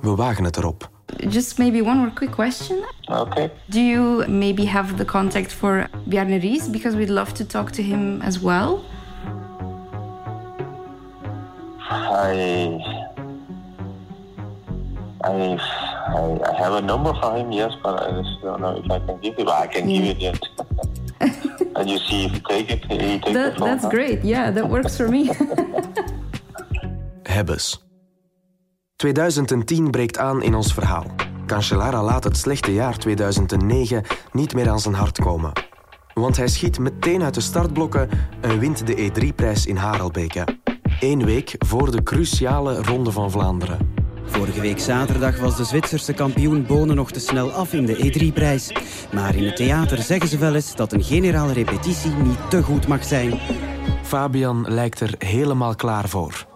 We 0.00 0.14
wagen 0.14 0.44
het 0.44 0.56
erop. 0.56 0.90
Just 1.28 1.58
maybe 1.58 1.80
one 1.80 1.94
more 1.94 2.12
quick 2.12 2.30
question. 2.30 2.78
Okay. 3.06 3.50
Do 3.66 3.80
you 3.80 4.28
maybe 4.28 4.66
have 4.66 4.94
the 4.94 5.04
contact 5.04 5.52
for 5.52 5.88
Bjarne 6.04 6.38
Ries? 6.38 6.70
Because 6.70 6.96
we'd 6.96 7.08
love 7.08 7.32
to 7.32 7.46
talk 7.46 7.70
to 7.70 7.82
him 7.82 8.20
as 8.20 8.40
well. 8.40 8.78
I, 11.90 12.78
I, 15.20 15.58
I, 16.08 16.40
I 16.44 16.62
have 16.62 16.74
a 16.74 16.80
number 16.82 17.14
for 17.20 17.36
him, 17.36 17.52
yes, 17.52 17.72
but 17.82 18.02
I 18.02 18.22
just 18.22 18.42
don't 18.42 18.60
know 18.60 18.82
if 18.84 18.90
I 18.90 18.98
can 19.06 19.18
give 19.20 19.38
it. 19.38 19.46
But 19.46 19.62
I 19.62 19.66
can 19.66 19.88
give 19.88 20.04
it 20.04 20.20
yet. 20.20 20.38
and 21.76 21.88
you 21.90 21.98
see 21.98 22.24
if 22.26 22.32
he 22.32 22.40
take 22.40 22.70
it, 22.70 22.84
he 22.84 22.98
take 22.98 23.24
the 23.24 23.32
That, 23.32 23.58
phone. 23.58 23.68
that's 23.68 23.88
great. 23.88 24.24
Yeah, 24.24 24.50
that 24.50 24.68
works 24.68 24.96
for 24.96 25.08
me. 25.08 25.30
Hebbes. 27.30 27.86
2010 28.96 29.90
breekt 29.90 30.18
aan 30.18 30.42
in 30.42 30.54
ons 30.54 30.74
verhaal. 30.74 31.06
Cancellara 31.46 32.02
laat 32.02 32.24
het 32.24 32.36
slechte 32.36 32.72
jaar 32.72 32.98
2009 32.98 34.04
niet 34.32 34.54
meer 34.54 34.68
aan 34.70 34.80
zijn 34.80 34.94
hart 34.94 35.18
komen. 35.18 35.52
Want 36.14 36.36
hij 36.36 36.48
schiet 36.48 36.78
meteen 36.78 37.22
uit 37.22 37.34
de 37.34 37.40
startblokken 37.40 38.08
en 38.40 38.58
wint 38.58 38.86
de 38.86 39.10
E3-prijs 39.10 39.66
in 39.66 39.76
Harelbeke. 39.76 40.44
Eén 41.00 41.24
week 41.24 41.54
voor 41.58 41.90
de 41.90 42.02
cruciale 42.02 42.82
Ronde 42.82 43.10
van 43.10 43.30
Vlaanderen. 43.30 43.92
Vorige 44.24 44.60
week 44.60 44.78
zaterdag 44.78 45.40
was 45.40 45.56
de 45.56 45.64
Zwitserse 45.64 46.12
kampioen 46.12 46.66
Bonen 46.66 46.96
nog 46.96 47.12
te 47.12 47.20
snel 47.20 47.50
af 47.50 47.72
in 47.72 47.86
de 47.86 47.96
E3-prijs. 47.96 48.72
Maar 49.12 49.34
in 49.34 49.44
het 49.44 49.56
theater 49.56 50.02
zeggen 50.02 50.28
ze 50.28 50.38
wel 50.38 50.54
eens 50.54 50.74
dat 50.74 50.92
een 50.92 51.02
generale 51.02 51.52
repetitie 51.52 52.12
niet 52.12 52.50
te 52.50 52.62
goed 52.62 52.86
mag 52.86 53.04
zijn. 53.04 53.40
Fabian 54.02 54.64
lijkt 54.68 55.00
er 55.00 55.14
helemaal 55.18 55.74
klaar 55.74 56.08
voor. 56.08 56.49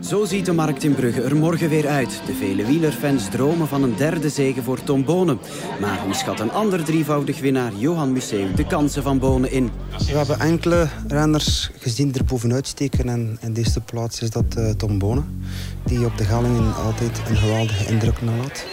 Zo 0.00 0.24
ziet 0.24 0.46
de 0.46 0.52
markt 0.52 0.84
in 0.84 0.94
Brugge 0.94 1.22
er 1.22 1.36
morgen 1.36 1.68
weer 1.68 1.88
uit. 1.88 2.20
De 2.26 2.34
vele 2.34 2.66
wielerfans 2.66 3.28
dromen 3.30 3.68
van 3.68 3.82
een 3.82 3.96
derde 3.96 4.28
zege 4.28 4.62
voor 4.62 4.82
Tom 4.84 5.04
Bonen. 5.04 5.38
Maar 5.80 6.00
hoe 6.04 6.14
schat 6.14 6.40
een 6.40 6.50
ander 6.50 6.84
drievoudig 6.84 7.40
winnaar, 7.40 7.72
Johan 7.76 8.12
Museeuw, 8.12 8.54
de 8.54 8.66
kansen 8.66 9.02
van 9.02 9.18
Bonen 9.18 9.50
in? 9.50 9.70
We 9.98 10.16
hebben 10.16 10.40
enkele 10.40 10.88
renners 11.08 11.70
gezien 11.78 12.14
er 12.14 12.24
bovenuit 12.24 12.66
steken. 12.66 13.08
En 13.08 13.38
in 13.40 13.52
deze 13.52 13.80
plaats 13.80 14.20
is 14.22 14.30
dat 14.30 14.44
eh, 14.56 14.70
Tom 14.70 14.98
Bonen. 14.98 15.42
Die 15.84 16.04
op 16.04 16.18
de 16.18 16.24
Gallingen 16.24 16.74
altijd 16.74 17.20
een 17.28 17.36
geweldige 17.36 17.86
indruk 17.92 18.22
nalaat. 18.22 18.64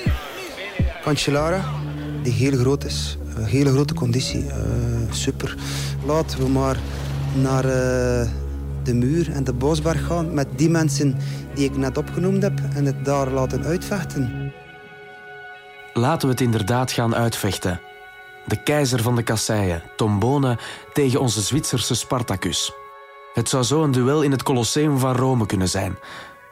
Cancellara, 1.03 1.63
die 2.23 2.33
heel 2.33 2.57
groot 2.57 2.85
is. 2.85 3.17
Een 3.35 3.45
hele 3.45 3.69
grote 3.71 3.93
conditie. 3.93 4.45
eh, 4.47 4.55
super. 5.11 5.55
Laten 6.05 6.39
we 6.39 6.49
maar 6.49 6.77
naar 7.41 7.65
eh, 7.65 8.27
de 8.85 8.93
muur 8.93 9.31
en 9.31 9.43
de 9.43 9.53
Bosberg 9.53 10.05
gaan 10.05 10.33
met 10.33 10.47
die 10.55 10.69
mensen 10.69 11.17
die 11.53 11.65
ik 11.65 11.77
net 11.77 11.97
opgenoemd 11.97 12.41
heb 12.41 12.59
en 12.75 12.85
het 12.85 13.05
daar 13.05 13.29
laten 13.29 13.63
uitvechten. 13.63 14.53
Laten 15.93 16.27
we 16.27 16.33
het 16.33 16.43
inderdaad 16.43 16.91
gaan 16.91 17.15
uitvechten. 17.15 17.79
De 18.45 18.63
keizer 18.63 19.01
van 19.01 19.15
de 19.15 19.23
kasseien, 19.23 19.81
Tom 19.95 20.19
Bonen, 20.19 20.57
tegen 20.93 21.19
onze 21.19 21.41
Zwitserse 21.41 21.95
Spartacus. 21.95 22.71
Het 23.33 23.49
zou 23.49 23.63
zo 23.63 23.83
een 23.83 23.91
duel 23.91 24.21
in 24.21 24.31
het 24.31 24.43
Colosseum 24.43 24.97
van 24.97 25.15
Rome 25.15 25.45
kunnen 25.45 25.69
zijn. 25.69 25.97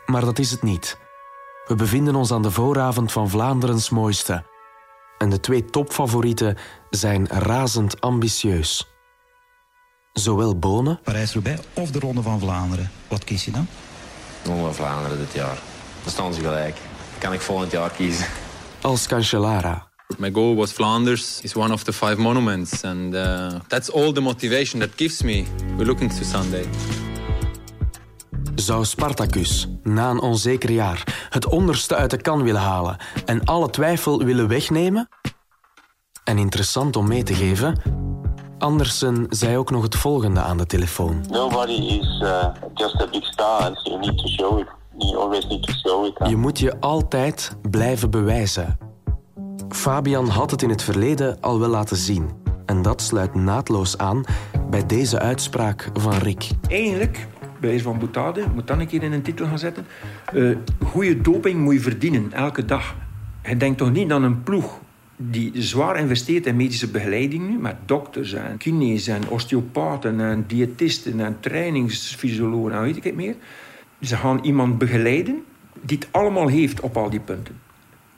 Maar 0.05 0.25
dat 0.25 0.39
is 0.39 0.51
het 0.51 0.61
niet. 0.61 0.97
We 1.65 1.75
bevinden 1.75 2.15
ons 2.15 2.31
aan 2.31 2.41
de 2.41 2.51
vooravond 2.51 3.11
van 3.11 3.29
Vlaanderens 3.29 3.89
mooiste. 3.89 4.43
En 5.17 5.29
de 5.29 5.39
twee 5.39 5.65
topfavorieten 5.65 6.57
zijn 6.89 7.27
razend 7.27 8.01
ambitieus. 8.01 8.90
Zowel 10.13 10.59
Bonen 10.59 10.99
Parijs-Roubaix 11.03 11.61
of 11.73 11.91
de 11.91 11.99
Ronde 11.99 12.21
van 12.21 12.39
Vlaanderen. 12.39 12.91
Wat 13.07 13.23
kies 13.23 13.45
je 13.45 13.51
dan? 13.51 13.67
Ronde 14.45 14.63
van 14.63 14.75
Vlaanderen 14.75 15.17
dit 15.17 15.33
jaar. 15.33 15.57
Dan 16.03 16.11
staan 16.11 16.33
ze 16.33 16.41
gelijk. 16.41 16.77
Kan 17.17 17.33
ik 17.33 17.41
volgend 17.41 17.71
jaar 17.71 17.89
kiezen. 17.89 18.25
als 18.81 19.07
Cancellara. 19.07 19.89
My 20.17 20.31
goal 20.31 20.55
was 20.55 20.71
Flanders. 20.71 21.39
It's 21.41 21.55
one 21.55 21.73
of 21.73 21.83
the 21.83 21.93
five 21.93 22.17
monuments, 22.17 22.83
and 22.83 23.13
uh, 23.13 23.47
that's 23.67 23.91
all 23.91 24.11
the 24.11 24.21
motivation 24.21 24.79
that 24.79 24.89
gives 24.95 25.21
me. 25.21 25.45
We're 25.77 25.85
looking 25.85 26.11
to 26.13 26.23
Sunday. 26.23 26.65
Zou 28.55 28.85
Spartacus, 28.85 29.67
na 29.83 30.09
een 30.09 30.19
onzeker 30.19 30.71
jaar, 30.71 31.27
het 31.29 31.45
onderste 31.45 31.95
uit 31.95 32.09
de 32.09 32.21
kan 32.21 32.43
willen 32.43 32.61
halen 32.61 32.97
en 33.25 33.43
alle 33.43 33.69
twijfel 33.69 34.23
willen 34.23 34.47
wegnemen? 34.47 35.09
En 36.23 36.37
interessant 36.37 36.95
om 36.95 37.07
mee 37.07 37.23
te 37.23 37.33
geven, 37.33 37.81
Andersen 38.61 39.25
zei 39.29 39.57
ook 39.57 39.71
nog 39.71 39.83
het 39.83 39.95
volgende 39.95 40.39
aan 40.39 40.57
de 40.57 40.65
telefoon. 40.65 41.25
Nobody 41.29 41.71
is 41.71 42.21
uh, 42.23 42.45
just 42.73 43.01
a 43.01 43.07
big 43.11 43.25
star, 43.25 43.61
and 43.61 43.79
you 43.83 43.99
need 43.99 44.17
to 44.17 44.27
show 44.27 44.59
it. 44.59 44.67
You 44.97 45.17
always 45.17 45.47
need 45.47 45.63
to 45.63 45.73
show 45.73 46.05
it. 46.05 46.29
Je 46.29 46.35
moet 46.35 46.59
je 46.59 46.79
altijd 46.79 47.55
blijven 47.69 48.09
bewijzen. 48.09 48.77
Fabian 49.69 50.27
had 50.27 50.51
het 50.51 50.61
in 50.61 50.69
het 50.69 50.83
verleden 50.83 51.37
al 51.39 51.59
wel 51.59 51.69
laten 51.69 51.97
zien. 51.97 52.29
En 52.65 52.81
dat 52.81 53.01
sluit 53.01 53.35
naadloos 53.35 53.97
aan 53.97 54.23
bij 54.69 54.85
deze 54.85 55.19
uitspraak 55.19 55.89
van 55.93 56.13
Rick. 56.13 56.49
Eigenlijk, 56.69 57.27
bij 57.59 57.79
van 57.79 57.99
boutade, 57.99 58.43
moet 58.53 58.67
dan 58.67 58.79
een 58.79 58.87
keer 58.87 59.03
in 59.03 59.11
een 59.11 59.21
titel 59.21 59.45
gaan 59.45 59.59
zetten. 59.59 59.87
eh 60.33 60.55
goede 60.85 61.21
doping 61.21 61.61
moet 61.61 61.73
je 61.73 61.79
verdienen, 61.79 62.33
elke 62.33 62.65
dag. 62.65 62.95
Je 63.43 63.57
denkt 63.57 63.77
toch 63.77 63.91
niet 63.91 64.11
aan 64.11 64.23
een 64.23 64.43
ploeg 64.43 64.79
die 65.29 65.51
zwaar 65.61 65.99
investeert 65.99 66.45
in 66.45 66.55
medische 66.55 66.87
begeleiding 66.87 67.49
nu, 67.49 67.57
met 67.57 67.75
dokters 67.85 68.33
en 68.33 68.57
kines 68.57 69.07
en 69.07 69.27
osteopaten 69.27 70.19
en 70.19 70.43
diëtisten 70.47 71.19
en 71.19 71.37
trainingsfysiologen 71.39 72.71
en 72.71 72.81
weet 72.81 72.97
ik 72.97 73.03
het 73.03 73.15
meer. 73.15 73.35
Ze 74.01 74.15
gaan 74.15 74.39
iemand 74.41 74.77
begeleiden 74.77 75.43
die 75.81 75.97
het 75.97 76.07
allemaal 76.11 76.47
heeft 76.47 76.79
op 76.79 76.97
al 76.97 77.09
die 77.09 77.19
punten. 77.19 77.59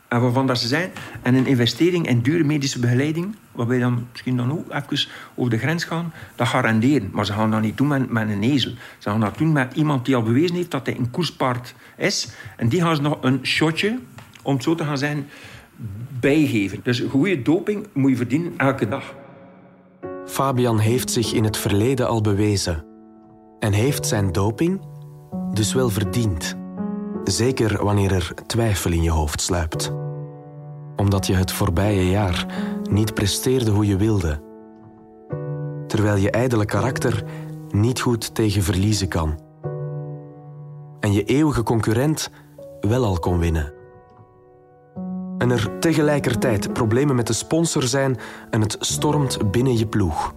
En 0.08 0.22
waarvan 0.22 0.48
dat 0.48 0.60
ze 0.60 0.68
zijn. 0.68 0.92
En 1.22 1.36
een 1.36 1.46
investering 1.46 2.08
in 2.08 2.22
dure 2.22 2.44
medische 2.44 2.80
begeleiding, 2.80 3.36
waarbij 3.52 3.80
dan 3.80 4.08
misschien 4.12 4.38
dan 4.38 4.52
ook 4.52 4.74
even 4.74 5.08
over 5.36 5.52
de 5.52 5.58
grens 5.58 5.84
gaan, 5.84 6.14
dat 6.36 6.48
gaat 6.48 6.66
renderen. 6.66 7.10
Maar 7.14 7.26
ze 7.26 7.34
gaan 7.34 7.52
dat 7.52 7.62
niet 7.62 7.78
doen 7.78 7.88
met, 7.88 8.10
met 8.10 8.30
een 8.30 8.44
ezel. 8.44 8.72
Ze 8.98 9.10
gaan 9.10 9.20
dat 9.20 9.38
doen 9.38 9.52
met 9.52 9.74
iemand 9.76 10.06
die 10.06 10.16
al 10.16 10.24
bewezen 10.24 10.56
heeft 10.56 10.72
dat 10.72 10.86
hij 10.86 10.98
een 10.98 11.12
koerspaard 11.12 11.76
is. 11.98 12.30
En 12.58 12.68
die 12.68 12.82
gaan 12.82 12.96
ze 12.96 13.02
nog 13.02 13.18
een 13.22 13.40
shotje, 13.44 14.00
om 14.42 14.54
het 14.54 14.64
zo 14.64 14.76
te 14.76 14.84
gaan 14.84 14.98
zijn, 14.98 15.28
bijgeven. 16.20 16.80
Dus 16.84 17.04
goede 17.10 17.42
doping 17.42 17.88
moet 17.94 18.10
je 18.10 18.18
verdienen 18.18 18.54
elke 18.58 18.88
dag. 18.88 19.16
Fabian 20.26 20.80
heeft 20.80 21.12
zich 21.12 21.34
in 21.34 21.44
het 21.44 21.58
verleden 21.58 22.08
al 22.08 22.22
bewezen. 22.22 22.86
En 23.60 23.74
heeft 23.74 24.06
zijn 24.06 24.32
doping 24.32 24.82
dus 25.54 25.74
wel 25.74 25.90
verdiend. 25.90 26.56
Zeker 27.24 27.84
wanneer 27.84 28.12
er 28.12 28.34
twijfel 28.46 28.92
in 28.92 29.04
je 29.04 29.12
hoofd 29.12 29.42
sluipt. 29.42 29.94
Omdat 30.96 31.28
je 31.28 31.34
het 31.34 31.52
voorbije 31.52 32.10
jaar 32.10 32.46
niet 32.90 33.14
presteerde 33.14 33.72
hoe 33.72 33.86
je 33.86 33.98
wilde. 33.98 34.42
Terwijl 35.88 36.16
je 36.16 36.32
ijdele 36.32 36.66
karakter 36.66 37.24
niet 37.70 38.02
goed 38.02 38.36
tegen 38.36 38.64
verliezen 38.64 39.08
kan. 39.08 39.40
En 41.00 41.14
je 41.14 41.24
eeuwige 41.24 41.64
concurrent 41.64 42.30
wel 42.82 43.06
al 43.06 43.20
kon 43.20 43.40
winnen. 43.40 43.73
En 45.38 45.52
er 45.52 45.80
tegelijkertijd 45.80 46.74
problemen 46.74 47.16
met 47.16 47.28
de 47.28 47.34
sponsor 47.34 47.84
zijn 47.84 48.18
en 48.50 48.62
het 48.62 48.76
stormt 48.80 49.52
binnen 49.52 49.78
je 49.78 49.88
ploeg. 49.88 50.34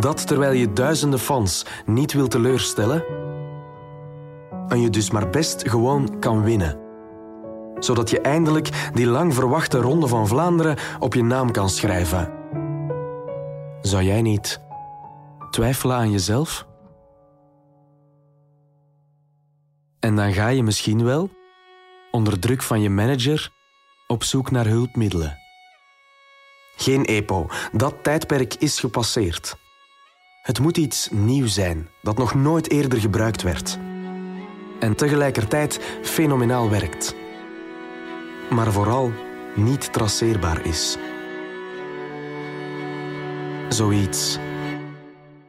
Dat 0.00 0.26
terwijl 0.26 0.52
je 0.52 0.72
duizenden 0.72 1.18
fans 1.18 1.66
niet 1.86 2.12
wil 2.12 2.28
teleurstellen 2.28 3.04
en 4.68 4.80
je 4.80 4.90
dus 4.90 5.10
maar 5.10 5.30
best 5.30 5.68
gewoon 5.68 6.18
kan 6.18 6.42
winnen. 6.42 6.78
Zodat 7.78 8.10
je 8.10 8.20
eindelijk 8.20 8.90
die 8.94 9.06
lang 9.06 9.34
verwachte 9.34 9.78
Ronde 9.78 10.06
van 10.06 10.26
Vlaanderen 10.26 10.76
op 10.98 11.14
je 11.14 11.24
naam 11.24 11.50
kan 11.50 11.68
schrijven. 11.68 12.32
Zou 13.80 14.02
jij 14.02 14.22
niet 14.22 14.60
Twijfelen 15.50 15.96
aan 15.96 16.10
jezelf? 16.10 16.66
En 20.00 20.16
dan 20.16 20.32
ga 20.32 20.48
je 20.48 20.62
misschien 20.62 21.04
wel, 21.04 21.30
onder 22.10 22.38
druk 22.38 22.62
van 22.62 22.80
je 22.80 22.90
manager, 22.90 23.52
op 24.12 24.24
zoek 24.24 24.50
naar 24.50 24.66
hulpmiddelen. 24.66 25.38
Geen 26.76 27.04
EPO, 27.04 27.46
dat 27.72 27.94
tijdperk 28.02 28.54
is 28.54 28.80
gepasseerd. 28.80 29.56
Het 30.42 30.58
moet 30.58 30.76
iets 30.76 31.08
nieuw 31.10 31.46
zijn 31.46 31.88
dat 32.02 32.18
nog 32.18 32.34
nooit 32.34 32.70
eerder 32.70 33.00
gebruikt 33.00 33.42
werd. 33.42 33.78
En 34.80 34.94
tegelijkertijd 34.96 35.80
fenomenaal 36.02 36.70
werkt. 36.70 37.14
Maar 38.50 38.72
vooral 38.72 39.12
niet 39.54 39.92
traceerbaar 39.92 40.66
is. 40.66 40.96
Zoiets 43.68 44.38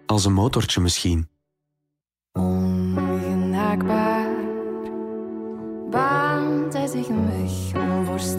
als 0.05 0.25
een 0.25 0.33
motortje 0.33 0.81
misschien. 0.81 1.32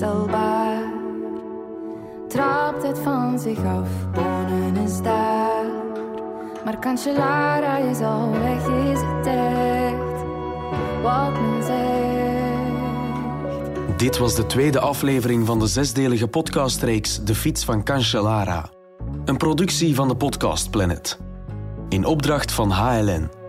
Onvoorstelbaar. 0.02 0.92
Trapt 2.28 2.86
het 2.86 2.98
van 2.98 3.38
zich 3.38 3.64
af, 3.64 3.88
Bonen 4.12 4.76
is 4.76 5.02
daar. 5.02 5.64
Maar 6.64 6.78
Cancellara 6.78 7.78
is 7.78 8.00
al 8.00 8.30
weg, 8.30 8.66
is 8.66 9.00
het 9.00 9.26
echt 9.26 10.22
wat 11.02 11.32
men 11.40 11.62
zegt. 11.62 11.82
Dit 13.98 14.18
was 14.18 14.34
de 14.34 14.46
tweede 14.46 14.80
aflevering 14.80 15.46
van 15.46 15.58
de 15.58 15.66
zesdelige 15.66 16.28
podcastreeks 16.28 17.24
De 17.24 17.34
Fiets 17.34 17.64
van 17.64 17.84
Cancellara. 17.84 18.70
Een 19.24 19.36
productie 19.36 19.94
van 19.94 20.08
de 20.08 20.16
Podcast 20.16 20.70
Planet. 20.70 21.18
In 21.88 22.04
opdracht 22.04 22.52
van 22.52 22.70
HLN. 22.70 23.43